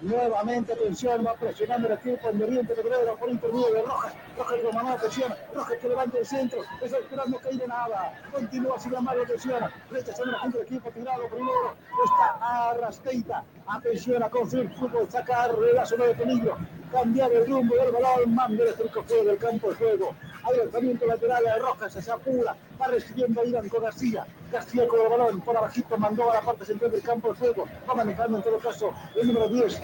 [0.00, 4.14] Nuevamente, atención, va presionando el equipo en Oriente Petrolero por intermedio de Rojas.
[4.36, 5.36] Rojas con mano presiona.
[5.52, 6.60] Rojas que levanta el centro.
[6.80, 8.22] Está esperando que de nada.
[8.32, 9.72] Continúa sin embargo, presiona.
[9.90, 11.74] Rechazando la gente del equipo tirado primero.
[12.04, 13.44] Está Arrasqueita.
[13.66, 15.10] Atención a construir fútbol.
[15.10, 16.56] Sacar de la zona de peligro.
[16.92, 18.34] Cambiar el rumbo del balón.
[18.36, 20.14] Manda el estrico fuera del campo de juego.
[20.44, 21.92] Adelantamiento lateral de Rojas.
[21.92, 22.56] Se apura.
[22.80, 24.24] Va recibiendo a Irán con García.
[24.52, 25.40] García con el balón.
[25.40, 27.64] Por abajito mandó a la parte central del campo de juego.
[27.88, 29.82] Va manejando en todo caso el número 10.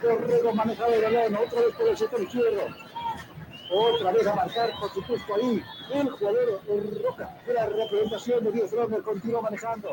[0.00, 1.36] Corrego manejado el balón.
[1.36, 2.62] Otra vez por el sector izquierdo.
[3.70, 5.62] Otra vez a marcar, por supuesto, ahí
[5.92, 9.88] el jugador el Roca de la representación de Dios Romer continúa manejando.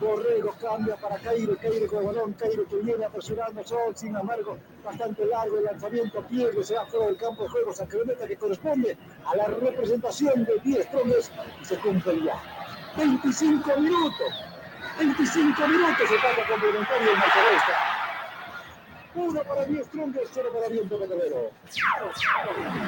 [0.00, 4.58] Borrego cambia para Cairo, Cairo con el balón, Cairo que viene apresurando Sol, sin embargo,
[4.84, 8.98] bastante largo el lanzamiento, pierde, se va fuera del campo de juego, sacramenta que corresponde
[9.24, 11.30] a la representación de 10 Strongers
[11.62, 12.42] y se cumple ya.
[12.96, 14.28] 25 minutos,
[14.98, 18.03] 25 minutos etapa complementaria en Marcaresta.
[19.14, 21.50] Uno para 10 Strongers, cero para Viento Petrolero.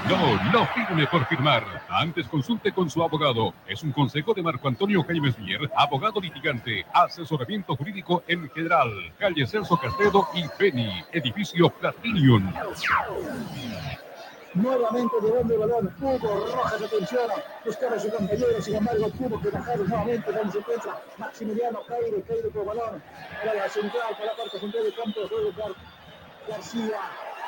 [0.08, 1.64] No, no firme por firmar.
[1.88, 3.54] Antes consulte con su abogado.
[3.68, 8.90] Es un consejo de Marco Antonio Jaime Mier, abogado litigante, asesoramiento jurídico en general.
[9.18, 12.52] Calle Celso Castedo y Penny, edificio Platinum.
[14.54, 17.30] Nuevamente llevando el balón, Hugo Rojas atención,
[17.62, 22.22] buscaba a su compañero, sin embargo tuvo que bajar nuevamente donde se encuentra Maximiliano Cairo,
[22.26, 23.02] Cairo con el balón,
[23.44, 25.52] para la central, para la parte central del campo de juego,
[26.48, 27.00] García,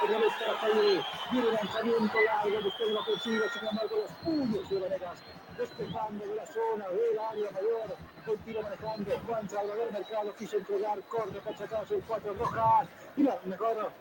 [0.03, 4.81] otra vez para Cairo, viene lanzamiento largo, buscando la ofensiva, sin embargo los puños de
[4.81, 5.19] Venegas,
[5.57, 7.97] despejando de la zona del área mayor,
[8.27, 13.93] continúa manejando, Juan Salvador Mercado quiso entregar, corre sacarse el cuatro Rojas, y la mejor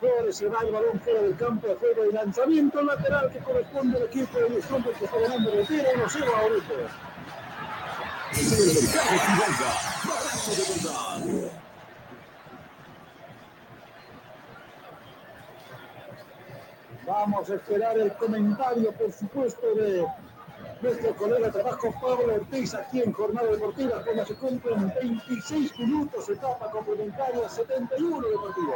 [0.00, 3.98] Flores se va el balón fuera del campo de juego y lanzamiento lateral que corresponde
[3.98, 6.74] al equipo de Luzón que está ganando tiro 1-0 ahorita.
[11.24, 11.69] De.
[17.06, 20.06] Vamos a esperar el comentario, por supuesto, de
[20.82, 26.28] nuestro colega de trabajo Pablo Ortiz aquí en Jornada Deportiva, cuando se cumplen 26 minutos,
[26.28, 28.74] etapa complementaria 71 deportivo.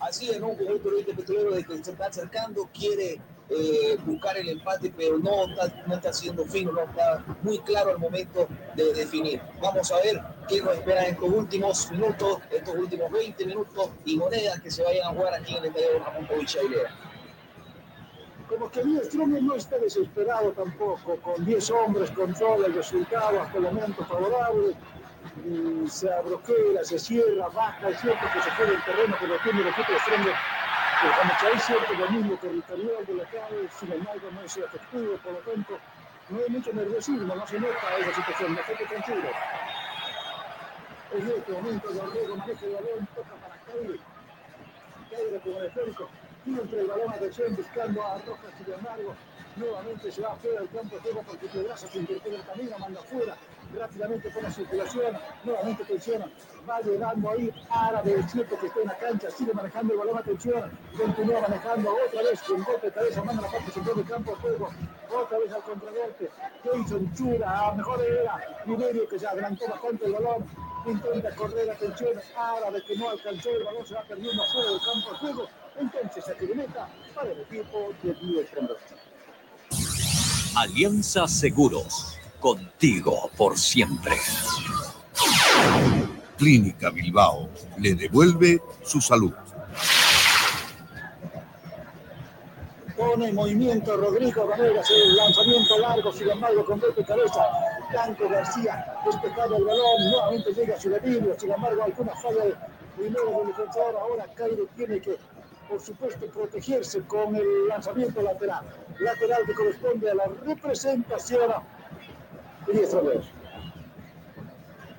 [0.00, 0.48] Así es, ¿no?
[0.48, 5.18] Un conjunto Oriente Petrolero de que se está acercando, quiere eh, buscar el empate, pero
[5.18, 9.40] no está, no está siendo fino, no está muy claro al momento de definir.
[9.60, 14.16] Vamos a ver qué nos espera en estos últimos minutos, estos últimos 20 minutos y
[14.16, 16.58] monedas que se vayan a jugar aquí en el estadio Ramón Povich.
[18.48, 23.58] Como que Díaz Stronger no está desesperado tampoco, con 10 hombres controla el resultado hasta
[23.58, 24.76] el momento favorable,
[25.88, 29.68] se abroquela, se cierra, baja, es cierto que se fue del terreno lo tiene el
[29.68, 29.98] equipo de
[30.96, 35.38] Como hay cierto dominio territorial de la calle, sin embargo no es efectivo, por lo
[35.40, 35.78] tanto
[36.30, 39.28] no hay mucho nerviosismo, no se nota esa situación, bastante tranquilo.
[41.12, 44.00] En este momento Rodrigo maneja el balón, toca para Caire.
[45.10, 46.08] Caire con el esférico,
[46.46, 49.14] entre el balón, atención, buscando a Rojas, sin embargo,
[49.56, 53.00] nuevamente se va afuera del campo de juego porque Pedraza se interpela el camino, manda
[53.00, 53.36] afuera,
[53.74, 56.30] rápidamente pone circulación, nuevamente tensiona,
[56.68, 60.18] va llegando ahí Árabe, el cierto que está en la cancha, sigue manejando el balón,
[60.18, 64.36] atención, continúa manejando otra vez con golpe cabeza, manda la parte central del campo de
[64.36, 64.70] juego,
[65.14, 66.30] otra vez al contragolpe,
[66.64, 70.44] Jason Chura, mejor era Liberio que se adelantó bastante el balón,
[70.86, 75.10] intenta correr, atención, Árabe que no alcanzó el balón, se va perdiendo afuera del campo
[75.10, 78.50] de juego, entonces aquí meta para el equipo de Diez
[80.56, 84.16] Alianza Seguros, contigo por siempre.
[86.38, 89.34] Clínica Bilbao le devuelve su salud.
[92.96, 97.46] Pone en movimiento Rodrigo Vanegas, el lanzamiento largo, sin embargo, con golpe cabeza.
[97.90, 102.44] Blanco García despejado el balón, nuevamente llega a su debilio, sin embargo, alguna falla
[102.96, 103.94] primero del defensor.
[104.00, 105.18] Ahora Cairo tiene que
[105.68, 108.64] por supuesto, protegerse con el lanzamiento lateral.
[108.98, 111.50] Lateral que corresponde a la representación
[112.66, 112.94] de 10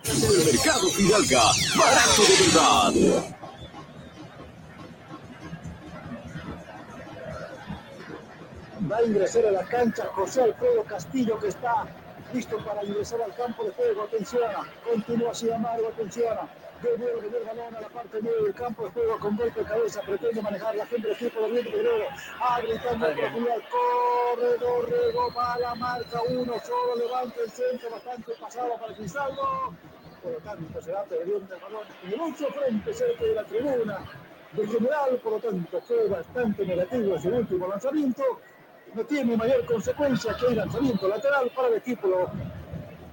[0.06, 1.44] El mercado Fidalga,
[1.78, 2.94] barato de verdad.
[8.90, 11.86] Va a ingresar a la cancha José Alfredo Castillo que está
[12.34, 14.04] listo para ingresar al campo de juego.
[14.04, 14.52] Atención,
[14.84, 16.38] continúa sin embargo, atención.
[16.82, 20.00] Devuelve el balón a la parte media del campo de juego con golpe de cabeza,
[20.02, 22.06] pretende manejar la gente del equipo de Oriente Pedrero,
[22.40, 28.78] habilitando en profundidad, corre Dorrego, va la marca uno, solo levanta el centro, bastante pasado
[28.80, 29.74] para Cristaldo,
[30.22, 33.98] por lo tanto será perdiendo el balón en el otro frente cerca de la tribuna
[34.52, 38.24] de general, por lo tanto fue bastante negativo ese último lanzamiento,
[38.98, 42.32] no tiene mayor consecuencia que el lanzamiento lateral para el equipo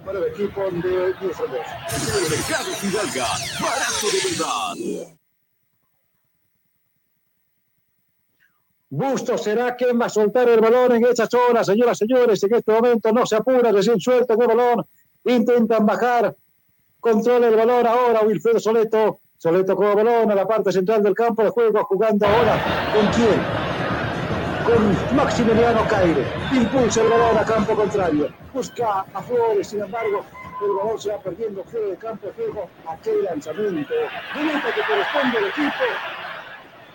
[0.02, 3.26] para el equipo de El mercado Fidalga,
[3.60, 5.14] barato de verdad.
[8.88, 12.42] Busto será quien va a soltar el balón en esa zona, señoras y señores.
[12.44, 14.86] En este momento no se apura, recién suelta el balón.
[15.24, 16.34] Intentan bajar.
[17.00, 19.20] Controla el balón ahora Wilfredo Soleto.
[19.36, 22.92] Soleto con el balón a la parte central del campo de juego, jugando ahora.
[22.94, 23.63] ¿Con quién?
[25.14, 26.24] Maximiliano Caire.
[26.52, 28.28] Impulsa el balón a campo contrario.
[28.52, 30.24] Busca a Flores, sin embargo,
[30.64, 32.68] el balón se va perdiendo fuera del campo de juego.
[32.88, 33.94] Aquel lanzamiento.
[34.34, 35.84] Minuto que corresponde al equipo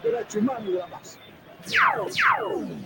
[0.04, 1.20] de la Chumani de la Paz.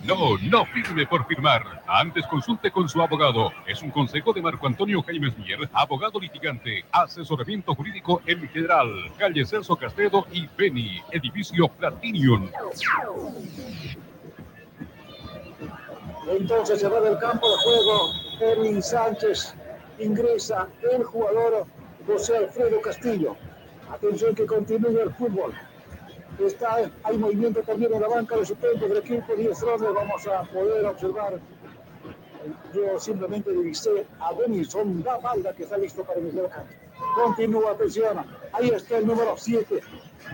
[0.04, 1.82] No, no firme por firmar.
[1.86, 3.52] Antes consulte con su abogado.
[3.66, 8.88] Es un consejo de Marco Antonio Jaime Mier, abogado litigante, asesoramiento jurídico en general.
[9.16, 12.50] Calle Celso Castedo y Penny, edificio Platinium.
[16.26, 18.12] Entonces se va del campo de juego.
[18.40, 19.54] Erwin Sánchez
[19.98, 21.66] ingresa el jugador
[22.06, 23.36] José Alfredo Castillo.
[23.90, 25.52] Atención que continúe el fútbol.
[26.38, 29.60] Está, hay movimiento también en la banca de suplentes del equipo 10
[29.94, 31.38] Vamos a poder observar.
[32.74, 38.24] Yo simplemente divisé a Denison Davalda que está listo para iniciar el Continúa, atención.
[38.52, 39.80] Ahí está el número 7.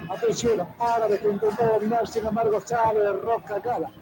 [0.08, 3.92] Atención, árabe que intentó dominar, sin embargo, sale Roca Gala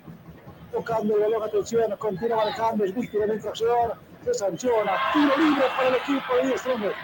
[0.72, 3.92] tocando el balón, atención, continúa manejando, es víctima de infracción,
[4.24, 6.94] se sanciona, tiro libre para el equipo de Stronger.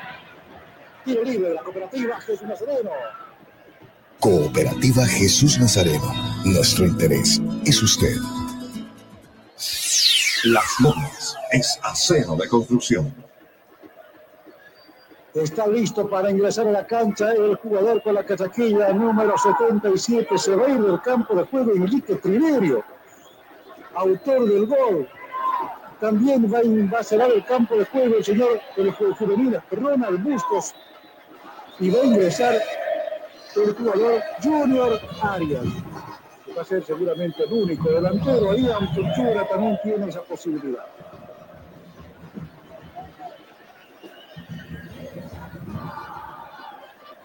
[1.05, 2.91] Tiro libre de la cooperativa Jesús Nazareno.
[4.21, 6.13] Cooperativa Jesús Nazareno.
[6.45, 8.17] Nuestro interés es usted.
[10.45, 13.15] Las Lomas es acero de construcción.
[15.35, 20.39] Está listo para ingresar a la cancha el jugador con la casaquilla número 77.
[20.39, 22.85] Se va a ir del campo de juego Enrique Triverio
[23.95, 25.09] autor del gol.
[26.01, 30.75] También va, a cerrar el campo de juego el señor el juvenil Ronald Bustos
[31.81, 32.61] y va a ingresar
[33.57, 35.65] el jugador Junior Arias.
[36.57, 40.85] va a ser seguramente el único delantero ahí, aunque Chura también tiene esa posibilidad.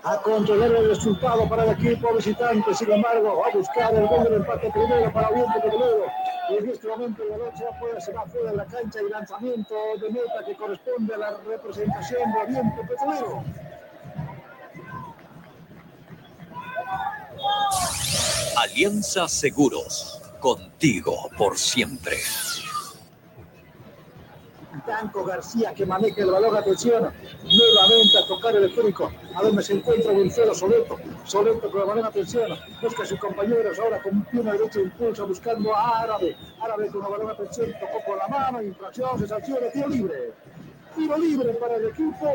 [0.03, 2.73] A controlar el resultado para el equipo visitante.
[2.73, 6.05] Sin embargo, a buscar el gol del empate primero para Oriente Petrolero.
[6.49, 8.99] Y en este momento el balón se va, fuera, se va fuera de la cancha
[9.01, 13.43] y lanzamiento de meta que corresponde a la representación de Oriente Petrolero.
[18.57, 22.17] Alianza Seguros, contigo por siempre.
[24.85, 27.11] Tanco García que maneja el balón, atención,
[27.43, 32.05] nuevamente a tocar el esférico, a donde se encuentra Wilfredo Soleto, Soleto con el balón,
[32.05, 32.51] atención,
[32.81, 37.11] busca a sus compañeros ahora con pierna derecha impulsa buscando a Árabe, Árabe con el
[37.11, 40.33] balón, atención, tocó con la mano, infracción, se sanciona, tiro libre,
[40.95, 42.33] tiro libre para el equipo,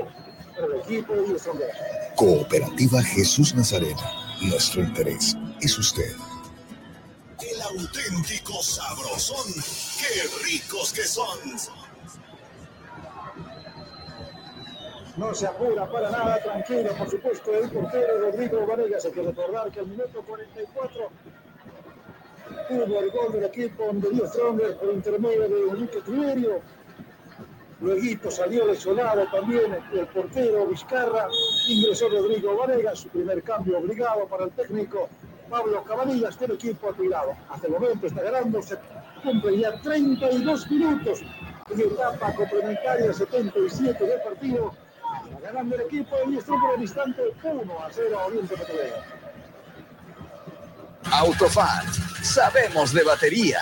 [0.54, 1.70] para el equipo de Stronger.
[2.16, 4.02] Cooperativa Jesús Nazareno,
[4.42, 6.12] nuestro interés es usted.
[7.38, 9.52] El auténtico sabrosón,
[9.98, 11.83] qué ricos que son.
[15.16, 19.04] No se apura para nada, tranquilo, por supuesto, el portero Rodrigo Vanegas.
[19.04, 21.10] Hay que recordar que al minuto 44
[22.70, 26.60] hubo el gol del equipo Dios Stronger por intermedio de Enrique Triverio.
[27.80, 31.28] Luego salió lesionado también el portero Vizcarra,
[31.68, 35.08] ingresó Rodrigo Vanegas, su primer cambio obligado para el técnico
[35.50, 37.34] Pablo Cabanillas, el equipo tirado.
[37.50, 38.78] Hasta el momento está ganando, se
[39.22, 41.22] cumple ya 32 minutos
[41.70, 44.72] en etapa complementaria 77 del partido
[45.42, 48.96] ganando el equipo de por el distante 1 a 0 a Oriente Petrolero.
[51.10, 51.86] Autofat,
[52.22, 53.60] sabemos de batería.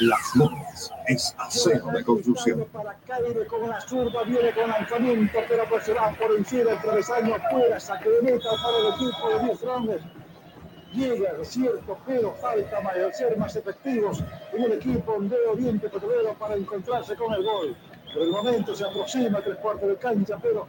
[0.00, 2.64] Las Flores es acero de construcción.
[2.72, 6.80] Para Caire con la zurda, viene con lanzamiento, pero pues se va por encima del
[6.80, 10.04] travesaño fuera, saque de meta para el equipo de 10 Strongers.
[10.92, 14.22] Llega, es cierto, pero falta mayor, ser más efectivos
[14.52, 17.76] en el equipo de Oriente Petrolero para encontrarse con el gol.
[18.12, 20.66] Por el momento se aproxima tres cuartos de cancha, pero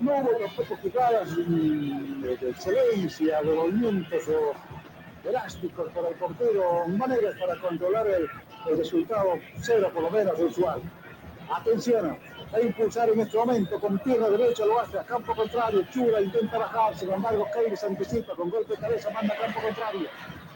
[0.00, 4.52] no hubo tampoco jugadas de excelencia, de movimientos o
[5.26, 8.28] elásticos para el portero, maneras para controlar el,
[8.76, 10.82] resultado cero, por lo menos usual.
[11.50, 12.16] Atención,
[12.52, 15.84] a impulsar en este momento con pierna derecha, lo hace a campo contrario.
[15.90, 19.60] Chura intenta bajar, sin embargo, Keir se anticipa con golpe de cabeza, manda a campo
[19.62, 20.08] contrario.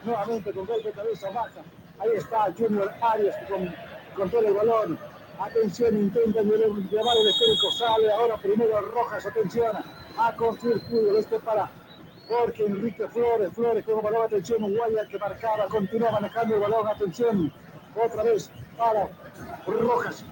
[0.04, 1.62] Nuevamente con golpe de cabeza, baja.
[1.98, 3.74] Ahí está Junior Arias con
[4.14, 4.98] controla el balón
[5.38, 9.76] Atención, intenta llevar el esférico, sale ahora primero Rojas, atención,
[10.18, 11.70] a construir fútbol, este para
[12.26, 17.52] Jorge Enrique Flores, Flores con balón, atención, Guaya que marcaba, continúa manejando el balón, atención,
[17.94, 19.10] otra vez para
[19.66, 20.24] Rojas,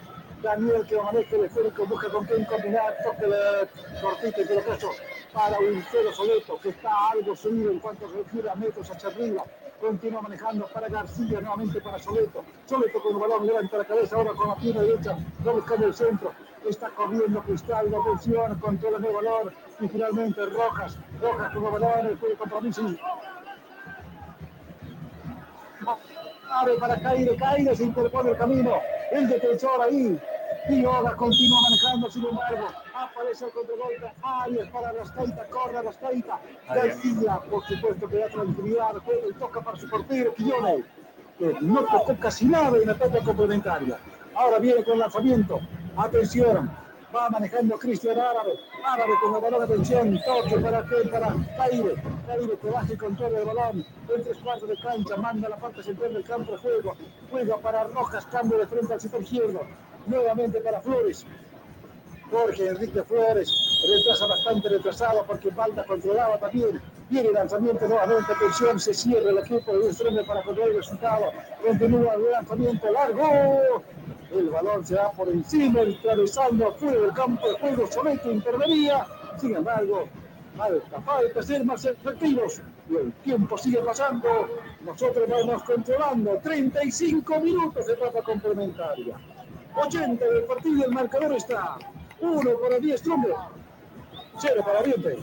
[0.42, 3.68] Daniel que maneja el esférico, busca con quién combinar, toque de
[4.00, 4.88] cortita y eso
[5.34, 9.44] para Wilfredo Soleto, que está algo subido en cuanto refiere a metros hacia arriba,
[9.80, 12.44] continúa manejando para García, nuevamente para Soleto.
[12.64, 15.94] Soleto con el balón, levanta la cabeza ahora con la pierna derecha, va buscando el
[15.94, 16.32] centro.
[16.66, 20.96] Está corriendo Cristal, la atención, controla el balón y finalmente Rojas.
[21.20, 22.82] Rojas con el balón, el juego compromiso.
[26.48, 28.80] Abre para Caire, Caire se interpone el camino.
[29.10, 30.18] El defensor ahí.
[30.66, 35.82] Y ahora continúa manejando, sin embargo, aparece el contragolpe, Arias para las 30, corre a
[35.82, 40.84] las 30, García, por supuesto que da tranquilidad, juega y toca para su portero, Quillone,
[41.38, 43.98] que no tocó casi nada en la etapa complementaria.
[44.34, 45.60] Ahora viene con lanzamiento,
[45.98, 46.70] atención,
[47.14, 48.54] va manejando Cristian Árabe,
[48.86, 51.28] Árabe con el balón, atención, toque para qué, para
[51.58, 51.94] Caire,
[52.26, 53.86] Caire que baja y controla el balón,
[54.16, 56.96] en tres cuartos de cancha, manda la parte central del campo de juego,
[57.30, 59.60] juega para Rojas, cambio de frente al sector izquierdo,
[60.06, 61.26] nuevamente para Flores,
[62.30, 63.52] Jorge Enrique Flores
[63.88, 66.80] retrasa bastante retrasado porque falta controlaba también.
[67.10, 71.26] Viene lanzamiento nuevamente, atención, se cierra el equipo de Extreme para controlar el resultado.
[71.64, 73.82] Continúa el lanzamiento largo.
[74.32, 79.06] El balón se va por encima, el travesaño fuera del campo de juego, Soneto intervenía.
[79.38, 80.08] Sin embargo,
[80.56, 82.60] falta, falta ser más efectivos.
[82.90, 84.28] Y el tiempo sigue pasando.
[84.80, 89.16] Nosotros vamos controlando 35 minutos de etapa complementaria.
[89.74, 91.78] 80 del partido, el marcador está
[92.20, 93.50] uno para 10 Trumbo.
[94.38, 95.18] Cero para Oriente.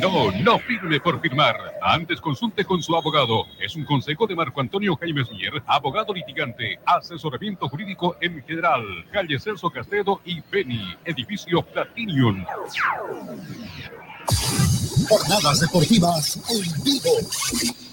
[0.00, 1.56] No, no firme por firmar.
[1.80, 3.44] Antes consulte con su abogado.
[3.60, 8.82] Es un consejo de Marco Antonio Jaime Mier, abogado litigante, asesoramiento jurídico en general.
[9.12, 12.44] Calle Celso Castedo y Beni, edificio Platinium.
[15.08, 17.85] Jornadas deportivas en vivo.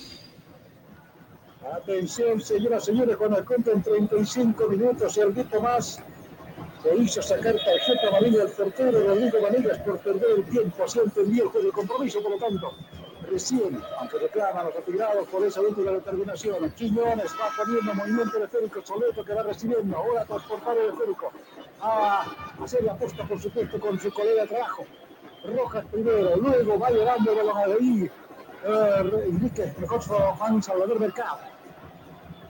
[1.73, 5.99] Atención, señoras y señores, cuando en 35 minutos y algo más
[6.83, 10.83] se hizo sacar tarjeta amarilla al portero Rodrigo Vanegas por perder el tiempo.
[10.83, 12.73] Así entendió el compromiso, por lo tanto,
[13.27, 18.81] recién, aunque reclaman los retirados por esa última determinación, Quiñones va poniendo movimiento de esférico,
[18.85, 21.31] Soleto que va recibiendo, ahora transportar el esférico
[21.81, 22.25] a
[22.61, 24.85] hacer la apuesta, por supuesto, con su colega de trabajo.
[25.43, 28.11] Rojas primero, luego va llegando el balón ahí,
[28.63, 31.52] eh, Enrique, mejor Juan Salvador Mercado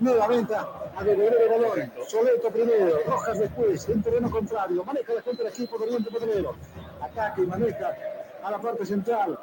[0.04, 1.92] nuevamente a devolver el balón.
[2.08, 6.56] Soleto primero, Rojas después, en terreno contrario, maneja de frente el equipo de Oriente Petrolero.
[7.02, 7.96] Ataque y maneja
[8.44, 9.40] a la parte central.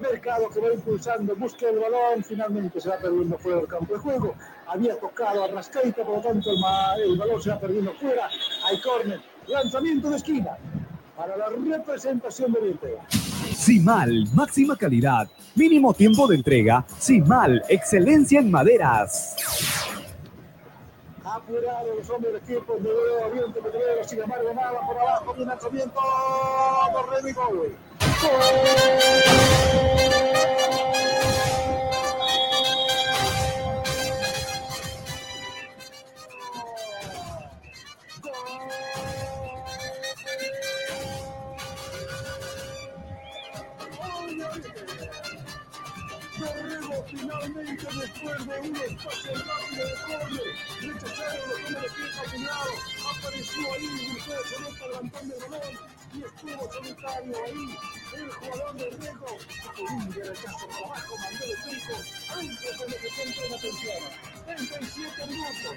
[0.00, 3.98] Mercado que va impulsando, busca el balón, finalmente se va perdiendo fuera del campo de
[3.98, 4.34] juego.
[4.66, 8.28] Había tocado a Rascaita, por lo tanto el, el balón se va perdiendo fuera.
[8.68, 10.56] Hay córner, lanzamiento de esquina
[11.16, 12.96] para la representación de Oriente.
[13.56, 16.86] Simal, máxima calidad, mínimo tiempo de entrega.
[16.98, 19.34] Simal, excelencia en maderas.
[21.30, 26.00] Apurado los hombres del equipo de Oriente Petrolero, sin embargo, nada por abajo, bien lanzamiento,
[26.92, 27.76] Borrego y gol.
[47.06, 50.50] Finalmente después de un espacio rápido de corner,
[50.80, 52.72] rechazaron los del equipo apuñado,
[53.10, 55.78] apareció ahí, Wilfredo Soleta levantando el balón
[56.14, 57.78] y estuvo solitario ahí
[58.14, 59.38] el jugador de Riego,
[59.78, 61.94] un derechazo para abajo, mandó el pico,
[62.34, 64.02] antes de lo que se en atención.
[64.46, 65.76] 37 minutos,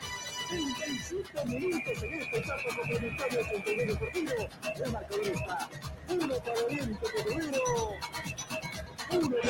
[0.50, 4.50] 37 minutos en esta etapa complementaria del Centenario Deportivo.
[4.76, 5.70] El marcador está
[6.10, 7.64] uno para Oriente Petrolero,
[9.14, 9.42] Oh,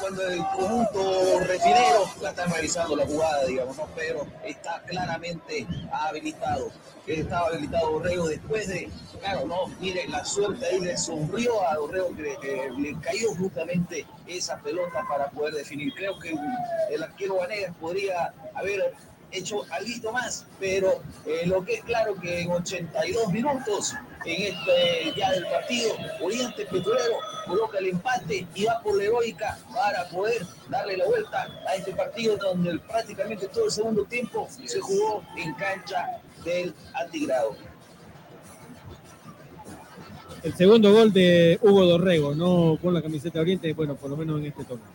[0.00, 6.70] cuando el conjunto refinero está realizando la jugada, digamos, pero está claramente habilitado.
[7.06, 8.90] Estaba habilitado después de,
[9.20, 14.06] claro, no, mire, la suerte ahí le sonrió a Borrego que, que le cayó justamente
[14.26, 15.92] esa pelota para poder definir.
[15.94, 16.34] Creo que
[16.90, 18.94] el arquero Vanegas podría haber
[19.30, 23.94] hecho algo más, pero eh, lo que es claro que en 82 minutos
[24.24, 29.58] en este día del partido, Oriente Petrolero coloca el empate y va por la heroica
[29.72, 34.80] para poder darle la vuelta a este partido donde prácticamente todo el segundo tiempo se
[34.80, 37.56] jugó en cancha del Antigrado.
[40.42, 44.16] El segundo gol de Hugo Dorrego, no con la camiseta de Oriente, bueno, por lo
[44.16, 44.86] menos en este torneo.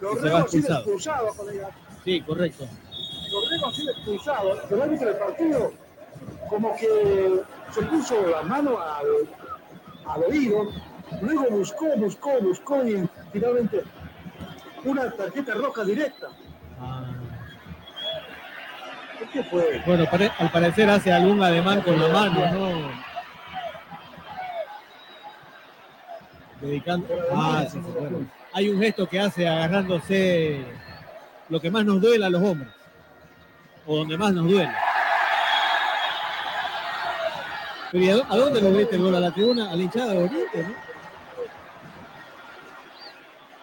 [0.00, 1.32] Dorrego ha sido expulsado.
[2.04, 2.66] Sí, correcto.
[3.30, 5.72] Dorrego ha sido expulsado, pero árbitro del partido
[6.48, 7.40] como que
[7.70, 9.06] se puso la mano al,
[10.06, 10.70] al oído,
[11.22, 13.82] luego buscó, buscó, buscó y finalmente
[14.84, 16.28] una tarjeta roja directa.
[19.32, 19.82] ¿Qué fue?
[19.86, 22.90] Bueno, pare- al parecer hace algún ademán con la mano, ¿no?
[26.60, 27.06] Dedicando.
[27.34, 28.26] Ah, sí, sí, bueno.
[28.52, 30.64] Hay un gesto que hace agarrándose
[31.48, 32.70] lo que más nos duele a los hombres.
[33.86, 34.72] O donde más nos duele.
[37.92, 39.14] Pero ¿y a, dó- a dónde lo viste el gol?
[39.14, 39.70] ¿A la tribuna?
[39.70, 40.74] ¿A la hinchada de Oriente, no?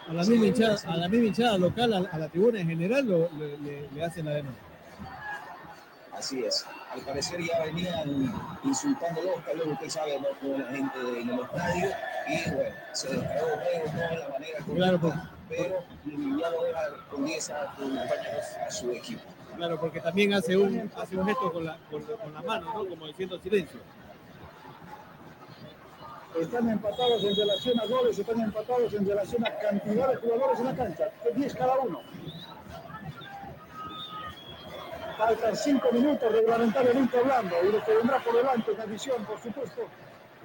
[0.08, 3.06] A la misma hinchada, a la misma hinchada local, a, a la tribuna en general,
[3.06, 4.58] lo- le, le- le hacen la demanda.
[6.16, 6.64] Así es.
[6.92, 8.32] Al parecer ya venían
[8.64, 10.28] insultándolo, tal vez usted sabe, ¿no?
[10.40, 11.90] Con la gente en el estadio.
[12.28, 15.14] Y bueno, se descargó no de la manera correcta, Claro, pues.
[15.56, 15.84] Pero
[16.38, 16.80] ya lo deja
[17.10, 19.22] con 10 a, con compañeros a su equipo.
[19.56, 22.86] Claro, porque también hace un, hace un gesto con la, con, con la mano, ¿no?
[22.86, 23.80] Como diciendo silencio.
[26.40, 30.64] Están empatados en relación a goles, están empatados en relación a cantidad de jugadores en
[30.64, 31.04] la cancha,
[31.34, 32.00] 10 cada uno.
[35.18, 39.82] Faltan 5 minutos reglamentariamente hablando y lo que vendrá por delante, una visión, por supuesto,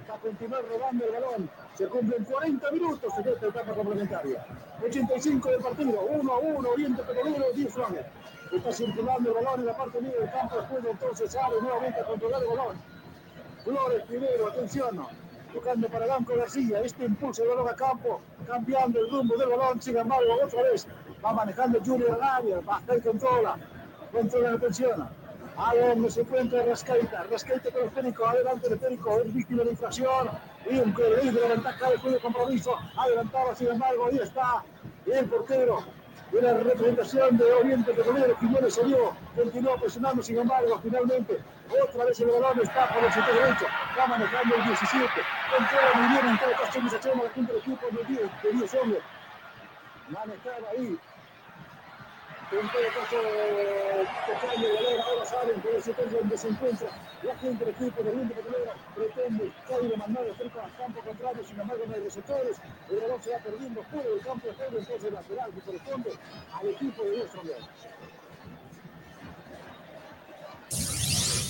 [0.07, 1.49] para continuar robando el balón.
[1.75, 4.45] Se cumplen 40 minutos en esta etapa complementaria.
[4.83, 8.05] 85 del partido, 1 a 1, Oriente Petrolero, 10 Flores.
[8.51, 12.05] Está circulando el balón en la parte media del campo, después entonces sale nuevamente a
[12.05, 12.77] controlar el balón.
[13.63, 15.07] Flores primero, atención,
[15.53, 19.81] tocando para Blanco García, este impulso de balón a campo, cambiando el rumbo del balón,
[19.81, 20.87] sin embargo, otra vez
[21.23, 23.57] va manejando Julio Arabia, baja y controla,
[24.11, 25.09] controla la atención.
[25.57, 29.71] A donde se encuentra Rascaita, Rascaita con el técnico, adelante el técnico, es víctima de
[29.71, 30.29] infracción,
[30.69, 34.63] y un la ventaja de compromiso, adelantaba, sin embargo, ahí está.
[35.07, 35.83] El portero,
[36.31, 41.39] de la representación de Oriente Petrolero, Jiménez se dio, continuó presionando, sin embargo, finalmente,
[41.83, 43.65] otra vez el balón está por el sector derecho,
[43.97, 45.07] va manejando el 17,
[45.57, 48.51] controla muy bien en caso en esa zona la gente del equipo de 10, de
[48.51, 49.03] 10 hombres,
[50.09, 50.99] manejaba ahí,
[52.49, 52.61] todo
[52.95, 53.17] caso,
[54.25, 56.89] tocando el balón, ahora saben por el sector donde se encuentra
[57.23, 61.59] la gente del equipo de Oriente Petrolero, pretende caer mandado cerca al campo contrario, sin
[61.59, 62.57] embargo, no hay receptores,
[62.89, 66.11] el balón se va perdiendo fuera del campo de juego, entonces lateral que corresponde
[66.53, 67.29] al equipo de León.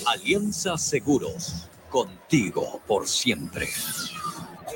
[0.08, 3.68] Alianza Seguros, contigo por siempre.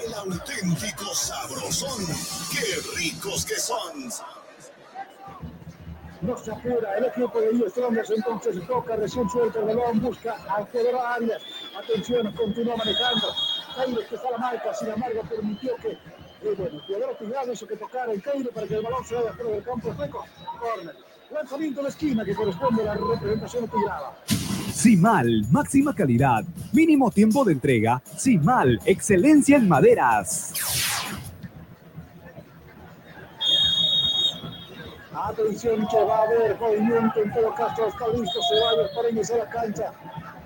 [0.06, 2.06] El auténtico sabrosón.
[2.52, 4.12] ¡Qué ricos que son!
[6.22, 10.36] No se apura el equipo de Dios Strongers, entonces toca recién suelto el balón, busca
[10.48, 11.42] a Pedro Arias.
[11.78, 13.28] Atención, continúa manejando.
[13.76, 15.90] Cairo que está la marca, sin embargo, permitió que
[16.44, 16.82] eh, bueno, el
[17.28, 19.94] jugador hizo que tocara el Cairo para que el balón se vaya fuera del campo
[19.94, 20.26] juego.
[20.60, 20.96] Corner.
[21.32, 24.14] Lanzamiento de esquina que corresponde a la representación tirada.
[24.74, 26.44] Simal, máxima calidad,
[26.74, 28.02] mínimo tiempo de entrega.
[28.18, 30.54] Simal, excelencia en maderas.
[35.24, 37.88] Atención que va a haber movimiento en todo caso.
[37.88, 39.94] Está listo Ceballos para iniciar la cancha.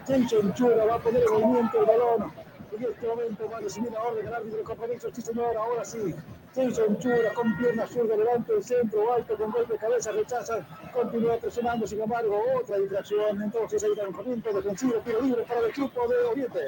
[0.05, 2.33] Jason Chura va a poner el movimiento del balón.
[2.75, 5.07] En este momento va a recibir la orden del árbitro compromiso.
[5.13, 6.13] Sí, señor, ahora sí.
[6.53, 11.37] Jason Chura con pierna zurda delante del centro, alto con golpe de cabeza, rechaza, continúa
[11.37, 13.41] presionando, sin embargo, otra distracción.
[13.41, 16.59] Entonces hay un movimiento defensivo, tiro libre para el equipo de Oriente.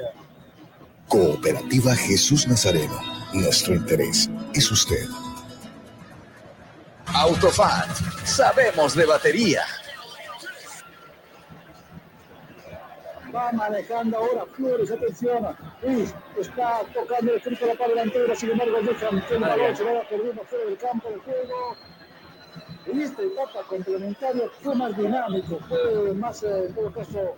[1.08, 2.98] Cooperativa Jesús Nazareno.
[3.34, 5.06] Nuestro interés es usted.
[7.14, 7.88] Autofat,
[8.24, 9.62] sabemos de batería.
[13.34, 15.56] Va manejando ahora Flores, atención.
[15.82, 20.08] Luis está tocando el triple para delantera, sin embargo, dejan que el balón se vaya
[20.08, 21.76] perdiendo fuera del campo de juego.
[22.86, 27.36] En esta etapa complementaria fue más dinámico, fue más, eh, en todo caso,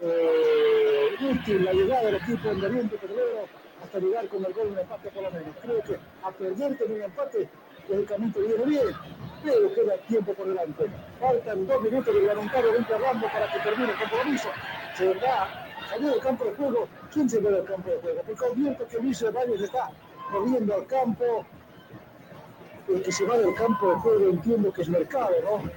[0.00, 3.46] eh, útil la llegada del equipo en Oriente Petrolero
[3.82, 5.56] hasta llegar con el gol en empate por lo menos.
[5.62, 7.48] Creo que a perder con un empate,
[7.90, 8.86] lógicamente viene bien,
[9.42, 10.86] pero queda tiempo por delante.
[11.20, 14.48] Faltan dos minutos de voluntario de Rambo para que termine el compromiso.
[14.96, 16.88] Se va salir del campo de juego.
[17.12, 18.22] ¿Quién se ve del campo de juego?
[18.26, 19.90] Porque advierto que Luis Ceballos está
[20.30, 21.44] moviendo al campo.
[22.88, 25.70] El que se va del campo de juego entiendo que es Mercado, ¿no?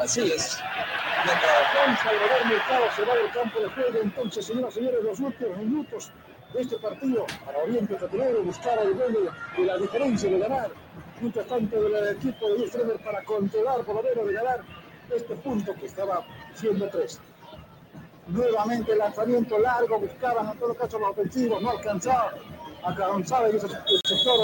[0.00, 0.58] Así es.
[0.58, 3.98] Juan Salvador Mercado se va del campo de juego.
[4.02, 6.12] Entonces, señoras y señores, los últimos minutos
[6.52, 10.70] de este partido para Oriente Petrolero buscar el gol de, de la diferencia de ganar.
[11.20, 14.60] Mientras tanto, del equipo de Luis Tremer para controlar, por lo menos, de ganar
[15.14, 16.24] este punto que estaba
[16.54, 17.20] siendo tres.
[18.28, 22.32] Nuevamente el lanzamiento largo, buscaban en todo caso los ofensivos, no alcanzaba.
[22.82, 24.38] González y ese sector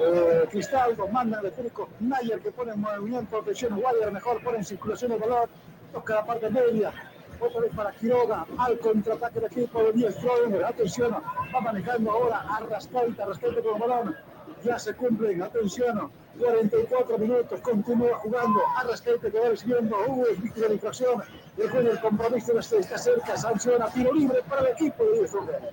[0.00, 4.64] eh, Cristaldo mandan al técnico Nayer que pone en movimiento, presión Waller mejor pone en
[4.64, 5.48] circulación el balón,
[5.92, 6.92] toca la parte media,
[7.40, 12.44] otra vez para Quiroga, al contraataque del equipo de Díaz Stronger, atención, va manejando ahora
[12.48, 14.16] a Rascaita, Rascaita con el balón,
[14.64, 20.68] ya se cumplen, atención, 44 minutos, continúa jugando, Arrascaita que va recibiendo, Hugo es víctima
[20.68, 21.22] de infracción,
[21.56, 25.70] el juez del compromiso está cerca, sanciona, tiro libre para el equipo de Díaz Stronger.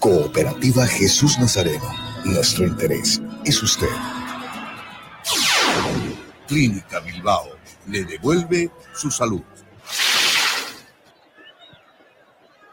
[0.00, 1.90] Cooperativa Jesús Nazareno.
[2.24, 3.88] Nuestro interés es usted.
[6.46, 7.56] Clínica Bilbao
[7.88, 9.42] le devuelve su salud.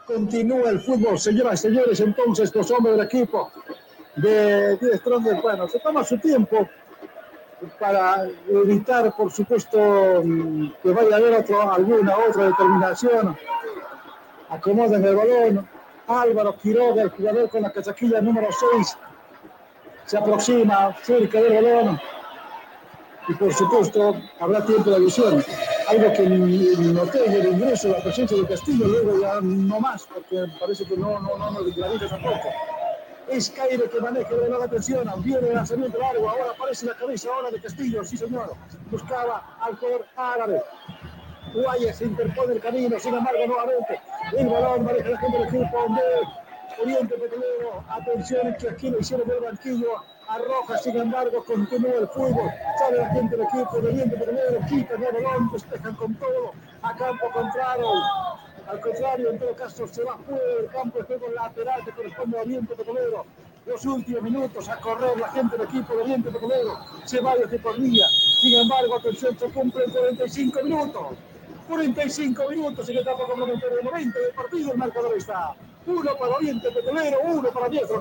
[0.06, 3.50] Continúa el fútbol, señoras y señores, entonces los hombres del equipo
[4.16, 6.68] de Díaz Stronger, bueno, se toma su tiempo
[7.80, 10.22] para evitar, por supuesto,
[10.82, 13.36] que vaya a haber otro, alguna otra determinación.
[14.50, 15.68] Acomodan el balón,
[16.06, 18.98] Álvaro Quiroga, el jugador con la casaquilla número 6,
[20.04, 21.98] se aproxima cerca del balón
[23.28, 25.44] y por supuesto habrá tiempo de visión.
[25.88, 30.44] Algo que noté en el ingreso, la presencia de Castillo, luego ya no más, porque
[30.58, 32.48] parece que no, no, no nos clarifica tampoco.
[33.28, 37.28] Es Cairo que maneja el balón, atención, viene el lanzamiento largo, ahora aparece la cabeza
[37.34, 38.54] ahora de Castillo, sí señor,
[38.90, 40.62] buscaba al jugador árabe.
[41.54, 44.00] Guayas se interpone el camino, sin embargo, nuevamente
[44.36, 47.84] el balón maneja la gente del equipo de Oriente Petrolero.
[47.88, 50.02] Atención, que aquí lo hicieron del banquillo.
[50.28, 52.50] Arroja, sin embargo, continúa el fútbol.
[52.78, 56.52] Sale la gente del equipo de Oriente Petrolero, quitan el balón, despejan con todo
[56.82, 57.86] a campo contrario.
[58.66, 62.38] Al contrario, en todo caso, se va fuera del campo de juego lateral que corresponde
[62.38, 63.26] a Oriente Petrolero.
[63.66, 66.78] Los últimos minutos a correr la gente del equipo de Oriente Petrolero.
[67.06, 68.06] Ceballos que corría.
[68.40, 71.02] Sin embargo, atención, se cumplen 45 minutos.
[71.68, 74.72] 45 minutos en etapa complementaria de 90 del partido.
[74.72, 75.54] El marcador está
[75.86, 78.00] uno para Oriente Petrolero, uno para Diestro.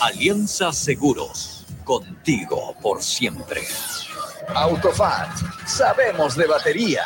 [0.00, 3.62] Alianza Seguros, contigo por siempre.
[4.54, 5.30] Autofat,
[5.66, 7.04] sabemos de batería.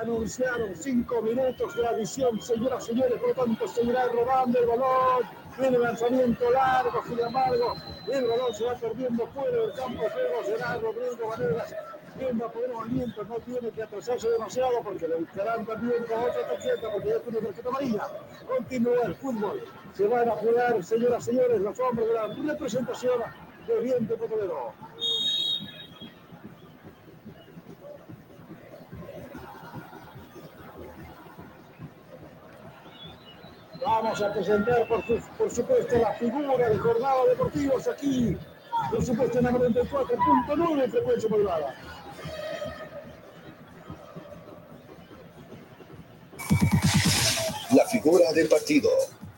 [0.00, 5.22] Anunciaron cinco minutos de adición, señoras y señores, por lo tanto seguirá rodando el balón.
[5.58, 7.76] Viene lanzamiento largo, sin embargo,
[8.10, 10.44] el balón se va perdiendo fuera del campo de juego.
[10.46, 11.74] Será Rodrigo Vanegas
[12.18, 16.18] quien va a poder movimiento, no tiene que atrasarse demasiado porque le buscarán también con
[16.18, 18.08] otra tarjeta porque ya tiene tarjeta amarilla.
[18.46, 19.64] Continúa el fútbol.
[19.96, 23.20] Se van a jugar, señoras y señores, los hombres de la representación
[23.68, 24.72] de Oriente Petrolero.
[33.86, 38.36] Vamos a presentar, por, supuesto, la figura de jornada deportivos aquí,
[38.90, 41.74] por supuesto, en la 94.9 frecuencia modulada.
[47.72, 48.90] La figura del partido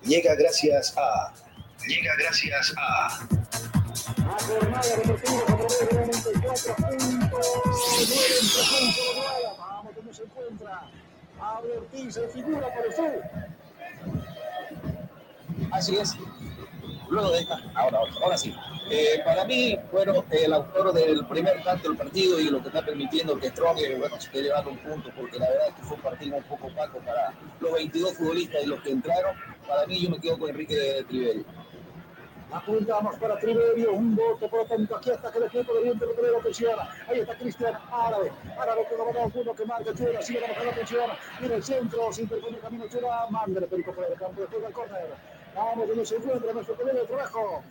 [0.06, 1.32] llega gracias a.
[1.86, 3.26] Llega gracias a.
[4.18, 9.54] La jornada deportiva a través de la 94.9 en frecuencia modulada.
[9.58, 10.90] Vamos, ¿dónde se encuentra?
[12.32, 13.20] Figura para usted.
[15.70, 16.16] Así es.
[17.08, 18.54] Luego de esta, ahora, ahora sí.
[18.90, 22.84] Eh, para mí, bueno, el autor del primer tanto del partido y lo que está
[22.84, 25.96] permitiendo que Strong bueno, se esté llevando un punto, porque la verdad es que fue
[25.96, 29.36] un partido un poco opaco para los 22 futbolistas y los que entraron.
[29.66, 31.44] Para mí, yo me quedo con Enrique Triverio.
[32.52, 36.38] Apuntamos para Triverio, un voto, por tanto, aquí hasta que el equipo de Oriente Petrolero
[36.38, 36.88] presiona.
[37.08, 38.30] Ahí está Cristian Árabe.
[38.56, 41.10] Árabe con la mano uno que marca Chura, sigue la la presión.
[41.42, 45.35] En el centro, sin perder el camino Chura, manda el perico por el campo córner.
[45.56, 47.62] Vamos, donde se encuentra nuestro colega de trabajo.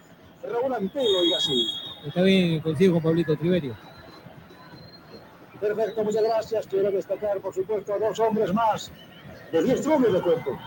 [0.44, 1.68] Raúl y así.
[2.06, 3.78] Está bien, coincido con Pablito Triverio.
[5.60, 6.68] Perfecto, muchas gracias.
[6.68, 8.92] Quiero destacar, por supuesto, a dos hombres más.
[9.52, 10.60] De 10 hombres de cuerpo.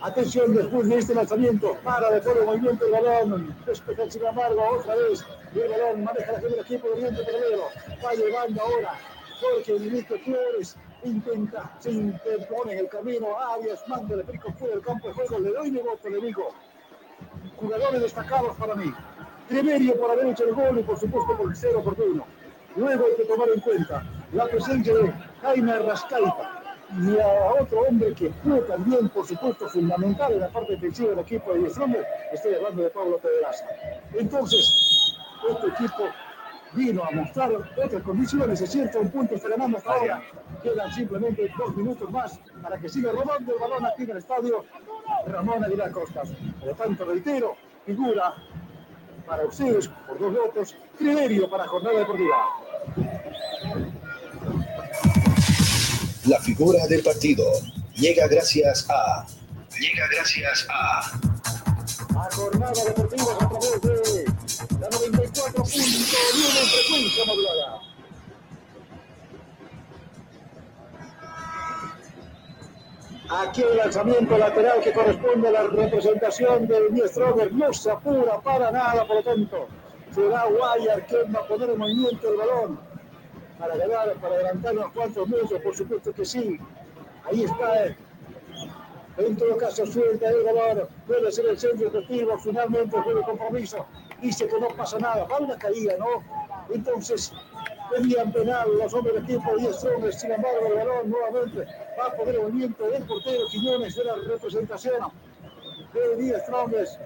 [0.00, 1.76] Atención después de este lanzamiento.
[1.82, 3.56] Para de el movimiento el balón.
[3.64, 5.24] Despeja sin embargo otra vez.
[5.54, 7.68] Y el balón maneja la gente del equipo de Oriente Petrolero.
[8.04, 9.00] Va llevando ahora
[9.40, 10.76] Jorge Benito Flores.
[11.04, 13.38] Intenta, se interpone en el camino.
[13.38, 15.38] Arias manda de pico fuera del campo de juego.
[15.38, 16.48] Le doy mi voto, le digo.
[17.56, 18.92] Jugadores destacados para mí.
[19.48, 22.24] Triverio por haber hecho el gol y por supuesto por el cero oportuno.
[22.76, 24.02] Luego hay que tomar en cuenta
[24.32, 30.32] la presencia de Jaime Rascaita y a otro hombre que fue también, por supuesto, fundamental
[30.32, 33.64] en la parte defensiva del equipo de Diestrombe, estoy hablando de Pablo Pedraza.
[34.14, 35.16] Entonces,
[35.50, 36.04] este equipo
[36.74, 40.22] vino a mostrar otras condiciones, se sienta un punto, está ganando hasta ahora.
[40.62, 44.64] Quedan simplemente dos minutos más para que siga robando el balón aquí en el estadio
[45.26, 46.30] Ramón Aguilar Costas.
[46.58, 48.34] Por lo tanto, reitero, figura
[49.26, 52.36] para ustedes por dos votos, criterio para Jornada Deportiva.
[56.26, 57.44] La figura del partido
[57.94, 59.26] llega gracias a...
[59.78, 61.00] Llega gracias a...
[62.16, 64.24] A Jornada Deportiva a través de
[64.80, 65.13] la 90.
[73.30, 77.16] Aquí el lanzamiento lateral que corresponde a la representación del 10
[77.52, 79.68] no se apura para nada, por lo tanto,
[80.14, 82.80] será Guayar quien va a poner en movimiento el balón
[83.58, 86.58] para ganar, para adelantar unos cuantos metros, por supuesto que sí.
[87.24, 87.86] Ahí está.
[87.86, 87.96] Eh.
[89.16, 93.86] En todo caso, suelta el balón, puede ser el centro efectivo, finalmente fue el compromiso.
[94.20, 95.56] Dice que no pasa nada, va una
[95.98, 96.22] ¿no?
[96.72, 97.32] Entonces,
[97.90, 101.66] pedían penal los hombres del equipo de Strongers, sin embargo, el balón nuevamente
[101.98, 105.12] va a poner el movimiento del portero Quiñones de la representación
[105.92, 106.98] de Díaz Strongers.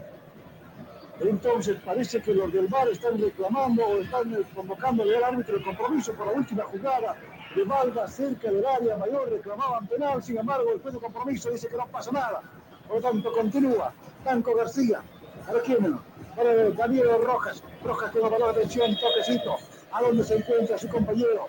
[1.20, 5.65] Entonces parece que los del VAR están reclamando o están eh, convocándole al árbitro el
[5.65, 7.17] compromiso por la última jugada
[7.57, 11.67] de Valga cerca del área mayor, reclamaban penal, sin embargo el juez de compromiso dice
[11.67, 12.41] que no pasa nada.
[12.87, 13.93] Por lo tanto, continúa.
[14.23, 15.01] Tanco García,
[15.49, 15.99] para quién,
[16.36, 19.57] para Daniel Rojas, Rojas no valor de atención, toquecito,
[19.93, 21.49] a donde se encuentra su compañero.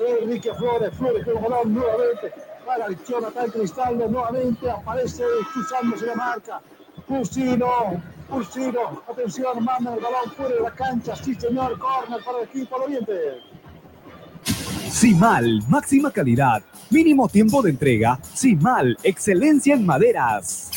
[0.00, 2.32] Enrique Flores, Flores que balón nuevamente
[2.66, 5.22] para el Jonathan Cristaldo, nuevamente aparece
[5.52, 6.60] cruzándose la marca.
[7.06, 12.44] Cusino, Cusino, atención, manda el balón fuera de la cancha, sí señor, corner para el
[12.44, 13.12] equipo al oriente.
[14.90, 18.18] Simal, máxima calidad, mínimo tiempo de entrega.
[18.32, 20.70] Simal, excelencia en maderas.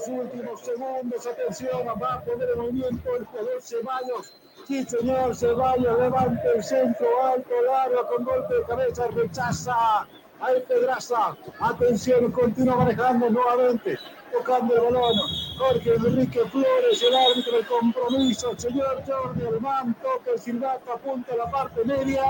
[0.00, 4.32] Los últimos segundos, atención, va a poner en movimiento el jugador Ceballos.
[4.66, 10.06] Sí, señor Ceballos, levanta el centro alto, largo, con golpe de cabeza, rechaza.
[10.40, 13.98] Ahí Pedraza, atención, continúa manejando nuevamente,
[14.32, 15.16] tocando el balón.
[15.58, 18.54] Jorge Enrique Flores, el árbitro del compromiso.
[18.56, 22.24] Señor Jordi Alemán, toca el silbato, apunta a la parte media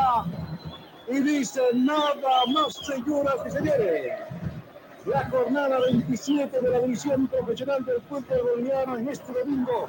[1.06, 2.16] y dice nada
[2.52, 4.12] más, señoras y señores.
[5.06, 9.88] La jornada 27 de la división profesional del fútbol boliviano en este domingo,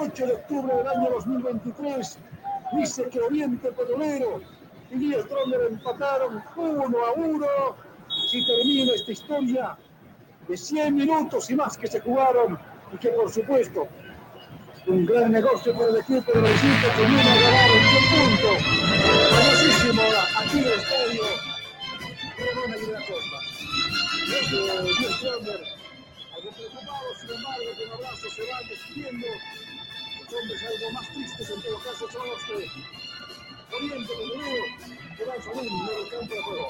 [0.00, 2.18] 8 de octubre del año 2023,
[2.72, 4.40] dice que Oriente Petrolero
[4.90, 5.26] y Díaz
[5.70, 7.46] empataron uno a uno.
[8.30, 9.78] Si termina esta historia
[10.48, 12.58] de 100 minutos y más que se jugaron,
[12.92, 13.86] y que por supuesto
[14.88, 18.48] un gran negocio para el equipo de Recife que viene a ganar en un punto.
[19.30, 20.02] Famosísimo
[20.36, 21.47] aquí en el estadio
[26.38, 29.26] algo preocupados, sin embargo, con abrazos se van despidiendo.
[29.26, 32.54] Los hombres algo más tristes en todo caso son los que
[33.74, 34.64] Oriente Petrolero
[35.16, 36.68] que va a salir del campo de juego.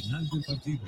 [0.00, 0.86] Final del partido.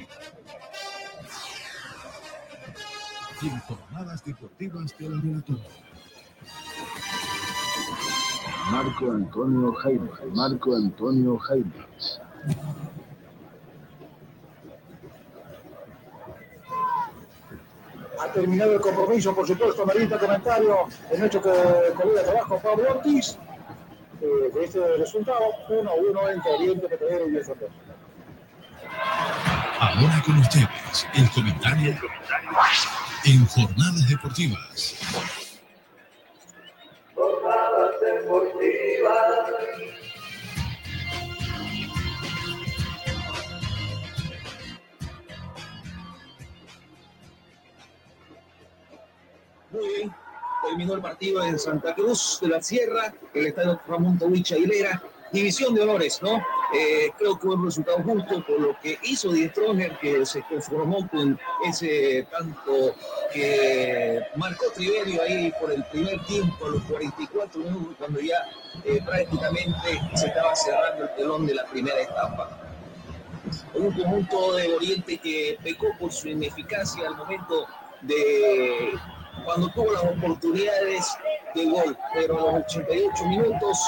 [3.41, 5.59] En jornadas deportivas de la relator.
[8.71, 10.11] Marco Antonio Jaime.
[10.35, 11.73] Marco Antonio Jaime.
[18.21, 20.77] Ha terminado el compromiso, por supuesto, Marita, comentario.
[21.11, 21.51] El hecho que
[21.97, 23.39] colega de trabajo Pablo Ortiz.
[24.21, 25.39] Eh, de este resultado,
[25.71, 27.69] 1-1 entre Oriente Petrolero y el Soto.
[29.81, 31.95] Ahora con ustedes, el comentario
[33.25, 34.97] en jornadas deportivas.
[37.15, 39.39] Jornadas deportivas.
[49.71, 50.15] Muy bien,
[50.65, 55.01] terminó el partido en Santa Cruz de la Sierra, el estadio Ramón Tawich Aguilera.
[55.31, 56.43] División de honores, ¿no?
[56.75, 61.09] Eh, creo que un resultado justo por lo que hizo Die Stronger, que se conformó
[61.09, 62.95] con ese tanto
[63.33, 68.37] que marcó Triverio ahí por el primer tiempo, a los 44 minutos, cuando ya
[68.85, 72.59] eh, prácticamente se estaba cerrando el telón de la primera etapa.
[73.73, 77.67] Un conjunto de Oriente que pecó por su ineficacia al momento
[78.03, 78.93] de
[79.47, 81.07] cuando tuvo las oportunidades
[81.55, 83.79] de gol, pero a los 88 minutos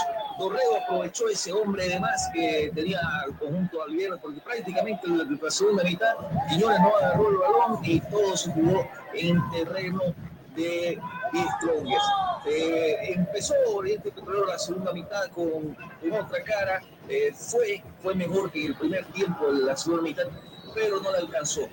[0.40, 5.50] Dorrego aprovechó ese hombre de más que tenía el conjunto albierno, porque prácticamente en la
[5.50, 6.14] segunda mitad
[6.48, 10.00] Quiñones no agarró el balón y todo se jugó en terreno
[10.56, 10.98] de
[11.58, 12.04] Strongest.
[12.46, 18.50] Eh, empezó Oriente Petrolero la segunda mitad con, con otra cara, eh, fue, fue mejor
[18.50, 20.24] que el primer tiempo de la segunda mitad,
[20.74, 21.68] pero no le alcanzó.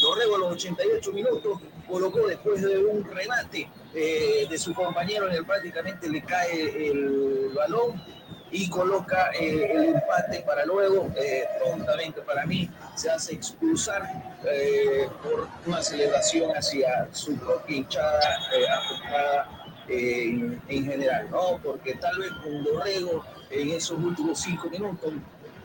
[0.00, 5.36] Dorrego a los 88 minutos colocó después de un remate eh, de su compañero en
[5.36, 8.02] el prácticamente le cae el balón
[8.50, 14.02] y coloca eh, el empate para luego, eh, prontamente para mí, se hace expulsar
[14.44, 18.20] eh, por una celebración hacia su propia hinchada
[18.54, 19.48] eh, afectada
[19.88, 21.58] en, en general, ¿no?
[21.62, 25.12] Porque tal vez con Dorrego en esos últimos cinco minutos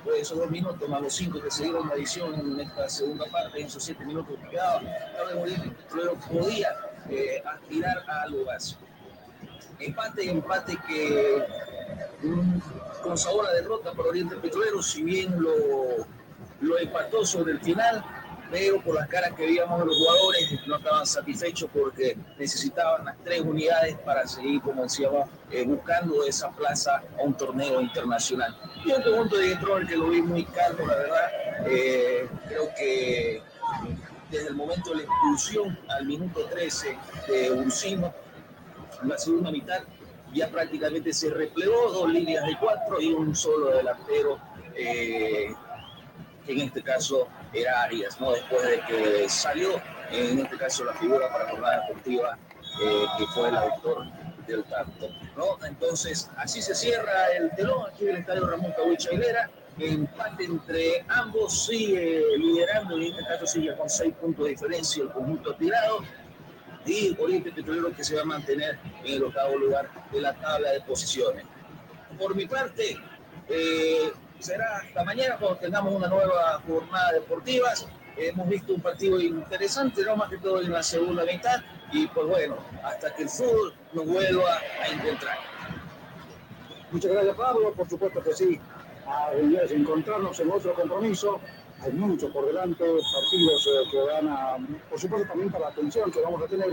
[0.08, 3.26] pues esos dos minutos más los cinco que se dieron la edición en esta segunda
[3.26, 4.88] parte, en esos siete minutos que quedaban,
[5.76, 6.70] Petrolero podía
[7.10, 8.78] eh, aspirar a algo más.
[9.80, 11.46] Empate, empate que
[12.24, 12.60] mm,
[13.04, 15.54] con sabor a derrota para Oriente Petrolero, si bien lo,
[16.62, 18.04] lo empató sobre el final,
[18.50, 23.18] pero por las caras que veíamos de los jugadores no estaban satisfechos porque necesitaban las
[23.24, 28.56] tres unidades para seguir, como decíamos, eh, buscando esa plaza a un torneo internacional.
[28.86, 31.32] Y un conjunto de Detroit que lo vi muy calmo, la verdad,
[31.68, 33.42] eh, creo que
[34.32, 38.14] desde el momento de la expulsión al minuto 13 de Ursino,
[39.02, 39.84] en la segunda mitad,
[40.34, 44.40] ya prácticamente se replegó dos líneas de cuatro y un solo delantero.
[44.76, 45.54] Eh,
[46.48, 48.32] en este caso era Arias, ¿no?
[48.32, 52.38] Después de que salió, en este caso, la figura para la jornada deportiva,
[52.84, 54.06] eh, que fue el autor
[54.48, 55.66] del tanto, ¿no?
[55.66, 59.50] Entonces, así se cierra el telón aquí del estadio Ramón Cahuicha Aguilera.
[59.80, 65.04] Empate entre ambos, sigue liderando, y en este caso sigue con seis puntos de diferencia
[65.04, 66.00] el conjunto tirado.
[66.86, 70.72] Y Oriente Petrolero que se va a mantener en el octavo lugar de la tabla
[70.72, 71.46] de posiciones.
[72.18, 72.98] Por mi parte,
[73.50, 77.70] eh, será hasta mañana cuando tengamos una nueva jornada deportiva.
[78.16, 82.28] Hemos visto un partido interesante, no más que todo en la segunda mitad, y pues
[82.28, 85.38] bueno, hasta que el fútbol nos vuelva a encontrar.
[86.92, 87.74] Muchas gracias, Pablo.
[87.74, 88.60] Por supuesto que sí.
[89.06, 91.40] A encontrarnos en otro compromiso.
[91.82, 94.58] Hay mucho por delante, partidos eh, que van a,
[94.90, 96.70] por supuesto, también para la atención que vamos a tener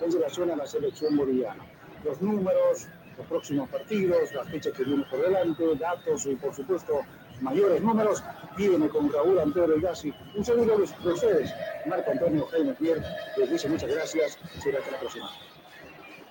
[0.00, 1.62] en relación a la selección boliviana.
[2.04, 2.86] Los números,
[3.16, 7.00] los próximos partidos, las fechas que vienen por delante, datos y, por supuesto,
[7.40, 8.22] mayores números.
[8.56, 10.12] Viene con Raúl Antonio Delgasi.
[10.34, 11.54] Un saludo de ustedes,
[11.86, 13.02] Marco Antonio Jaime Pierre.
[13.36, 14.38] Les dice muchas gracias.
[14.62, 15.30] Será hasta la próxima.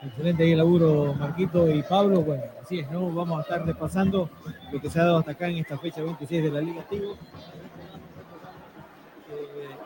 [0.04, 2.22] Excelente ahí el laburo, Marquito y Pablo.
[2.22, 3.12] Bueno, así es, ¿no?
[3.12, 4.30] Vamos a estar repasando
[4.72, 7.16] lo que se ha dado hasta acá en esta fecha 26 de la Liga Tigo.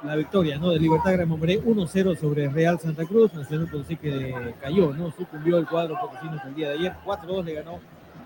[0.04, 0.70] La victoria, ¿no?
[0.70, 3.34] De Libertad Gran Mamoré 1-0 sobre Real Santa Cruz.
[3.34, 5.12] Nacional Potosí que cayó, ¿no?
[5.12, 6.94] Sucumbió el cuadro potosino el día de ayer.
[7.06, 7.80] 4-2 le ganó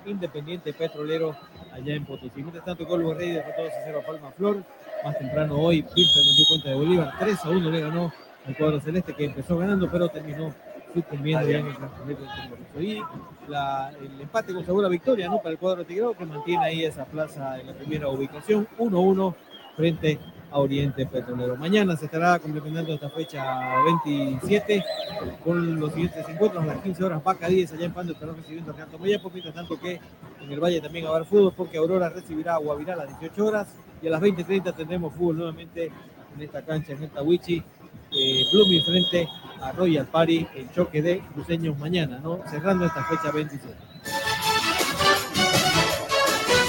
[0.06, 1.36] Independiente Petrolero
[1.72, 2.32] allá en Potosí.
[2.36, 4.64] Mientras tanto, Colbo Rey derrotó 2-0 a Palma Flor.
[5.04, 7.14] Más temprano hoy, Pinta metió cuenta de Bolívar.
[7.20, 8.14] 3-1 le ganó
[8.46, 10.54] al cuadro celeste que empezó ganando, pero terminó
[10.94, 12.84] sucumbiendo ya en el campeonato del.
[12.86, 13.02] Y
[13.48, 15.38] la, el empate con segura victoria ¿no?
[15.38, 19.36] para el cuadro tigrado que mantiene ahí esa plaza en la primera ubicación, 1-1
[19.76, 21.56] frente a Oriente Petrolero.
[21.56, 23.44] Mañana se estará complementando esta fecha
[23.86, 24.84] 27
[25.44, 26.64] con los siguientes encuentros.
[26.64, 29.56] A las 15 horas, Vaca 10 allá en Pando estará recibiendo a Canto Mayapo, mientras
[29.56, 30.00] tanto que
[30.42, 33.68] en el Valle también haber fútbol porque Aurora recibirá a Guavirá a las 18 horas
[34.02, 35.92] Y a las 20.30 tendremos fútbol nuevamente
[36.36, 37.64] en esta cancha, en esta Wichi.
[38.12, 39.28] Eh, Blooming frente
[39.60, 42.42] a Royal Party, el choque de cruceños mañana, ¿no?
[42.48, 43.76] Cerrando esta fecha 27.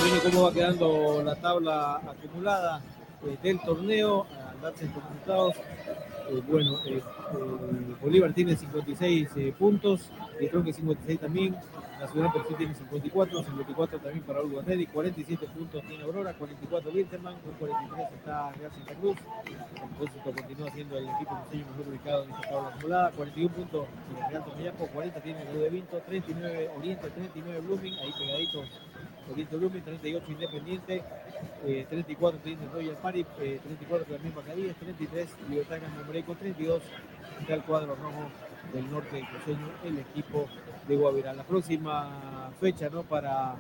[0.01, 2.83] Bueno, cómo va quedando la tabla acumulada
[3.27, 5.57] eh, del torneo, al darse estos resultados.
[5.57, 10.11] Eh, bueno, eh, eh, Bolívar tiene 56 eh, puntos,
[10.51, 11.57] Tronque 56 también,
[12.01, 17.35] Nacional Perfil tiene 54, 54 también para Hugo Reddy, 47 puntos tiene Aurora, 44 Wilterman,
[17.41, 22.31] con 43 está Real Santa Cruz, el continúa siendo el equipo cruceño mejor ubicado en
[22.31, 27.61] esta tabla acumulada, 41 puntos eh, Real Tomayapo, 40 tiene el Vinto, 39 Oriente, 39
[27.61, 28.69] Blooming, ahí pegaditos
[29.31, 31.03] Oriente Blooming, 38 Independiente,
[31.65, 36.83] eh, 34 tiene Royal Party, eh, 34 también Bacadíes, 33 Libertad Gamboreco, 32
[37.41, 38.31] está el cuadro rojo
[38.73, 40.47] del norte del cruceño, el equipo
[40.89, 41.33] de Guavirá.
[41.33, 43.03] La próxima fecha ¿no?
[43.03, 43.55] para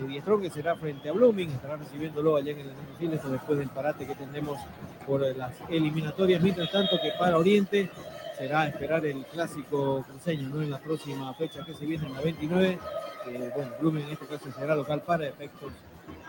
[0.00, 3.68] eh, Diestrón, que será frente a Blooming, estará recibiéndolo allá en el Enrique después del
[3.68, 4.58] parate que tendremos
[5.06, 6.42] por las eliminatorias.
[6.42, 7.90] Mientras tanto, que para Oriente
[8.38, 10.62] será esperar el clásico cruceño ¿no?
[10.62, 12.78] en la próxima fecha que se viene en la 29.
[13.26, 15.72] Eh, bueno, Blooming en este caso será local para efectos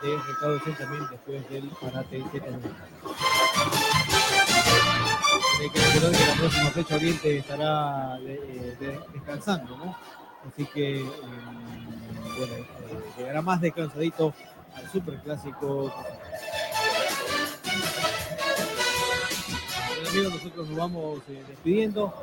[0.03, 2.77] de recaudación también después del parate que tendremos.
[5.59, 9.95] Hay que que la próxima fecha Oriente estará de- eh, de- descansando, ¿no?
[10.51, 11.05] Así que, eh,
[12.37, 12.65] bueno, eh,
[13.17, 14.33] llegará más descansadito
[14.75, 15.93] al superclásico.
[19.87, 22.13] Bueno, amigos, nosotros nos vamos eh, despidiendo.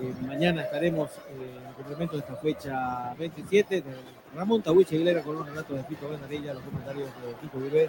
[0.00, 3.94] Eh, mañana estaremos eh, en complemento de esta fecha 27 de
[4.34, 7.88] Ramón Tahuiche Aguilera con un relato de Fito Benarilla, los comentarios de Tito Vive,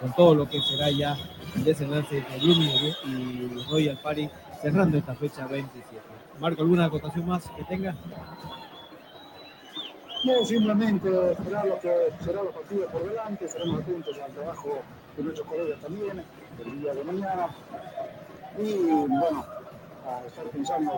[0.00, 1.14] con todo lo que será ya
[1.54, 4.30] el desenlace de Blooming y Royal Party
[4.62, 6.00] cerrando esta fecha 27.
[6.40, 7.94] Marco, ¿alguna acotación más que tenga?
[10.24, 11.92] No, simplemente esperar lo que
[12.24, 14.78] será los partidos por delante, estaremos atentos al trabajo
[15.16, 16.24] de nuestros colegas también,
[16.64, 17.48] el día de mañana.
[18.58, 19.44] Y bueno,
[20.06, 20.92] a estar pensando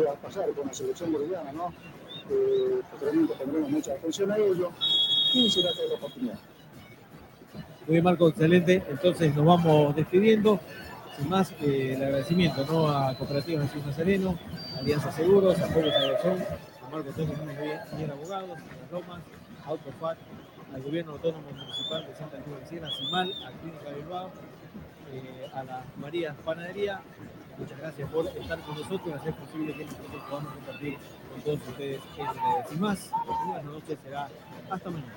[0.00, 1.72] va a pasar con la selección boliviana, ¿no?
[2.30, 4.70] Eh, posteriormente tendremos mucha atención a ello
[5.34, 6.38] y será toda la oportunidad.
[7.86, 8.82] Muy bien, Marco, excelente.
[8.88, 10.60] Entonces nos vamos despidiendo.
[11.16, 12.88] Sin más, eh, el agradecimiento ¿no?
[12.88, 14.38] a Cooperativas Jesús Nazareno,
[14.78, 16.38] Alianza Seguros, Apoyo Salvación,
[16.82, 19.20] a Marco Jiménez Villar Abogados, a Romas,
[19.64, 20.18] a Autofat,
[20.74, 24.30] al Gobierno Autónomo Municipal de Santa Cruz de Sierra, CIMAL, a Clínica Bilbao,
[25.12, 27.00] eh, a la María Panadería.
[27.58, 30.98] Muchas gracias por estar con nosotros y hacer posible que nosotros podamos compartir
[31.30, 32.68] con todos ustedes redes.
[32.68, 33.10] Sin más,
[33.46, 34.28] buenas noches, será
[34.70, 35.12] hasta mañana.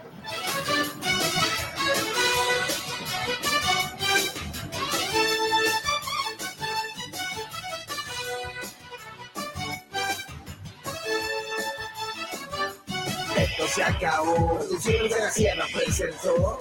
[13.75, 14.57] Se acabó.
[14.59, 16.59] Producciones de la Sierra presentó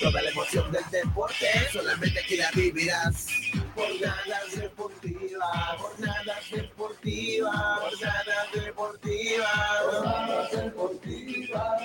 [0.00, 1.46] toda la emoción del deporte.
[1.72, 3.26] Solamente aquí la vivirás.
[3.76, 9.48] Jornadas deportivas, jornadas deportivas, jornadas deportivas,
[9.84, 11.82] jornadas deportivas.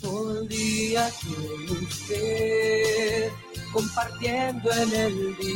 [0.00, 3.30] Todo el día con usted,
[3.72, 5.52] compartiendo en el día.